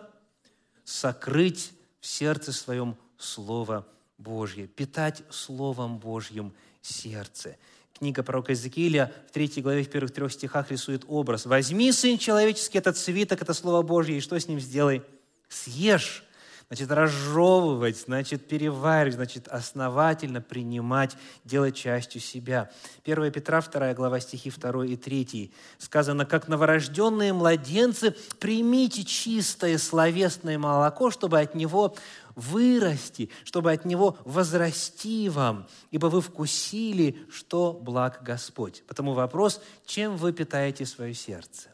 Сокрыть 0.85 1.73
в 1.99 2.07
сердце 2.07 2.53
своем 2.53 2.97
Слово 3.17 3.85
Божье, 4.21 4.67
питать 4.67 5.23
Словом 5.29 5.97
Божьим 5.97 6.53
сердце. 6.81 7.57
Книга 7.97 8.23
пророка 8.23 8.51
Иезекииля 8.51 9.11
в 9.29 9.31
третьей 9.31 9.61
главе, 9.61 9.83
в 9.83 9.89
первых 9.89 10.11
трех 10.11 10.31
стихах 10.31 10.71
рисует 10.71 11.03
образ. 11.07 11.45
«Возьми, 11.45 11.91
Сын 11.91 12.17
человеческий, 12.17 12.77
этот 12.77 12.97
свиток, 12.97 13.41
это 13.41 13.53
Слово 13.53 13.81
Божье, 13.83 14.17
и 14.17 14.21
что 14.21 14.39
с 14.39 14.47
ним 14.47 14.59
сделай? 14.59 15.03
Съешь, 15.49 16.23
значит, 16.71 16.89
разжевывать, 16.89 17.99
значит, 17.99 18.47
переваривать, 18.47 19.15
значит, 19.15 19.49
основательно 19.49 20.39
принимать, 20.39 21.17
делать 21.43 21.75
частью 21.75 22.21
себя. 22.21 22.71
1 23.03 23.29
Петра, 23.29 23.61
2 23.61 23.93
глава, 23.93 24.21
стихи 24.21 24.49
2 24.49 24.85
и 24.85 24.95
3. 24.95 25.51
Сказано, 25.77 26.25
«Как 26.25 26.47
новорожденные 26.47 27.33
младенцы, 27.33 28.15
примите 28.39 29.03
чистое 29.03 29.77
словесное 29.77 30.57
молоко, 30.57 31.11
чтобы 31.11 31.41
от 31.41 31.55
него 31.55 31.93
вырасти, 32.35 33.29
чтобы 33.43 33.71
от 33.71 33.85
него 33.85 34.17
возрасти 34.25 35.29
вам, 35.29 35.67
ибо 35.91 36.07
вы 36.07 36.21
вкусили, 36.21 37.17
что 37.31 37.73
благ 37.73 38.21
Господь. 38.23 38.83
Потому 38.87 39.13
вопрос, 39.13 39.61
чем 39.85 40.17
вы 40.17 40.33
питаете 40.33 40.85
свое 40.85 41.13
сердце? 41.13 41.69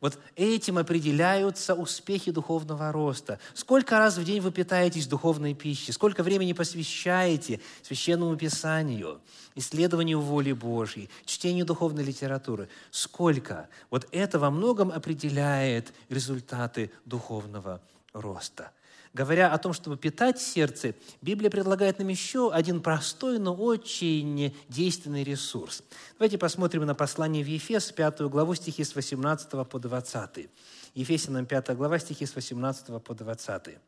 Вот 0.00 0.18
этим 0.34 0.78
определяются 0.78 1.74
успехи 1.74 2.30
духовного 2.30 2.90
роста. 2.90 3.38
Сколько 3.52 3.98
раз 3.98 4.16
в 4.16 4.24
день 4.24 4.40
вы 4.40 4.50
питаетесь 4.50 5.06
духовной 5.06 5.54
пищей? 5.54 5.92
Сколько 5.92 6.22
времени 6.22 6.54
посвящаете 6.54 7.60
Священному 7.82 8.34
Писанию, 8.36 9.20
исследованию 9.54 10.20
воли 10.20 10.52
Божьей, 10.52 11.10
чтению 11.26 11.66
духовной 11.66 12.02
литературы? 12.02 12.70
Сколько? 12.90 13.68
Вот 13.90 14.08
это 14.10 14.38
во 14.38 14.50
многом 14.50 14.90
определяет 14.90 15.92
результаты 16.08 16.90
духовного 17.04 17.82
роста. 18.14 18.72
Говоря 19.12 19.52
о 19.52 19.58
том, 19.58 19.72
чтобы 19.72 19.96
питать 19.96 20.40
сердце, 20.40 20.94
Библия 21.20 21.50
предлагает 21.50 21.98
нам 21.98 22.08
еще 22.08 22.52
один 22.52 22.80
простой, 22.80 23.38
но 23.38 23.54
очень 23.54 24.54
действенный 24.68 25.24
ресурс. 25.24 25.82
Давайте 26.18 26.38
посмотрим 26.38 26.84
на 26.86 26.94
послание 26.94 27.44
в 27.44 27.48
Ефес, 27.48 27.92
5 27.92 28.20
главу, 28.22 28.54
стихи 28.54 28.84
с 28.84 28.94
18 28.94 29.68
по 29.68 29.78
20. 29.78 30.48
Ефесянам 30.94 31.46
5 31.46 31.76
глава, 31.76 31.98
стихи 31.98 32.26
с 32.26 32.34
18 32.34 33.02
по 33.02 33.14
20 33.14 33.78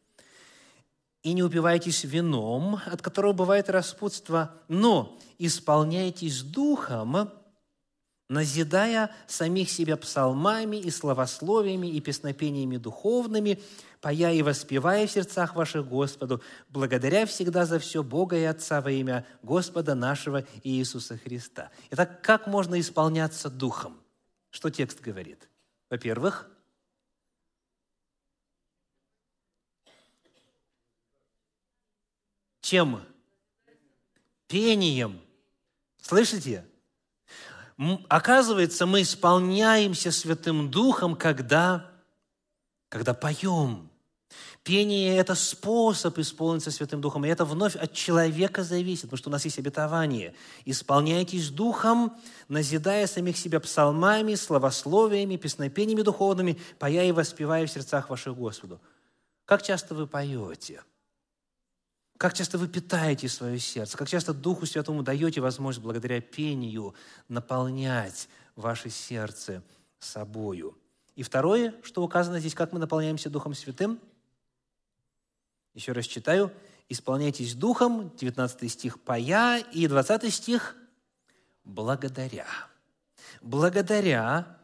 и 1.23 1.35
не 1.35 1.43
упивайтесь 1.43 2.05
вином, 2.05 2.81
от 2.85 3.01
которого 3.01 3.33
бывает 3.33 3.70
распутство, 3.70 4.53
но 4.68 5.18
исполняйтесь 5.39 6.43
духом, 6.43 7.31
назидая 8.33 9.14
самих 9.26 9.70
себя 9.70 9.97
псалмами 9.97 10.76
и 10.78 10.91
словословиями 10.91 11.87
и 11.89 12.01
песнопениями 12.01 12.78
духовными, 12.78 13.61
пая 14.01 14.33
и 14.33 14.43
воспевая 14.43 15.07
в 15.07 15.11
сердцах 15.11 15.55
ваших 15.55 15.87
Господу, 15.87 16.43
благодаря 16.70 17.26
всегда 17.26 17.66
за 17.66 17.78
все 17.78 18.03
Бога 18.03 18.37
и 18.37 18.45
Отца 18.45 18.80
во 18.80 18.91
имя 18.91 19.26
Господа 19.43 19.95
нашего 19.95 20.45
Иисуса 20.64 21.18
Христа. 21.18 21.70
Итак, 21.91 22.22
как 22.22 22.47
можно 22.47 22.80
исполняться 22.80 23.51
Духом? 23.51 24.01
Что 24.51 24.70
текст 24.70 25.01
говорит? 25.01 25.49
Во-первых, 25.91 26.51
чем? 32.62 33.05
Пением. 34.49 35.20
Слышите? 36.01 36.66
Оказывается, 38.09 38.87
мы 38.87 39.03
исполняемся 39.03 40.12
Святым 40.12 40.70
Духом, 40.70 41.16
когда, 41.16 41.91
когда 42.89 43.14
поем. 43.14 43.89
Пение– 44.62 45.16
это 45.18 45.35
способ 45.35 46.18
исполниться 46.18 46.70
Святым 46.70 47.01
Духом, 47.01 47.24
и 47.24 47.28
это 47.28 47.45
вновь 47.45 47.74
от 47.74 47.93
человека 47.93 48.62
зависит, 48.62 49.05
потому 49.05 49.18
что 49.18 49.28
у 49.28 49.33
нас 49.33 49.45
есть 49.45 49.59
обетование. 49.59 50.35
«Исполняйтесь 50.64 51.51
Духом, 51.51 52.16
назидая 52.49 53.07
самих 53.07 53.37
себя 53.37 53.59
псалмами, 53.59 54.37
словословиями, 54.37 55.37
песнопениями 55.37 56.03
духовными, 56.03 56.61
поя 56.78 57.03
и 57.05 57.12
воспевая 57.12 57.66
в 57.66 57.70
сердцах 57.70 58.09
ваших 58.11 58.37
Господу». 58.37 58.80
Как 59.45 59.62
часто 59.62 59.95
вы 59.95 60.07
поете– 60.07 60.83
как 62.23 62.35
часто 62.35 62.57
вы 62.57 62.68
питаете 62.68 63.29
свое 63.29 63.59
сердце? 63.59 63.99
Как 63.99 64.09
часто 64.09 64.33
Духу 64.33 64.64
Святому 64.64 65.03
даете 65.03 65.41
возможность 65.41 65.83
благодаря 65.83 66.20
пению 66.20 66.95
наполнять 67.27 68.29
ваше 68.55 68.91
сердце 68.91 69.61
собою? 69.99 70.79
И 71.16 71.25
второе, 71.25 71.75
что 71.83 72.01
указано 72.01 72.39
здесь, 72.39 72.55
как 72.55 72.70
мы 72.70 72.79
наполняемся 72.79 73.29
Духом 73.29 73.55
Святым. 73.55 73.99
Еще 75.75 75.91
раз 75.91 76.05
читаю. 76.07 76.53
«Исполняйтесь 76.89 77.57
Духом», 77.57 78.12
19 78.16 78.70
стих 78.70 79.01
«пая» 79.01 79.59
и 79.59 79.89
20 79.89 80.33
стих 80.33 80.77
«благодаря». 81.64 82.47
Благодаря 83.41 84.59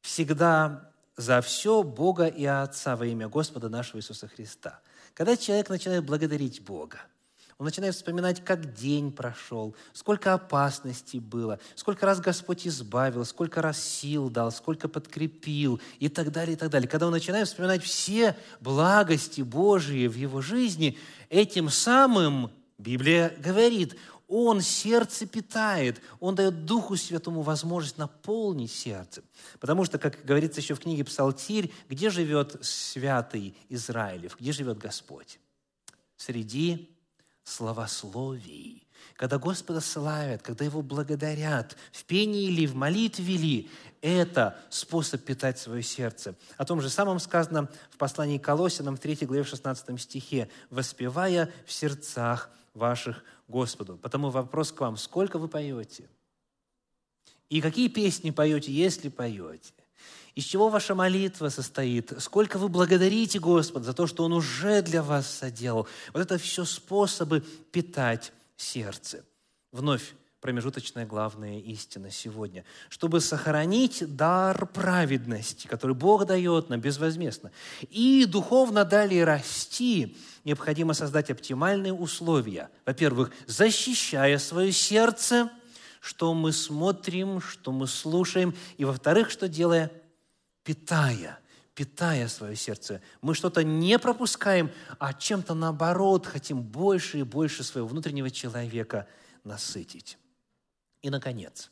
всегда 0.00 0.90
за 1.16 1.40
все 1.40 1.84
Бога 1.84 2.26
и 2.26 2.44
Отца 2.46 2.96
во 2.96 3.06
имя 3.06 3.28
Господа 3.28 3.68
нашего 3.68 3.98
Иисуса 4.00 4.26
Христа– 4.26 4.80
когда 5.14 5.36
человек 5.36 5.68
начинает 5.68 6.04
благодарить 6.04 6.62
Бога, 6.62 7.00
он 7.60 7.66
начинает 7.66 7.94
вспоминать, 7.94 8.42
как 8.42 8.72
день 8.72 9.12
прошел, 9.12 9.76
сколько 9.92 10.32
опасностей 10.32 11.20
было, 11.20 11.60
сколько 11.74 12.06
раз 12.06 12.18
Господь 12.18 12.66
избавил, 12.66 13.22
сколько 13.26 13.60
раз 13.60 13.78
сил 13.78 14.30
дал, 14.30 14.50
сколько 14.50 14.88
подкрепил 14.88 15.78
и 15.98 16.08
так 16.08 16.32
далее, 16.32 16.54
и 16.54 16.56
так 16.56 16.70
далее. 16.70 16.88
Когда 16.88 17.06
он 17.06 17.12
начинает 17.12 17.48
вспоминать 17.48 17.82
все 17.82 18.34
благости 18.60 19.42
Божьи 19.42 20.06
в 20.06 20.14
его 20.14 20.40
жизни, 20.40 20.96
этим 21.28 21.68
самым, 21.68 22.50
Библия 22.78 23.30
говорит, 23.38 23.94
он 24.30 24.60
сердце 24.60 25.26
питает, 25.26 26.00
Он 26.20 26.36
дает 26.36 26.64
Духу 26.64 26.96
Святому 26.96 27.42
возможность 27.42 27.98
наполнить 27.98 28.70
сердце. 28.70 29.24
Потому 29.58 29.84
что, 29.84 29.98
как 29.98 30.24
говорится 30.24 30.60
еще 30.60 30.74
в 30.74 30.80
книге 30.80 31.04
Псалтирь, 31.04 31.72
где 31.88 32.10
живет 32.10 32.56
святый 32.64 33.56
Израилев, 33.68 34.36
где 34.38 34.52
живет 34.52 34.78
Господь? 34.78 35.40
Среди 36.16 36.88
словословий. 37.42 38.86
Когда 39.16 39.38
Господа 39.38 39.80
славят, 39.80 40.42
когда 40.42 40.64
Его 40.64 40.80
благодарят, 40.80 41.76
в 41.90 42.04
пении 42.04 42.44
или 42.44 42.66
в 42.66 42.76
молитве 42.76 43.36
ли, 43.36 43.70
это 44.00 44.56
способ 44.70 45.24
питать 45.24 45.58
свое 45.58 45.82
сердце. 45.82 46.36
О 46.56 46.64
том 46.64 46.80
же 46.80 46.88
самом 46.88 47.18
сказано 47.18 47.68
в 47.90 47.96
послании 47.96 48.38
к 48.38 48.44
Колосинам 48.44 48.96
в 48.96 49.00
3 49.00 49.26
главе 49.26 49.42
16 49.42 50.00
стихе, 50.00 50.48
«воспевая 50.70 51.52
в 51.66 51.72
сердцах 51.72 52.48
ваших 52.74 53.24
Господу. 53.50 53.98
Потому 53.98 54.30
вопрос 54.30 54.72
к 54.72 54.80
вам, 54.80 54.96
сколько 54.96 55.38
вы 55.38 55.48
поете? 55.48 56.08
И 57.50 57.60
какие 57.60 57.88
песни 57.88 58.30
поете, 58.30 58.72
если 58.72 59.08
поете? 59.08 59.72
Из 60.36 60.44
чего 60.44 60.68
ваша 60.68 60.94
молитва 60.94 61.48
состоит? 61.48 62.12
Сколько 62.18 62.58
вы 62.58 62.68
благодарите 62.68 63.40
Господа 63.40 63.84
за 63.84 63.92
то, 63.92 64.06
что 64.06 64.24
Он 64.24 64.32
уже 64.32 64.80
для 64.80 65.02
вас 65.02 65.28
соделал? 65.28 65.88
Вот 66.14 66.20
это 66.20 66.38
все 66.38 66.64
способы 66.64 67.40
питать 67.72 68.32
сердце. 68.56 69.24
Вновь 69.72 70.14
промежуточная 70.40 71.06
главная 71.06 71.58
истина 71.58 72.10
сегодня. 72.10 72.64
Чтобы 72.88 73.20
сохранить 73.20 74.16
дар 74.16 74.66
праведности, 74.66 75.66
который 75.66 75.94
Бог 75.94 76.26
дает 76.26 76.70
нам 76.70 76.80
безвозмездно, 76.80 77.50
и 77.90 78.24
духовно 78.26 78.84
далее 78.84 79.24
расти, 79.24 80.16
необходимо 80.44 80.94
создать 80.94 81.30
оптимальные 81.30 81.92
условия. 81.92 82.70
Во-первых, 82.86 83.32
защищая 83.46 84.38
свое 84.38 84.72
сердце, 84.72 85.50
что 86.00 86.32
мы 86.32 86.52
смотрим, 86.52 87.40
что 87.40 87.72
мы 87.72 87.86
слушаем, 87.86 88.54
и 88.78 88.84
во-вторых, 88.84 89.30
что 89.30 89.48
делая? 89.48 89.90
Питая 90.64 91.38
питая 91.80 92.28
свое 92.28 92.56
сердце. 92.56 93.00
Мы 93.22 93.34
что-то 93.34 93.64
не 93.64 93.98
пропускаем, 93.98 94.70
а 94.98 95.14
чем-то 95.14 95.54
наоборот 95.54 96.26
хотим 96.26 96.60
больше 96.60 97.20
и 97.20 97.22
больше 97.22 97.64
своего 97.64 97.88
внутреннего 97.88 98.30
человека 98.30 99.06
насытить. 99.44 100.18
И, 101.02 101.10
наконец, 101.10 101.70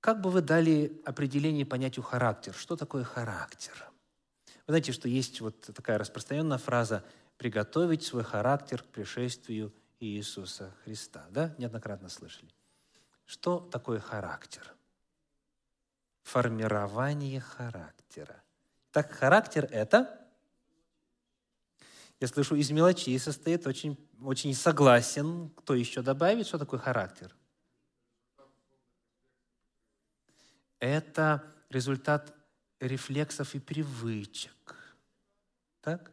как 0.00 0.20
бы 0.20 0.30
вы 0.30 0.42
дали 0.42 1.00
определение 1.04 1.64
понятию 1.64 2.02
характер? 2.02 2.54
Что 2.54 2.76
такое 2.76 3.04
характер? 3.04 3.72
Вы 4.66 4.72
знаете, 4.72 4.92
что 4.92 5.08
есть 5.08 5.40
вот 5.40 5.60
такая 5.60 5.98
распространенная 5.98 6.58
фраза 6.58 7.04
«приготовить 7.36 8.02
свой 8.02 8.24
характер 8.24 8.82
к 8.82 8.86
пришествию 8.86 9.72
Иисуса 10.00 10.74
Христа». 10.84 11.26
Да? 11.30 11.54
Неоднократно 11.58 12.08
слышали. 12.08 12.50
Что 13.24 13.60
такое 13.60 14.00
характер? 14.00 14.74
Формирование 16.22 17.40
характера. 17.40 18.42
Так, 18.90 19.12
характер– 19.12 19.68
это 19.70 20.24
я 22.20 22.28
слышу, 22.28 22.54
из 22.54 22.70
мелочей 22.70 23.18
состоит, 23.18 23.66
очень, 23.66 23.98
очень 24.22 24.54
согласен. 24.54 25.50
Кто 25.56 25.74
еще 25.74 26.00
добавит, 26.00 26.46
что 26.46 26.58
такое 26.58 26.80
характер? 26.80 27.34
Это 30.84 31.42
результат 31.70 32.34
рефлексов 32.80 33.54
и 33.54 33.58
привычек. 33.58 34.76
Так? 35.80 36.12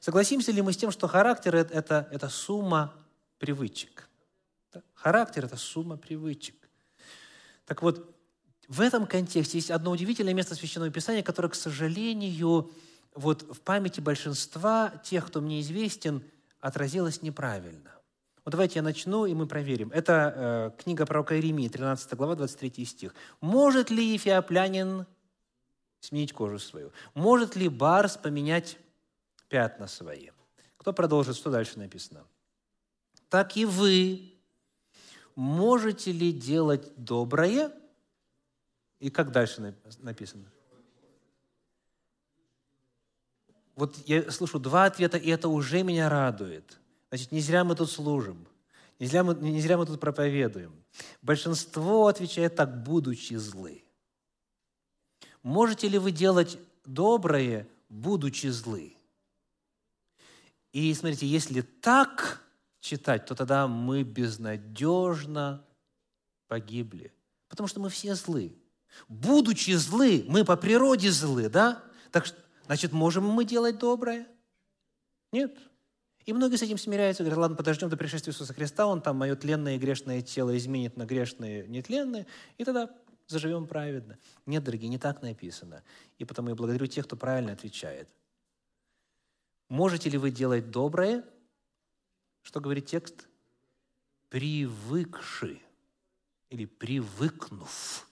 Согласимся 0.00 0.52
ли 0.52 0.62
мы 0.62 0.72
с 0.72 0.76
тем, 0.76 0.90
что 0.90 1.08
характер– 1.08 1.54
это, 1.56 2.08
это 2.10 2.28
сумма 2.28 2.92
привычек? 3.38 4.08
Так? 4.70 4.84
Характер– 4.94 5.44
это 5.46 5.56
сумма 5.56 5.96
привычек. 5.96 6.56
Так 7.66 7.82
вот, 7.82 8.14
в 8.68 8.80
этом 8.80 9.06
контексте 9.06 9.58
есть 9.58 9.70
одно 9.70 9.92
удивительное 9.92 10.34
место 10.34 10.54
Священного 10.54 10.90
Писания, 10.90 11.22
которое, 11.22 11.48
к 11.48 11.54
сожалению, 11.54 12.70
вот 13.14 13.42
в 13.42 13.60
памяти 13.60 14.00
большинства 14.00 14.90
тех, 15.04 15.26
кто 15.26 15.40
мне 15.40 15.60
известен, 15.60 16.22
отразилось 16.60 17.22
неправильно. 17.22 17.92
Вот 18.44 18.52
давайте 18.52 18.78
я 18.78 18.82
начну, 18.82 19.26
и 19.26 19.34
мы 19.34 19.46
проверим. 19.46 19.90
Это 19.92 20.72
э, 20.78 20.82
книга 20.82 21.04
пророка 21.04 21.34
Иеремии, 21.34 21.68
13 21.68 22.14
глава, 22.14 22.36
23 22.36 22.84
стих. 22.86 23.14
«Может 23.40 23.90
ли 23.90 24.14
ефиоплянин 24.14 25.06
сменить 26.00 26.32
кожу 26.32 26.58
свою? 26.58 26.92
Может 27.14 27.54
ли 27.56 27.68
барс 27.68 28.16
поменять 28.16 28.78
пятна 29.48 29.86
свои?» 29.86 30.30
Кто 30.78 30.94
продолжит? 30.94 31.36
Что 31.36 31.50
дальше 31.50 31.78
написано? 31.78 32.24
«Так 33.28 33.56
и 33.58 33.66
вы 33.66 34.32
можете 35.36 36.10
ли 36.10 36.32
делать 36.32 36.90
доброе?» 36.96 37.72
И 39.00 39.10
как 39.10 39.32
дальше 39.32 39.74
написано? 39.98 40.44
Вот 43.76 43.96
я 44.06 44.30
слышу 44.30 44.58
два 44.58 44.84
ответа, 44.86 45.16
и 45.16 45.28
это 45.30 45.48
уже 45.48 45.82
меня 45.82 46.08
радует– 46.08 46.78
Значит, 47.10 47.32
не 47.32 47.40
зря 47.40 47.64
мы 47.64 47.74
тут 47.74 47.90
служим, 47.90 48.46
не 48.98 49.06
зря 49.06 49.24
мы, 49.24 49.34
не 49.34 49.60
зря 49.60 49.76
мы 49.76 49.86
тут 49.86 50.00
проповедуем. 50.00 50.72
Большинство 51.22 52.06
отвечает 52.06 52.54
так, 52.54 52.82
будучи 52.82 53.34
злы. 53.34 53.84
Можете 55.42 55.88
ли 55.88 55.98
вы 55.98 56.12
делать 56.12 56.58
доброе, 56.84 57.66
будучи 57.88 58.46
злы? 58.46 58.96
И 60.72 60.94
смотрите, 60.94 61.26
если 61.26 61.62
так 61.62 62.42
читать, 62.80 63.26
то 63.26 63.34
тогда 63.34 63.66
мы 63.66 64.04
безнадежно 64.04 65.64
погибли. 66.46 67.12
Потому 67.48 67.66
что 67.66 67.80
мы 67.80 67.90
все 67.90 68.14
злы. 68.14 68.56
Будучи 69.08 69.72
злы, 69.72 70.24
мы 70.28 70.44
по 70.44 70.56
природе 70.56 71.10
злы, 71.10 71.48
да? 71.48 71.82
Так 72.12 72.26
что, 72.26 72.36
значит, 72.66 72.92
можем 72.92 73.24
мы 73.24 73.44
делать 73.44 73.78
доброе? 73.78 74.28
Нет. 75.32 75.56
И 76.30 76.32
многие 76.32 76.54
с 76.54 76.62
этим 76.62 76.78
смиряются, 76.78 77.24
говорят, 77.24 77.40
ладно, 77.40 77.56
подождем 77.56 77.88
до 77.88 77.96
пришествия 77.96 78.32
Иисуса 78.32 78.54
Христа, 78.54 78.86
Он 78.86 79.02
там 79.02 79.16
мое 79.16 79.34
тленное 79.34 79.74
и 79.74 79.78
грешное 79.80 80.22
тело 80.22 80.56
изменит 80.56 80.96
на 80.96 81.04
грешное 81.04 81.66
нетленное, 81.66 82.24
и 82.56 82.64
тогда 82.64 82.88
заживем 83.26 83.66
праведно. 83.66 84.16
Нет, 84.46 84.62
дорогие, 84.62 84.88
не 84.88 84.98
так 84.98 85.22
написано. 85.22 85.82
И 86.18 86.24
потому 86.24 86.50
я 86.50 86.54
благодарю 86.54 86.86
тех, 86.86 87.06
кто 87.06 87.16
правильно 87.16 87.50
отвечает. 87.50 88.08
Можете 89.68 90.08
ли 90.08 90.18
вы 90.18 90.30
делать 90.30 90.70
доброе? 90.70 91.24
Что 92.42 92.60
говорит 92.60 92.86
текст? 92.86 93.26
Привыкши 94.28 95.60
или 96.48 96.64
привыкнув 96.64 98.08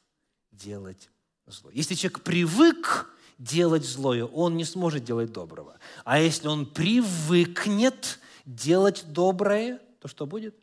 делать 0.50 1.08
зло. 1.46 1.70
Если 1.70 1.94
человек 1.94 2.24
привык 2.24 3.16
делать 3.38 3.84
злое, 3.84 4.24
он 4.24 4.56
не 4.56 4.64
сможет 4.64 5.04
делать 5.04 5.32
доброго. 5.32 5.78
А 6.04 6.18
если 6.18 6.48
он 6.48 6.66
привыкнет 6.66 8.18
делать 8.44 9.04
доброе, 9.08 9.80
то 10.00 10.08
что 10.08 10.26
будет? 10.26 10.56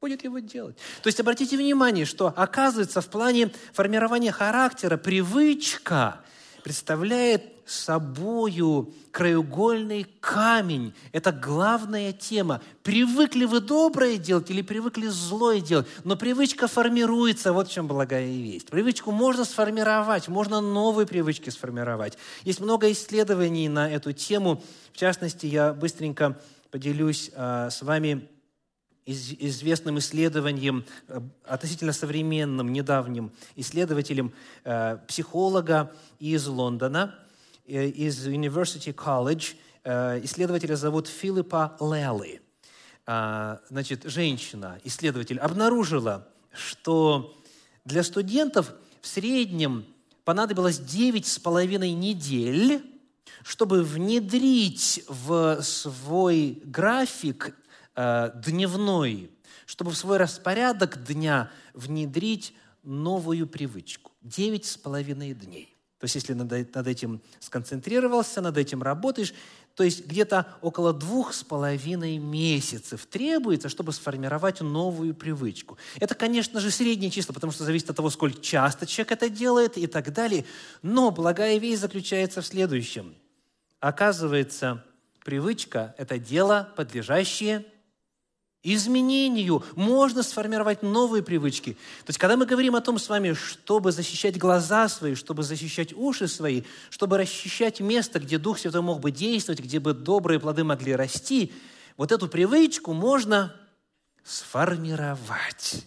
Будет 0.00 0.24
его 0.24 0.40
делать. 0.40 0.76
То 1.02 1.06
есть 1.06 1.20
обратите 1.20 1.56
внимание, 1.56 2.04
что 2.04 2.26
оказывается 2.26 3.00
в 3.00 3.08
плане 3.08 3.52
формирования 3.72 4.32
характера 4.32 4.96
привычка 4.96 6.20
представляет 6.62 7.44
собою 7.66 8.92
краеугольный 9.10 10.06
камень. 10.20 10.94
Это 11.12 11.32
главная 11.32 12.12
тема. 12.12 12.60
Привыкли 12.82 13.44
вы 13.44 13.60
доброе 13.60 14.16
делать 14.16 14.50
или 14.50 14.62
привыкли 14.62 15.06
злое 15.08 15.60
делать? 15.60 15.86
Но 16.04 16.16
привычка 16.16 16.66
формируется. 16.66 17.52
Вот 17.52 17.68
в 17.68 17.72
чем 17.72 17.86
благая 17.86 18.26
весть. 18.26 18.68
Привычку 18.68 19.10
можно 19.10 19.44
сформировать, 19.44 20.28
можно 20.28 20.60
новые 20.60 21.06
привычки 21.06 21.50
сформировать. 21.50 22.18
Есть 22.42 22.60
много 22.60 22.90
исследований 22.92 23.68
на 23.68 23.90
эту 23.90 24.12
тему. 24.12 24.62
В 24.92 24.96
частности, 24.96 25.46
я 25.46 25.72
быстренько 25.72 26.38
поделюсь 26.70 27.30
а, 27.34 27.70
с 27.70 27.82
вами 27.82 28.28
известным 29.06 29.98
исследованием, 29.98 30.84
э, 31.08 31.20
относительно 31.44 31.92
современным, 31.92 32.72
недавним 32.72 33.32
исследователем, 33.56 34.32
э, 34.64 34.98
психолога 35.08 35.92
из 36.18 36.46
Лондона, 36.46 37.14
э, 37.66 37.88
из 37.88 38.26
University 38.26 38.94
College. 38.94 39.56
Исследователя 39.84 40.76
зовут 40.76 41.08
Филиппа 41.08 41.76
Лелли. 41.80 42.40
Значит, 43.04 44.04
женщина, 44.04 44.78
исследователь, 44.84 45.40
обнаружила, 45.40 46.28
что 46.52 47.36
для 47.84 48.04
студентов 48.04 48.74
в 49.00 49.08
среднем 49.08 49.84
понадобилось 50.24 50.78
9,5 50.78 51.94
недель, 51.94 52.80
чтобы 53.42 53.82
внедрить 53.82 55.02
в 55.08 55.60
свой 55.62 56.62
график 56.64 57.56
Э, 57.94 58.30
дневной, 58.34 59.30
чтобы 59.66 59.90
в 59.90 59.96
свой 59.98 60.16
распорядок 60.16 61.04
дня 61.04 61.50
внедрить 61.74 62.54
новую 62.82 63.46
привычку. 63.46 64.12
Девять 64.22 64.64
с 64.64 64.78
половиной 64.78 65.34
дней. 65.34 65.76
То 65.98 66.04
есть, 66.04 66.14
если 66.14 66.32
над, 66.32 66.74
над 66.74 66.86
этим 66.86 67.20
сконцентрировался, 67.38 68.40
над 68.40 68.56
этим 68.56 68.82
работаешь, 68.82 69.34
то 69.74 69.84
есть 69.84 70.06
где-то 70.06 70.46
около 70.62 70.94
двух 70.94 71.34
с 71.34 71.44
половиной 71.44 72.16
месяцев 72.16 73.04
требуется, 73.04 73.68
чтобы 73.68 73.92
сформировать 73.92 74.62
новую 74.62 75.14
привычку. 75.14 75.76
Это, 76.00 76.14
конечно 76.14 76.60
же, 76.60 76.70
среднее 76.70 77.10
число, 77.10 77.34
потому 77.34 77.52
что 77.52 77.64
зависит 77.64 77.90
от 77.90 77.96
того, 77.96 78.08
сколько 78.08 78.40
часто 78.40 78.86
человек 78.86 79.12
это 79.12 79.28
делает 79.28 79.76
и 79.76 79.86
так 79.86 80.14
далее. 80.14 80.46
Но 80.80 81.10
благая 81.10 81.58
весть 81.58 81.82
заключается 81.82 82.40
в 82.40 82.46
следующем. 82.46 83.14
Оказывается, 83.80 84.82
привычка– 85.22 85.94
это 85.98 86.18
дело, 86.18 86.72
подлежащее 86.74 87.66
изменению. 88.62 89.64
Можно 89.74 90.22
сформировать 90.22 90.82
новые 90.82 91.22
привычки. 91.22 91.72
То 92.04 92.10
есть, 92.10 92.18
когда 92.18 92.36
мы 92.36 92.46
говорим 92.46 92.76
о 92.76 92.80
том 92.80 92.98
с 92.98 93.08
вами, 93.08 93.32
чтобы 93.32 93.92
защищать 93.92 94.38
глаза 94.38 94.88
свои, 94.88 95.14
чтобы 95.14 95.42
защищать 95.42 95.92
уши 95.92 96.28
свои, 96.28 96.62
чтобы 96.90 97.18
расчищать 97.18 97.80
место, 97.80 98.20
где 98.20 98.38
Дух 98.38 98.58
Святой 98.58 98.82
мог 98.82 99.00
бы 99.00 99.10
действовать, 99.10 99.60
где 99.60 99.80
бы 99.80 99.94
добрые 99.94 100.38
плоды 100.38 100.64
могли 100.64 100.94
расти, 100.94 101.52
вот 101.96 102.12
эту 102.12 102.28
привычку 102.28 102.92
можно 102.92 103.54
сформировать. 104.24 105.84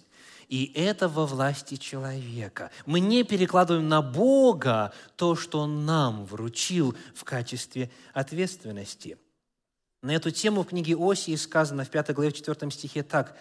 И 0.49 0.71
это 0.76 1.07
во 1.07 1.26
власти 1.26 1.76
человека. 1.76 2.69
Мы 2.86 2.99
не 2.99 3.23
перекладываем 3.23 3.88
на 3.88 4.03
Бога 4.03 4.93
то, 5.15 5.36
что 5.36 5.61
Он 5.61 5.86
нам 5.86 6.26
вручил 6.26 6.95
в 7.15 7.23
качестве 7.23 7.89
ответственности– 8.13 9.17
на 10.05 10.11
эту 10.11 10.29
тему 10.29 10.63
в 10.63 10.67
книге 10.67 10.95
Осии 10.97 11.35
сказано 11.35 11.83
в 11.83 11.89
5 11.89 12.13
главе 12.13 12.29
в 12.29 12.33
4 12.33 12.71
стихе 12.71 13.01
так. 13.01 13.35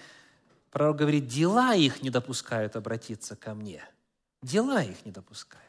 Пророк 0.71 0.97
говорит, 0.97 1.29
дела 1.29 1.75
их 1.75 2.03
не 2.03 2.09
допускают 2.09 2.75
обратиться 2.75 3.37
ко 3.37 3.55
мне. 3.55 3.83
Дела 4.43 4.83
их 4.83 5.05
не 5.05 5.13
допускают. 5.13 5.63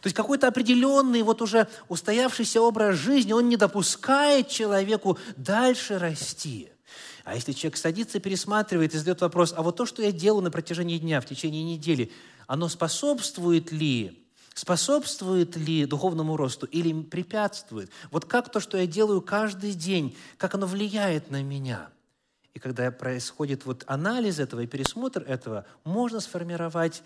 То 0.00 0.06
есть 0.06 0.16
какой-то 0.16 0.48
определенный, 0.48 1.22
вот 1.22 1.40
уже 1.40 1.68
устоявшийся 1.88 2.60
образ 2.60 2.96
жизни, 2.96 3.32
он 3.32 3.48
не 3.48 3.56
допускает 3.56 4.48
человеку 4.48 5.18
дальше 5.36 5.98
расти. 5.98 6.70
А 7.24 7.36
если 7.36 7.52
человек 7.52 7.76
садится, 7.76 8.18
пересматривает 8.18 8.94
и 8.94 8.98
задает 8.98 9.20
вопрос, 9.20 9.54
а 9.56 9.62
вот 9.62 9.76
то, 9.76 9.86
что 9.86 10.02
я 10.02 10.10
делаю 10.10 10.42
на 10.42 10.50
протяжении 10.50 10.98
дня, 10.98 11.20
в 11.20 11.26
течение 11.26 11.62
недели, 11.62 12.10
оно 12.48 12.68
способствует 12.68 13.70
ли 13.70 14.21
способствует 14.54 15.56
ли 15.56 15.86
духовному 15.86 16.36
росту 16.36 16.66
или 16.66 17.02
препятствует. 17.02 17.90
Вот 18.10 18.24
как 18.24 18.50
то, 18.50 18.60
что 18.60 18.78
я 18.78 18.86
делаю 18.86 19.22
каждый 19.22 19.72
день, 19.74 20.16
как 20.36 20.54
оно 20.54 20.66
влияет 20.66 21.30
на 21.30 21.42
меня. 21.42 21.88
И 22.54 22.58
когда 22.58 22.90
происходит 22.90 23.64
вот 23.64 23.84
анализ 23.86 24.38
этого 24.38 24.60
и 24.60 24.66
пересмотр 24.66 25.22
этого, 25.22 25.64
можно 25.84 26.20
сформировать 26.20 27.02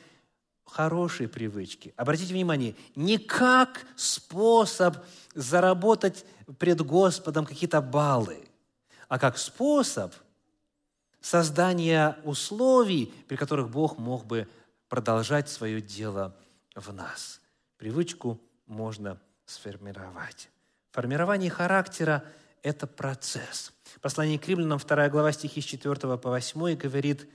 хорошие 0.64 1.28
привычки. 1.28 1.94
Обратите 1.96 2.34
внимание, 2.34 2.74
не 2.96 3.18
как 3.18 3.86
способ 3.94 4.96
заработать 5.34 6.24
пред 6.58 6.80
Господом 6.80 7.46
какие-то 7.46 7.80
баллы, 7.80 8.48
а 9.08 9.18
как 9.20 9.38
способ 9.38 10.12
создания 11.20 12.18
условий, 12.24 13.12
при 13.28 13.36
которых 13.36 13.70
Бог 13.70 13.98
мог 13.98 14.26
бы 14.26 14.48
продолжать 14.88 15.48
свое 15.48 15.80
дело 15.80 16.34
в 16.76 16.92
нас. 16.92 17.40
Привычку 17.76 18.40
можно 18.66 19.20
сформировать. 19.44 20.48
Формирование 20.92 21.50
характера– 21.50 22.24
это 22.62 22.86
процесс. 22.86 23.72
Послание 24.00 24.38
к 24.38 24.46
римлянам, 24.46 24.78
2 24.78 25.08
глава, 25.08 25.32
стихи 25.32 25.60
с 25.60 25.64
4 25.64 25.94
по 26.18 26.30
8 26.30 26.74
говорит, 26.76 27.28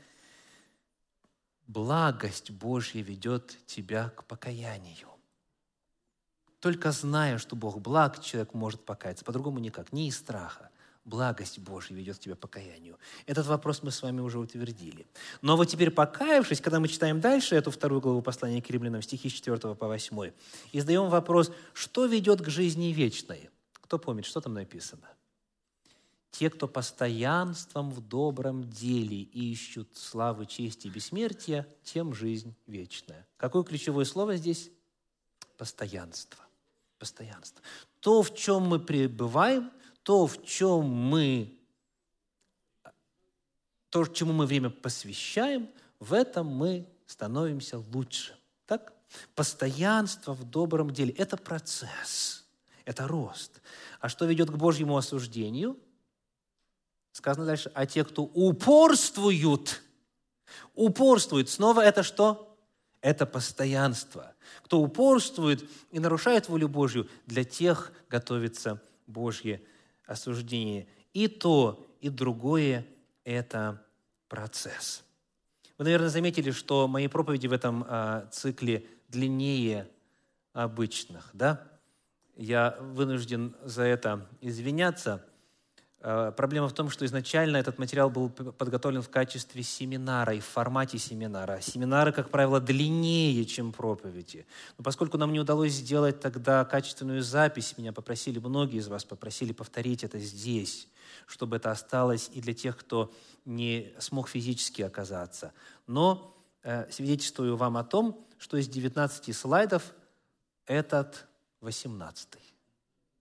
«Благость 1.67 2.51
Божья 2.51 3.01
ведет 3.01 3.57
тебя 3.65 4.09
к 4.09 4.23
покаянию». 4.25 5.07
Только 6.59 6.91
зная, 6.91 7.37
что 7.37 7.55
Бог 7.55 7.79
благ, 7.79 8.21
человек 8.21 8.53
может 8.53 8.85
покаяться. 8.85 9.25
По-другому 9.25 9.59
никак, 9.59 9.91
не 9.91 10.07
из 10.07 10.17
страха 10.17 10.70
благость 11.05 11.59
Божья 11.59 11.95
ведет 11.95 12.19
тебя 12.19 12.35
к 12.35 12.39
покаянию. 12.39 12.97
Этот 13.25 13.47
вопрос 13.47 13.83
мы 13.83 13.91
с 13.91 14.01
вами 14.01 14.21
уже 14.21 14.39
утвердили. 14.39 15.07
Но 15.41 15.57
вот 15.57 15.65
теперь 15.65 15.91
покаявшись, 15.91 16.61
когда 16.61 16.79
мы 16.79 16.87
читаем 16.87 17.19
дальше 17.19 17.55
эту 17.55 17.71
вторую 17.71 18.01
главу 18.01 18.21
послания 18.21 18.61
к 18.61 18.69
римлянам, 18.69 19.01
стихи 19.01 19.29
с 19.29 19.33
4 19.33 19.75
по 19.75 19.87
8, 19.87 20.31
и 20.71 20.79
задаем 20.79 21.09
вопрос, 21.09 21.51
что 21.73 22.05
ведет 22.05 22.41
к 22.41 22.49
жизни 22.49 22.87
вечной? 22.87 23.49
Кто 23.73 23.97
помнит, 23.97 24.25
что 24.25 24.41
там 24.41 24.53
написано? 24.53 25.07
Те, 26.31 26.49
кто 26.49 26.67
постоянством 26.67 27.91
в 27.91 27.99
добром 27.99 28.63
деле 28.69 29.21
ищут 29.21 29.97
славы, 29.97 30.45
чести 30.45 30.87
и 30.87 30.89
бессмертия, 30.89 31.67
тем 31.83 32.13
жизнь 32.13 32.55
вечная. 32.67 33.27
Какое 33.35 33.63
ключевое 33.63 34.05
слово 34.05 34.37
здесь? 34.37 34.71
Постоянство. 35.57 36.43
Постоянство. 36.97 37.61
То, 37.99 38.23
в 38.23 38.33
чем 38.33 38.63
мы 38.63 38.79
пребываем, 38.79 39.71
то, 40.03 40.27
в 40.27 40.43
чем 40.43 40.85
мы, 40.85 41.57
то, 43.89 44.05
чему 44.05 44.33
мы 44.33 44.45
время 44.45 44.69
посвящаем, 44.69 45.69
в 45.99 46.13
этом 46.13 46.47
мы 46.47 46.87
становимся 47.05 47.77
лучше. 47.93 48.35
Так? 48.65 48.93
Постоянство 49.35 50.33
в 50.33 50.49
добром 50.49 50.91
деле– 50.91 51.13
это 51.17 51.37
процесс, 51.37 52.45
это 52.85 53.07
рост. 53.07 53.61
А 53.99 54.09
что 54.09 54.25
ведет 54.25 54.49
к 54.49 54.55
Божьему 54.55 54.97
осуждению? 54.97 55.77
Сказано 57.11 57.45
дальше, 57.45 57.71
а 57.73 57.85
те, 57.85 58.05
кто 58.05 58.23
упорствуют, 58.23 59.83
упорствуют, 60.75 61.49
снова 61.49 61.81
это 61.81 62.03
что? 62.03 62.57
Это 63.01 63.25
постоянство. 63.25 64.33
Кто 64.63 64.79
упорствует 64.79 65.69
и 65.91 65.99
нарушает 65.99 66.47
волю 66.47 66.69
Божью, 66.69 67.09
для 67.25 67.43
тех 67.43 67.91
готовится 68.09 68.81
Божье 69.07 69.61
осуждение. 70.05 70.87
И 71.13 71.27
то, 71.27 71.87
и 71.99 72.09
другое– 72.09 72.85
это 73.23 73.85
процесс. 74.27 75.03
Вы, 75.77 75.85
наверное, 75.85 76.09
заметили, 76.09 76.51
что 76.51 76.87
мои 76.87 77.07
проповеди 77.07 77.47
в 77.47 77.53
этом 77.53 77.85
а, 77.87 78.27
цикле 78.31 78.85
длиннее 79.07 79.89
обычных, 80.53 81.29
да? 81.33 81.67
Я 82.35 82.77
вынужден 82.79 83.55
за 83.63 83.83
это 83.83 84.27
извиняться. 84.41 85.25
А, 86.03 86.31
проблема 86.31 86.67
в 86.67 86.73
том, 86.73 86.89
что 86.89 87.05
изначально 87.05 87.57
этот 87.57 87.77
материал 87.77 88.09
был 88.09 88.29
подготовлен 88.29 89.01
в 89.01 89.09
качестве 89.09 89.61
семинара 89.61 90.33
и 90.33 90.39
в 90.39 90.45
формате 90.45 90.97
семинара. 90.97 91.61
Семинары, 91.61 92.11
как 92.11 92.29
правило, 92.29 92.59
длиннее, 92.59 93.45
чем 93.45 93.71
проповеди. 93.71 94.45
Но 94.77 94.83
поскольку 94.83 95.17
нам 95.17 95.31
не 95.31 95.39
удалось 95.39 95.73
сделать 95.73 96.19
тогда 96.19 96.65
качественную 96.65 97.21
запись, 97.21 97.77
меня 97.77 97.93
попросили, 97.93 98.39
многие 98.39 98.79
из 98.79 98.87
вас 98.87 99.05
попросили 99.05 99.53
повторить 99.53 100.03
это 100.03 100.17
здесь, 100.17 100.87
чтобы 101.27 101.57
это 101.57 101.69
осталось 101.69 102.31
и 102.33 102.41
для 102.41 102.55
тех, 102.55 102.77
кто 102.77 103.11
не 103.45 103.93
смог 103.99 104.27
физически 104.27 104.81
оказаться. 104.81 105.53
Но 105.85 106.35
э, 106.63 106.89
свидетельствую 106.91 107.55
вам 107.57 107.77
о 107.77 107.83
том, 107.83 108.25
что 108.39 108.57
из 108.57 108.67
19 108.67 109.35
слайдов 109.35 109.93
этот 110.65 111.27
18. 111.59 112.27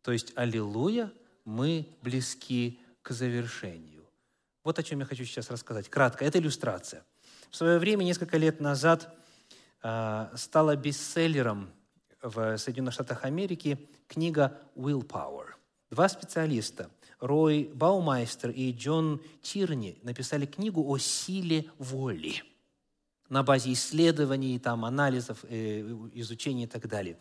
То 0.02 0.12
есть, 0.12 0.32
аллилуйя, 0.34 1.12
мы 1.50 1.88
близки 2.02 2.80
к 3.02 3.10
завершению. 3.10 4.04
Вот 4.62 4.78
о 4.78 4.82
чем 4.82 5.00
я 5.00 5.04
хочу 5.04 5.24
сейчас 5.24 5.50
рассказать. 5.50 5.88
Кратко, 5.88 6.24
это 6.24 6.38
иллюстрация. 6.38 7.04
В 7.50 7.56
свое 7.56 7.78
время, 7.78 8.04
несколько 8.04 8.36
лет 8.36 8.60
назад, 8.60 9.14
э, 9.82 10.28
стала 10.36 10.76
бестселлером 10.76 11.70
в 12.22 12.56
Соединенных 12.56 12.94
Штатах 12.94 13.24
Америки 13.24 13.88
книга 14.06 14.58
«Willpower». 14.76 15.46
Два 15.90 16.08
специалиста, 16.08 16.90
Рой 17.18 17.70
Баумайстер 17.74 18.50
и 18.50 18.72
Джон 18.72 19.20
Тирни, 19.42 19.98
написали 20.02 20.46
книгу 20.46 20.86
о 20.88 20.98
силе 20.98 21.66
воли 21.78 22.42
на 23.28 23.42
базе 23.42 23.72
исследований, 23.72 24.58
там, 24.58 24.84
анализов, 24.84 25.44
э, 25.48 25.80
изучений 26.14 26.64
и 26.64 26.66
так 26.66 26.86
далее. 26.88 27.16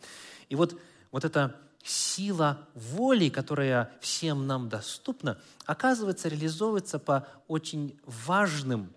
И 0.48 0.56
вот, 0.56 0.78
вот 1.10 1.24
эта 1.24 1.56
сила 1.82 2.68
воли, 2.74 3.28
которая 3.28 3.90
всем 4.00 4.46
нам 4.46 4.68
доступна, 4.68 5.40
оказывается, 5.64 6.28
реализовывается 6.28 6.98
по 6.98 7.26
очень 7.48 7.98
важным 8.04 8.92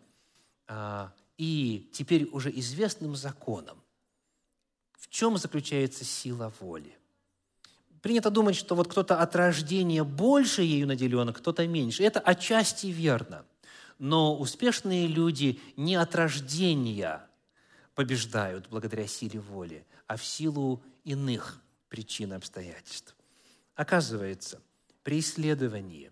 а, 0.67 1.13
и 1.37 1.89
теперь 1.93 2.25
уже 2.31 2.51
известным 2.51 3.15
законам. 3.15 3.77
В 4.93 5.09
чем 5.09 5.37
заключается 5.37 6.03
сила 6.03 6.51
воли? 6.59 6.97
Принято 8.01 8.29
думать, 8.29 8.55
что 8.55 8.75
вот 8.75 8.89
кто-то 8.89 9.21
от 9.21 9.35
рождения 9.35 10.03
больше 10.03 10.61
ею 10.61 10.87
наделен, 10.87 11.29
а 11.29 11.33
кто-то 11.33 11.65
меньше. 11.67 12.03
Это 12.03 12.19
отчасти 12.19 12.87
верно. 12.87 13.45
Но 13.97 14.37
успешные 14.37 15.07
люди 15.07 15.61
не 15.77 15.95
от 15.95 16.13
рождения 16.15 17.25
побеждают 17.95 18.67
благодаря 18.69 19.07
силе 19.07 19.39
воли, 19.39 19.85
а 20.07 20.17
в 20.17 20.25
силу 20.25 20.83
иных 21.05 21.62
причин 21.93 22.33
обстоятельств. 22.33 23.15
Оказывается, 23.75 24.59
при 25.03 25.19
исследовании 25.19 26.11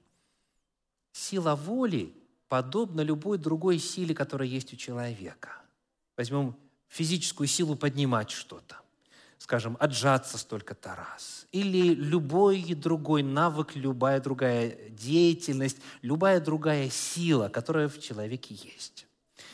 сила 1.11 1.55
воли 1.55 2.13
подобна 2.49 3.01
любой 3.01 3.39
другой 3.39 3.79
силе, 3.79 4.13
которая 4.13 4.47
есть 4.47 4.71
у 4.73 4.75
человека. 4.75 5.49
Возьмем 6.15 6.55
физическую 6.87 7.47
силу 7.47 7.75
поднимать 7.75 8.29
что-то, 8.29 8.75
скажем, 9.39 9.75
отжаться 9.79 10.37
столько-то 10.37 10.95
раз, 10.95 11.47
или 11.51 11.95
любой 11.95 12.61
другой 12.75 13.23
навык, 13.23 13.75
любая 13.75 14.21
другая 14.21 14.77
деятельность, 14.89 15.77
любая 16.03 16.39
другая 16.39 16.91
сила, 16.91 17.49
которая 17.49 17.89
в 17.89 17.99
человеке 17.99 18.53
есть. 18.53 19.07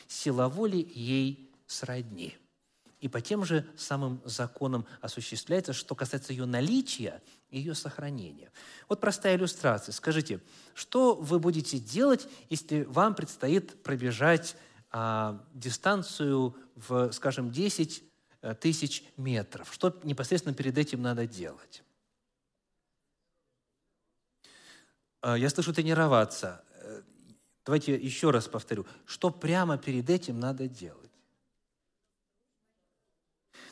Сила 0.09 0.49
воли 0.49 0.91
ей 0.93 1.49
сродни– 1.67 2.37
и 2.99 3.07
по 3.07 3.21
тем 3.21 3.45
же 3.45 3.65
самым 3.77 4.21
законам 4.25 4.85
осуществляется, 5.01 5.73
что 5.73 5.95
касается 5.95 6.33
ее 6.33 6.45
наличия 6.45 7.21
и 7.49 7.59
ее 7.59 7.75
сохранения. 7.75 8.51
Вот 8.89 8.99
простая 8.99 9.35
иллюстрация. 9.35 9.93
Скажите, 9.93 10.41
что 10.73 11.13
вы 11.15 11.39
будете 11.39 11.79
делать, 11.79 12.27
если 12.49 12.83
вам 12.83 13.13
предстоит 13.13 13.83
пробежать 13.83 14.55
а, 14.89 15.43
дистанцию 15.53 16.55
в, 16.75 17.11
скажем, 17.11 17.51
10 17.51 18.03
э, 18.41 18.55
тысяч 18.55 19.03
метров? 19.15 19.73
Что 19.73 19.99
непосредственно 20.03 20.55
перед 20.55 20.77
этим 20.77 21.01
надо 21.01 21.27
делать? 21.27 21.83
А, 25.21 25.37
я 25.37 25.49
слышу 25.49 25.73
тренироваться. 25.73 26.63
Э, 26.81 27.01
давайте 27.65 27.95
еще 27.95 28.31
раз 28.31 28.47
повторю. 28.47 28.87
Что 29.05 29.29
прямо 29.29 29.77
перед 29.77 30.09
этим 30.09 30.39
надо 30.39 30.67
делать? 30.67 31.06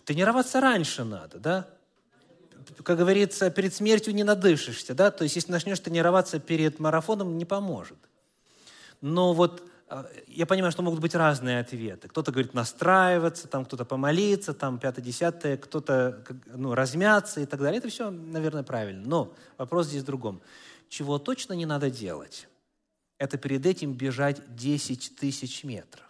Тренироваться 0.05 0.61
раньше 0.61 1.03
надо, 1.03 1.39
да? 1.39 1.67
Как 2.83 2.97
говорится, 2.97 3.49
перед 3.49 3.73
смертью 3.73 4.13
не 4.13 4.23
надышишься, 4.23 4.93
да? 4.93 5.11
То 5.11 5.23
есть, 5.23 5.35
если 5.35 5.51
начнешь 5.51 5.79
тренироваться 5.79 6.39
перед 6.39 6.79
марафоном, 6.79 7.37
не 7.37 7.45
поможет. 7.45 7.97
Но 9.01 9.33
вот 9.33 9.63
а, 9.87 10.07
я 10.27 10.45
понимаю, 10.45 10.71
что 10.71 10.81
могут 10.81 10.99
быть 10.99 11.13
разные 11.13 11.59
ответы. 11.59 12.07
Кто-то 12.07 12.31
говорит 12.31 12.53
настраиваться, 12.53 13.47
там 13.47 13.65
кто-то 13.65 13.85
помолиться, 13.85 14.53
там 14.53 14.79
пятое-десятое, 14.79 15.57
кто-то 15.57 16.23
ну, 16.47 16.73
размяться 16.73 17.41
и 17.41 17.45
так 17.45 17.59
далее. 17.59 17.77
Это 17.79 17.89
все, 17.89 18.09
наверное, 18.09 18.63
правильно. 18.63 19.03
Но 19.05 19.33
вопрос 19.57 19.87
здесь 19.87 20.01
в 20.01 20.05
другом. 20.05 20.41
Чего 20.89 21.19
точно 21.19 21.53
не 21.53 21.65
надо 21.65 21.89
делать, 21.89 22.47
это 23.17 23.37
перед 23.37 23.65
этим 23.65 23.93
бежать 23.93 24.41
10 24.55 25.15
тысяч 25.15 25.63
метров. 25.63 26.04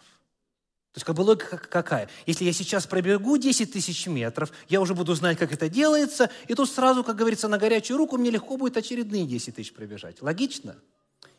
То 0.96 0.98
есть 0.98 1.04
как 1.04 1.16
бы 1.16 1.20
логика 1.20 1.58
какая? 1.58 2.08
Если 2.24 2.46
я 2.46 2.54
сейчас 2.54 2.86
пробегу 2.86 3.36
10 3.36 3.70
тысяч 3.70 4.06
метров, 4.06 4.50
я 4.66 4.80
уже 4.80 4.94
буду 4.94 5.14
знать, 5.14 5.36
как 5.36 5.52
это 5.52 5.68
делается, 5.68 6.30
и 6.48 6.54
тут 6.54 6.70
сразу, 6.70 7.04
как 7.04 7.16
говорится, 7.16 7.48
на 7.48 7.58
горячую 7.58 7.98
руку 7.98 8.16
мне 8.16 8.30
легко 8.30 8.56
будет 8.56 8.78
очередные 8.78 9.26
10 9.26 9.56
тысяч 9.56 9.74
пробежать. 9.74 10.22
Логично? 10.22 10.74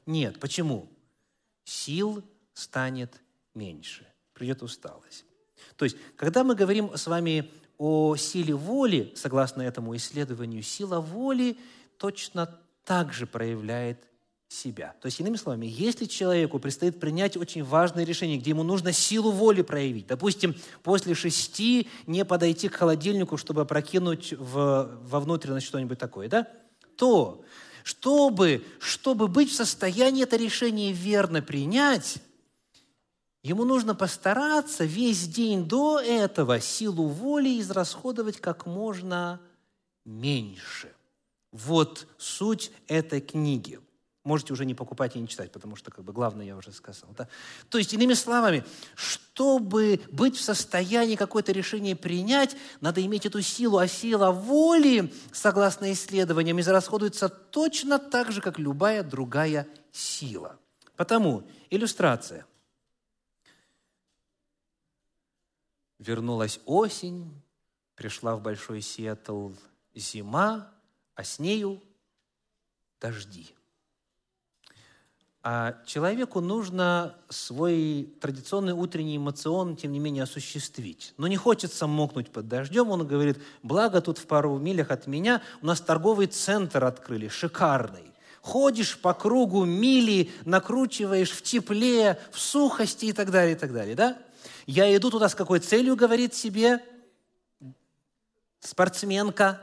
Нет. 0.06 0.40
Почему? 0.40 0.88
Сил 1.64 2.24
станет 2.54 3.20
меньше. 3.56 4.06
Придет 4.34 4.62
усталость. 4.62 5.26
То 5.76 5.86
есть, 5.86 5.98
когда 6.18 6.44
мы 6.44 6.54
говорим 6.54 6.96
с 6.96 7.08
вами 7.08 7.50
о 7.80 8.16
силе 8.16 8.54
воли, 8.54 9.12
согласно 9.16 9.64
этому 9.64 9.96
исследованию, 9.96 10.62
сила 10.62 11.00
воли 11.00 11.58
точно 11.98 12.56
так 12.84 13.12
же 13.12 13.26
проявляет 13.26 14.07
себя. 14.50 14.96
То 15.02 15.08
есть, 15.08 15.20
иными 15.20 15.36
словами, 15.36 15.66
если 15.66 16.06
человеку 16.06 16.60
предстоит 16.60 17.00
принять 17.00 17.36
очень 17.36 17.64
важное 17.64 18.06
решение, 18.06 18.38
где 18.38 18.52
ему 18.52 18.64
нужно 18.64 18.94
силу 18.94 19.32
воли 19.32 19.62
проявить, 19.62 20.08
допустим, 20.08 20.56
после 20.84 21.16
шести 21.16 21.88
не 22.06 22.24
подойти 22.24 22.70
к 22.70 22.76
холодильнику, 22.76 23.38
чтобы 23.38 23.62
опрокинуть 23.62 24.34
в, 24.34 25.00
во 25.04 25.20
внутренность 25.20 25.68
что-нибудь 25.68 26.00
такое, 26.00 26.30
да, 26.30 26.48
то 26.96 27.44
чтобы, 27.84 28.66
чтобы 28.80 29.28
быть 29.28 29.50
в 29.52 29.56
состоянии 29.56 30.24
это 30.24 30.38
решение 30.38 30.94
верно 30.94 31.42
принять, 31.42 32.18
ему 33.44 33.66
нужно 33.66 33.96
постараться 33.96 34.86
весь 34.86 35.28
день 35.28 35.68
до 35.68 36.00
этого 36.00 36.60
силу 36.62 37.08
воли 37.08 37.60
израсходовать 37.60 38.40
как 38.40 38.66
можно 38.66 39.42
меньше. 40.06 40.94
Вот 41.52 42.08
суть 42.18 42.72
этой 42.88 43.20
книги– 43.20 43.80
можете 44.28 44.54
уже 44.54 44.66
не 44.66 44.76
покупать 44.76 45.16
и 45.16 45.20
не 45.20 45.28
читать, 45.28 45.52
потому 45.52 45.76
что 45.76 45.90
как 45.90 46.04
бы 46.04 46.14
главное 46.14 46.46
я 46.46 46.56
уже 46.56 46.72
сказал. 46.72 47.10
Да? 47.18 47.28
То 47.70 47.78
есть, 47.78 47.94
иными 47.94 48.14
словами, 48.14 48.64
чтобы 48.94 50.00
быть 50.12 50.36
в 50.36 50.42
состоянии 50.42 51.16
какое-то 51.16 51.52
решение 51.52 51.96
принять, 51.96 52.56
надо 52.82 53.04
иметь 53.04 53.26
эту 53.26 53.42
силу, 53.42 53.78
а 53.78 53.88
сила 53.88 54.32
воли, 54.32 55.12
согласно 55.32 55.92
исследованиям, 55.92 56.60
израсходуется 56.60 57.30
точно 57.30 57.98
так 57.98 58.32
же, 58.32 58.42
как 58.42 58.60
любая 58.60 59.02
другая 59.02 59.68
сила. 59.92 60.60
Потому 60.96 61.44
иллюстрация. 61.70 62.46
Вернулась 65.98 66.60
осень, 66.66 67.32
пришла 67.96 68.36
в 68.36 68.42
Большой 68.42 68.82
Сиэтл 68.82 69.50
зима, 69.96 70.72
а 71.16 71.24
с 71.24 71.40
нею 71.40 71.82
дожди. 73.00 73.57
А 75.50 75.78
человеку 75.86 76.42
нужно 76.42 77.16
свой 77.30 78.14
традиционный 78.20 78.74
утренний 78.74 79.16
эмоцион, 79.16 79.78
тем 79.78 79.94
не 79.94 80.00
менее, 80.00 80.24
осуществить. 80.24 81.14
Но 81.16 81.28
не 81.28 81.38
хочется 81.38 81.88
мокнуть 81.88 82.32
под 82.32 82.50
дождем. 82.50 82.90
Он 82.90 83.08
говорит, 83.08 83.42
благо 83.64 84.02
тут 84.02 84.18
в 84.18 84.26
пару 84.26 84.58
милях 84.58 84.92
от 84.92 85.08
меня 85.08 85.42
у 85.62 85.66
нас 85.66 85.80
торговый 85.80 86.28
центр 86.28 86.84
открыли, 86.84 87.30
шикарный. 87.30 88.12
Ходишь 88.42 88.98
по 88.98 89.14
кругу 89.14 89.64
мили, 89.64 90.32
накручиваешь 90.44 91.32
в 91.32 91.42
тепле, 91.44 92.20
в 92.34 92.40
сухости 92.42 93.06
и 93.06 93.14
так 93.14 93.32
далее, 93.32 93.56
и 93.56 93.58
так 93.58 93.72
далее. 93.72 93.96
Да? 93.96 94.18
Я 94.66 94.94
иду 94.98 95.10
туда 95.10 95.30
с 95.30 95.36
какой 95.36 95.60
целью, 95.60 95.96
говорит 95.96 96.36
себе 96.36 96.84
спортсменка? 98.60 99.62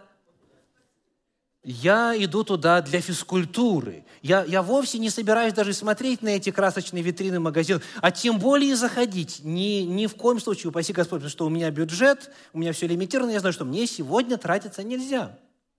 Я 1.65 2.15
иду 2.17 2.45
туда 2.45 2.83
для 2.83 3.01
физкультуры. 3.01 4.05
Я, 4.21 4.45
я 4.45 4.63
вовсе 4.63 4.99
не 4.99 5.09
собираюсь 5.09 5.55
даже 5.55 5.73
смотреть 5.73 6.21
на 6.21 6.29
эти 6.29 6.51
красочные 6.51 7.03
витрины 7.03 7.41
магазинов, 7.41 7.83
а 8.03 8.11
тем 8.11 8.39
более 8.39 8.77
заходить. 8.77 9.41
Ни, 9.43 9.81
ни 9.81 10.07
в 10.07 10.15
коем 10.15 10.41
случае, 10.41 10.69
упаси 10.69 10.93
Господь, 10.93 11.21
потому 11.21 11.31
что 11.31 11.47
у 11.47 11.49
меня 11.49 11.71
бюджет, 11.71 12.31
у 12.53 12.59
меня 12.59 12.73
все 12.73 12.87
лимитировано, 12.87 13.31
я 13.31 13.41
знаю, 13.41 13.55
что 13.55 13.65
мне 13.65 13.87
сегодня 13.87 14.37
тратиться 14.37 14.83
нельзя. 14.83 15.39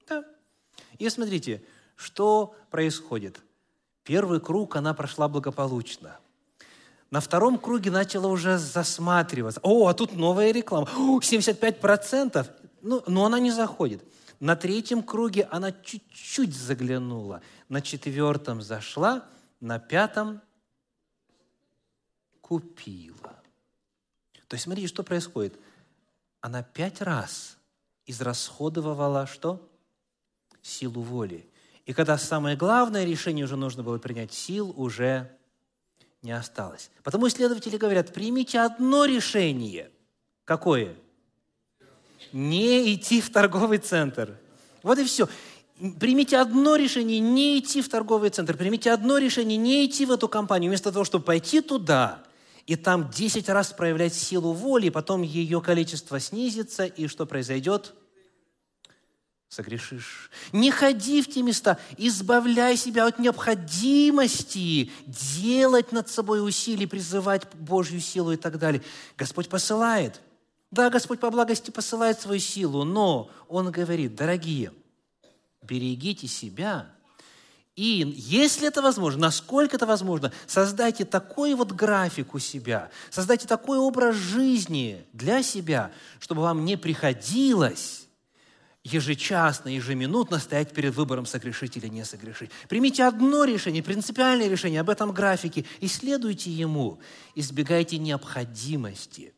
Да. 0.09 0.23
И 0.97 1.07
смотрите, 1.09 1.63
что 1.95 2.55
происходит. 2.71 3.39
Первый 4.03 4.39
круг 4.39 4.75
она 4.75 4.93
прошла 4.95 5.27
благополучно. 5.27 6.17
На 7.11 7.21
втором 7.21 7.59
круге 7.59 7.91
начала 7.91 8.27
уже 8.27 8.57
засматриваться. 8.57 9.59
О, 9.63 9.87
а 9.87 9.93
тут 9.93 10.15
новая 10.15 10.51
реклама. 10.51 10.87
О, 10.97 11.19
75%. 11.19 12.45
Ну, 12.81 13.03
но 13.07 13.25
она 13.25 13.39
не 13.39 13.51
заходит. 13.51 14.03
На 14.39 14.55
третьем 14.55 15.03
круге 15.03 15.47
она 15.51 15.71
чуть-чуть 15.71 16.55
заглянула. 16.55 17.41
На 17.69 17.81
четвертом 17.81 18.61
зашла, 18.61 19.27
на 19.59 19.79
пятом 19.79 20.41
купила. 22.41 23.41
То 24.47 24.53
есть 24.55 24.63
смотрите, 24.63 24.87
что 24.87 25.03
происходит. 25.03 25.59
Она 26.41 26.61
пять 26.63 27.01
раз 27.01 27.57
израсходовала 28.05 29.25
что? 29.25 29.67
Силу 30.61 31.01
воли. 31.01 31.49
И 31.85 31.93
когда 31.93 32.17
самое 32.17 32.55
главное 32.55 33.05
решение 33.05 33.45
уже 33.45 33.55
нужно 33.55 33.83
было 33.83 33.97
принять, 33.97 34.33
сил 34.33 34.73
уже 34.75 35.31
не 36.21 36.31
осталось. 36.31 36.89
Потому 37.03 37.27
исследователи 37.27 37.77
говорят, 37.77 38.13
примите 38.13 38.59
одно 38.59 39.05
решение. 39.05 39.91
Какое? 40.43 40.95
Не 42.35 42.93
идти 42.93 43.21
в 43.21 43.31
торговый 43.31 43.77
центр. 43.77 44.37
Вот 44.83 44.99
и 44.99 45.05
все. 45.05 45.29
Примите 46.01 46.37
одно 46.37 46.75
решение 46.75 47.19
не 47.19 47.59
идти 47.59 47.81
в 47.81 47.87
торговый 47.87 48.29
центр. 48.29 48.57
Примите 48.57 48.91
одно 48.91 49.17
решение 49.19 49.57
не 49.57 49.85
идти 49.85 50.05
в 50.05 50.11
эту 50.11 50.27
компанию. 50.27 50.69
Вместо 50.69 50.91
того, 50.91 51.05
чтобы 51.05 51.23
пойти 51.23 51.61
туда 51.61 52.23
и 52.65 52.75
там 52.75 53.09
10 53.09 53.47
раз 53.47 53.71
проявлять 53.71 54.13
силу 54.13 54.51
воли, 54.51 54.89
потом 54.89 55.21
ее 55.21 55.61
количество 55.61 56.19
снизится, 56.19 56.85
и 56.85 57.07
что 57.07 57.25
произойдет– 57.25 57.93
согрешишь. 59.47 60.29
Не 60.51 60.71
ходи 60.71 61.21
в 61.21 61.31
те 61.31 61.41
места, 61.41 61.79
избавляй 61.97 62.75
себя 62.75 63.07
от 63.07 63.17
необходимости 63.17 64.91
делать 65.07 65.93
над 65.93 66.09
собой 66.09 66.45
усилия, 66.45 66.85
призывать 66.85 67.47
Божью 67.53 68.01
силу 68.01 68.33
и 68.33 68.35
так 68.35 68.59
далее. 68.59 68.81
Господь 69.17 69.47
посылает. 69.47 70.19
Да, 70.71 70.89
Господь 70.89 71.19
по 71.19 71.29
благости 71.29 71.71
посылает 71.71 72.19
свою 72.19 72.39
силу, 72.39 72.83
но 72.83 73.29
Он 73.47 73.71
говорит, 73.71 74.15
дорогие, 74.15 74.73
берегите 75.61 76.27
себя, 76.27 76.95
и 77.75 78.13
если 78.15 78.69
это 78.69 78.81
возможно, 78.81 79.23
насколько 79.23 79.75
это 79.75 79.85
возможно, 79.85 80.31
создайте 80.47 81.03
такой 81.03 81.53
вот 81.55 81.73
график 81.73 82.33
у 82.33 82.39
себя, 82.39 82.89
создайте 83.09 83.47
такой 83.47 83.77
образ 83.77 84.15
жизни 84.15 85.05
для 85.11 85.43
себя, 85.43 85.91
чтобы 86.19 86.41
вам 86.41 86.63
не 86.63 86.77
приходилось 86.77 88.07
ежечасно, 88.85 89.67
ежеминутно 89.67 90.39
стоять 90.39 90.71
перед 90.71 90.95
выбором 90.95 91.25
согрешить 91.25 91.75
или 91.75 91.87
не 91.87 92.05
согрешить. 92.05 92.51
Примите 92.69 93.03
одно 93.03 93.43
решение, 93.43 93.83
принципиальное 93.83 94.47
решение 94.47 94.79
об 94.79 94.89
этом 94.89 95.11
графике 95.11 95.65
и 95.81 95.87
следуйте 95.87 96.51
ему. 96.51 96.99
Избегайте 97.33 97.97
необходимости, 97.97 99.33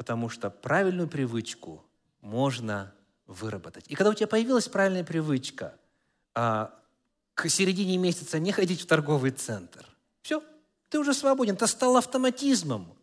потому 0.00 0.30
что 0.30 0.48
правильную 0.48 1.08
привычку 1.08 1.84
можно 2.22 2.94
выработать. 3.26 3.84
И 3.88 3.94
когда 3.94 4.08
у 4.08 4.14
тебя 4.14 4.28
появилась 4.28 4.66
правильная 4.66 5.04
привычка, 5.04 5.74
а, 6.34 6.74
к 7.34 7.50
середине 7.50 7.98
месяца 7.98 8.38
не 8.38 8.50
ходить 8.50 8.80
в 8.80 8.86
торговый 8.86 9.30
центр, 9.30 9.86
все, 10.22 10.42
ты 10.88 10.98
уже 10.98 11.12
свободен, 11.12 11.52
это 11.52 11.66
стало 11.66 11.98
автоматизмом. 11.98 12.96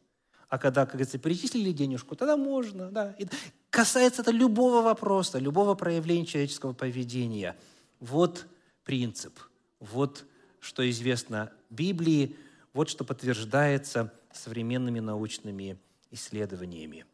А 0.50 0.58
когда, 0.58 0.88
как 0.88 0.94
говорится, 0.94 1.20
перечислили 1.20 1.72
денежку, 1.72 2.16
тогда 2.16 2.36
можно. 2.36 2.90
Да. 2.90 3.12
И 3.20 3.28
касается 3.70 4.24
это 4.24 4.32
любого 4.32 4.82
вопроса, 4.82 5.38
любого 5.38 5.76
проявления 5.76 6.26
человеческого 6.26 6.74
поведения. 6.74 7.56
Вот 8.00 8.48
принцип, 8.84 9.38
вот 9.80 10.26
что 10.60 10.90
известно 10.90 11.52
Библии, 11.70 12.36
вот 12.74 12.90
что 12.90 13.04
подтверждается 13.04 14.12
современными 14.34 15.00
научными 15.00 15.78
исследованиями. 16.18 17.06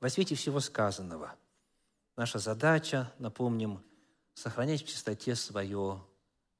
Во 0.00 0.08
свете 0.08 0.36
всего 0.36 0.60
сказанного, 0.60 1.34
наша 2.16 2.38
задача, 2.38 3.12
напомним, 3.18 3.82
сохранять 4.34 4.82
в 4.82 4.86
чистоте 4.86 5.34
свое 5.34 6.04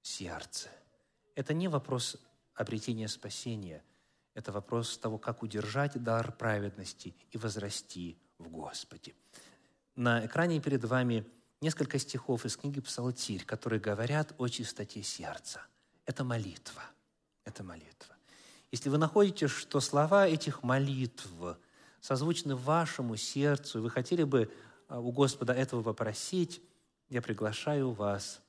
сердце. 0.03 0.69
Это 1.37 1.55
не 1.55 1.69
вопрос 1.69 2.17
обретения 2.55 3.09
спасения– 3.09 3.85
это 4.35 4.53
вопрос 4.53 4.97
того, 4.99 5.19
как 5.19 5.43
удержать 5.43 6.03
дар 6.03 6.33
праведности 6.33 7.15
и 7.31 7.39
возрасти 7.39 8.19
в 8.39 8.49
Господе. 8.49 9.15
На 9.95 10.25
экране 10.25 10.61
перед 10.61 10.85
вами 10.85 11.27
несколько 11.61 11.99
стихов 11.99 12.47
из 12.47 12.57
книги 12.57 12.81
«Псалтирь», 12.81 13.45
которые 13.45 13.79
говорят 13.79 14.35
о 14.39 14.49
чистоте 14.49 15.03
сердца. 15.03 15.61
Это 16.07 16.25
молитва. 16.25 16.83
Это 17.45 17.63
молитва. 17.63 18.12
Если 18.73 18.89
вы 18.89 18.97
находите, 18.97 19.49
что 19.49 19.81
слова 19.81 20.27
этих 20.27 20.63
молитв 20.63 21.29
созвучны 22.01 22.57
вашему 22.57 23.17
сердцу, 23.17 23.79
и 23.79 23.83
вы 23.83 23.91
хотели 23.91 24.25
бы 24.25 24.51
а, 24.89 24.99
у 24.99 25.13
Господа 25.13 25.53
этого 25.53 25.83
попросить, 25.83 26.63
я 27.11 27.21
приглашаю 27.21 27.93
вас 27.93 28.41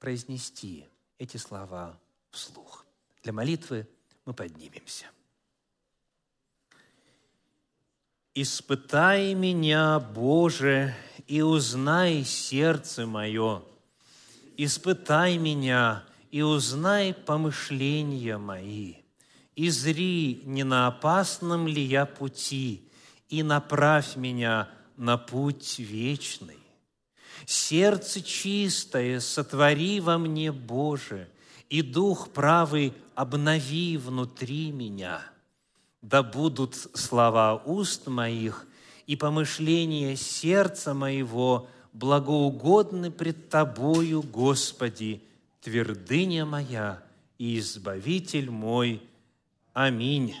произнести 0.00 0.84
эти 1.18 1.36
слова 1.36 1.96
вслух. 2.30 2.84
Для 3.22 3.32
молитвы 3.32 3.88
мы 4.24 4.34
поднимемся. 4.34 5.06
«Испытай 8.34 9.32
меня, 9.32 10.00
Боже, 10.00 10.94
и 11.26 11.40
узнай 11.40 12.24
сердце 12.24 13.06
мое. 13.06 13.62
Испытай 14.56 15.38
меня 15.38 16.04
и 16.32 16.42
узнай 16.42 17.14
помышления 17.14 18.36
мои. 18.36 19.05
И 19.56 19.70
зри, 19.70 20.42
не 20.44 20.64
на 20.64 20.86
опасном 20.86 21.66
ли 21.66 21.82
я 21.82 22.06
пути, 22.06 22.82
и 23.28 23.42
направь 23.42 24.14
меня 24.16 24.68
на 24.96 25.18
путь 25.18 25.78
вечный. 25.78 26.58
Сердце 27.46 28.22
чистое 28.22 29.18
сотвори 29.20 30.00
во 30.00 30.18
мне, 30.18 30.52
Боже, 30.52 31.28
и 31.68 31.82
дух 31.82 32.30
правый 32.32 32.92
обнови 33.14 33.96
внутри 33.96 34.70
меня. 34.70 35.22
Да 36.02 36.22
будут 36.22 36.74
слова 36.74 37.56
уст 37.64 38.06
моих 38.06 38.66
и 39.06 39.16
помышления 39.16 40.16
сердца 40.16 40.94
моего 40.94 41.68
благоугодны 41.92 43.10
пред 43.10 43.48
Тобою, 43.48 44.22
Господи, 44.22 45.22
твердыня 45.62 46.44
моя 46.44 47.02
и 47.38 47.58
Избавитель 47.58 48.50
мой. 48.50 49.02
Аминь. 49.76 50.34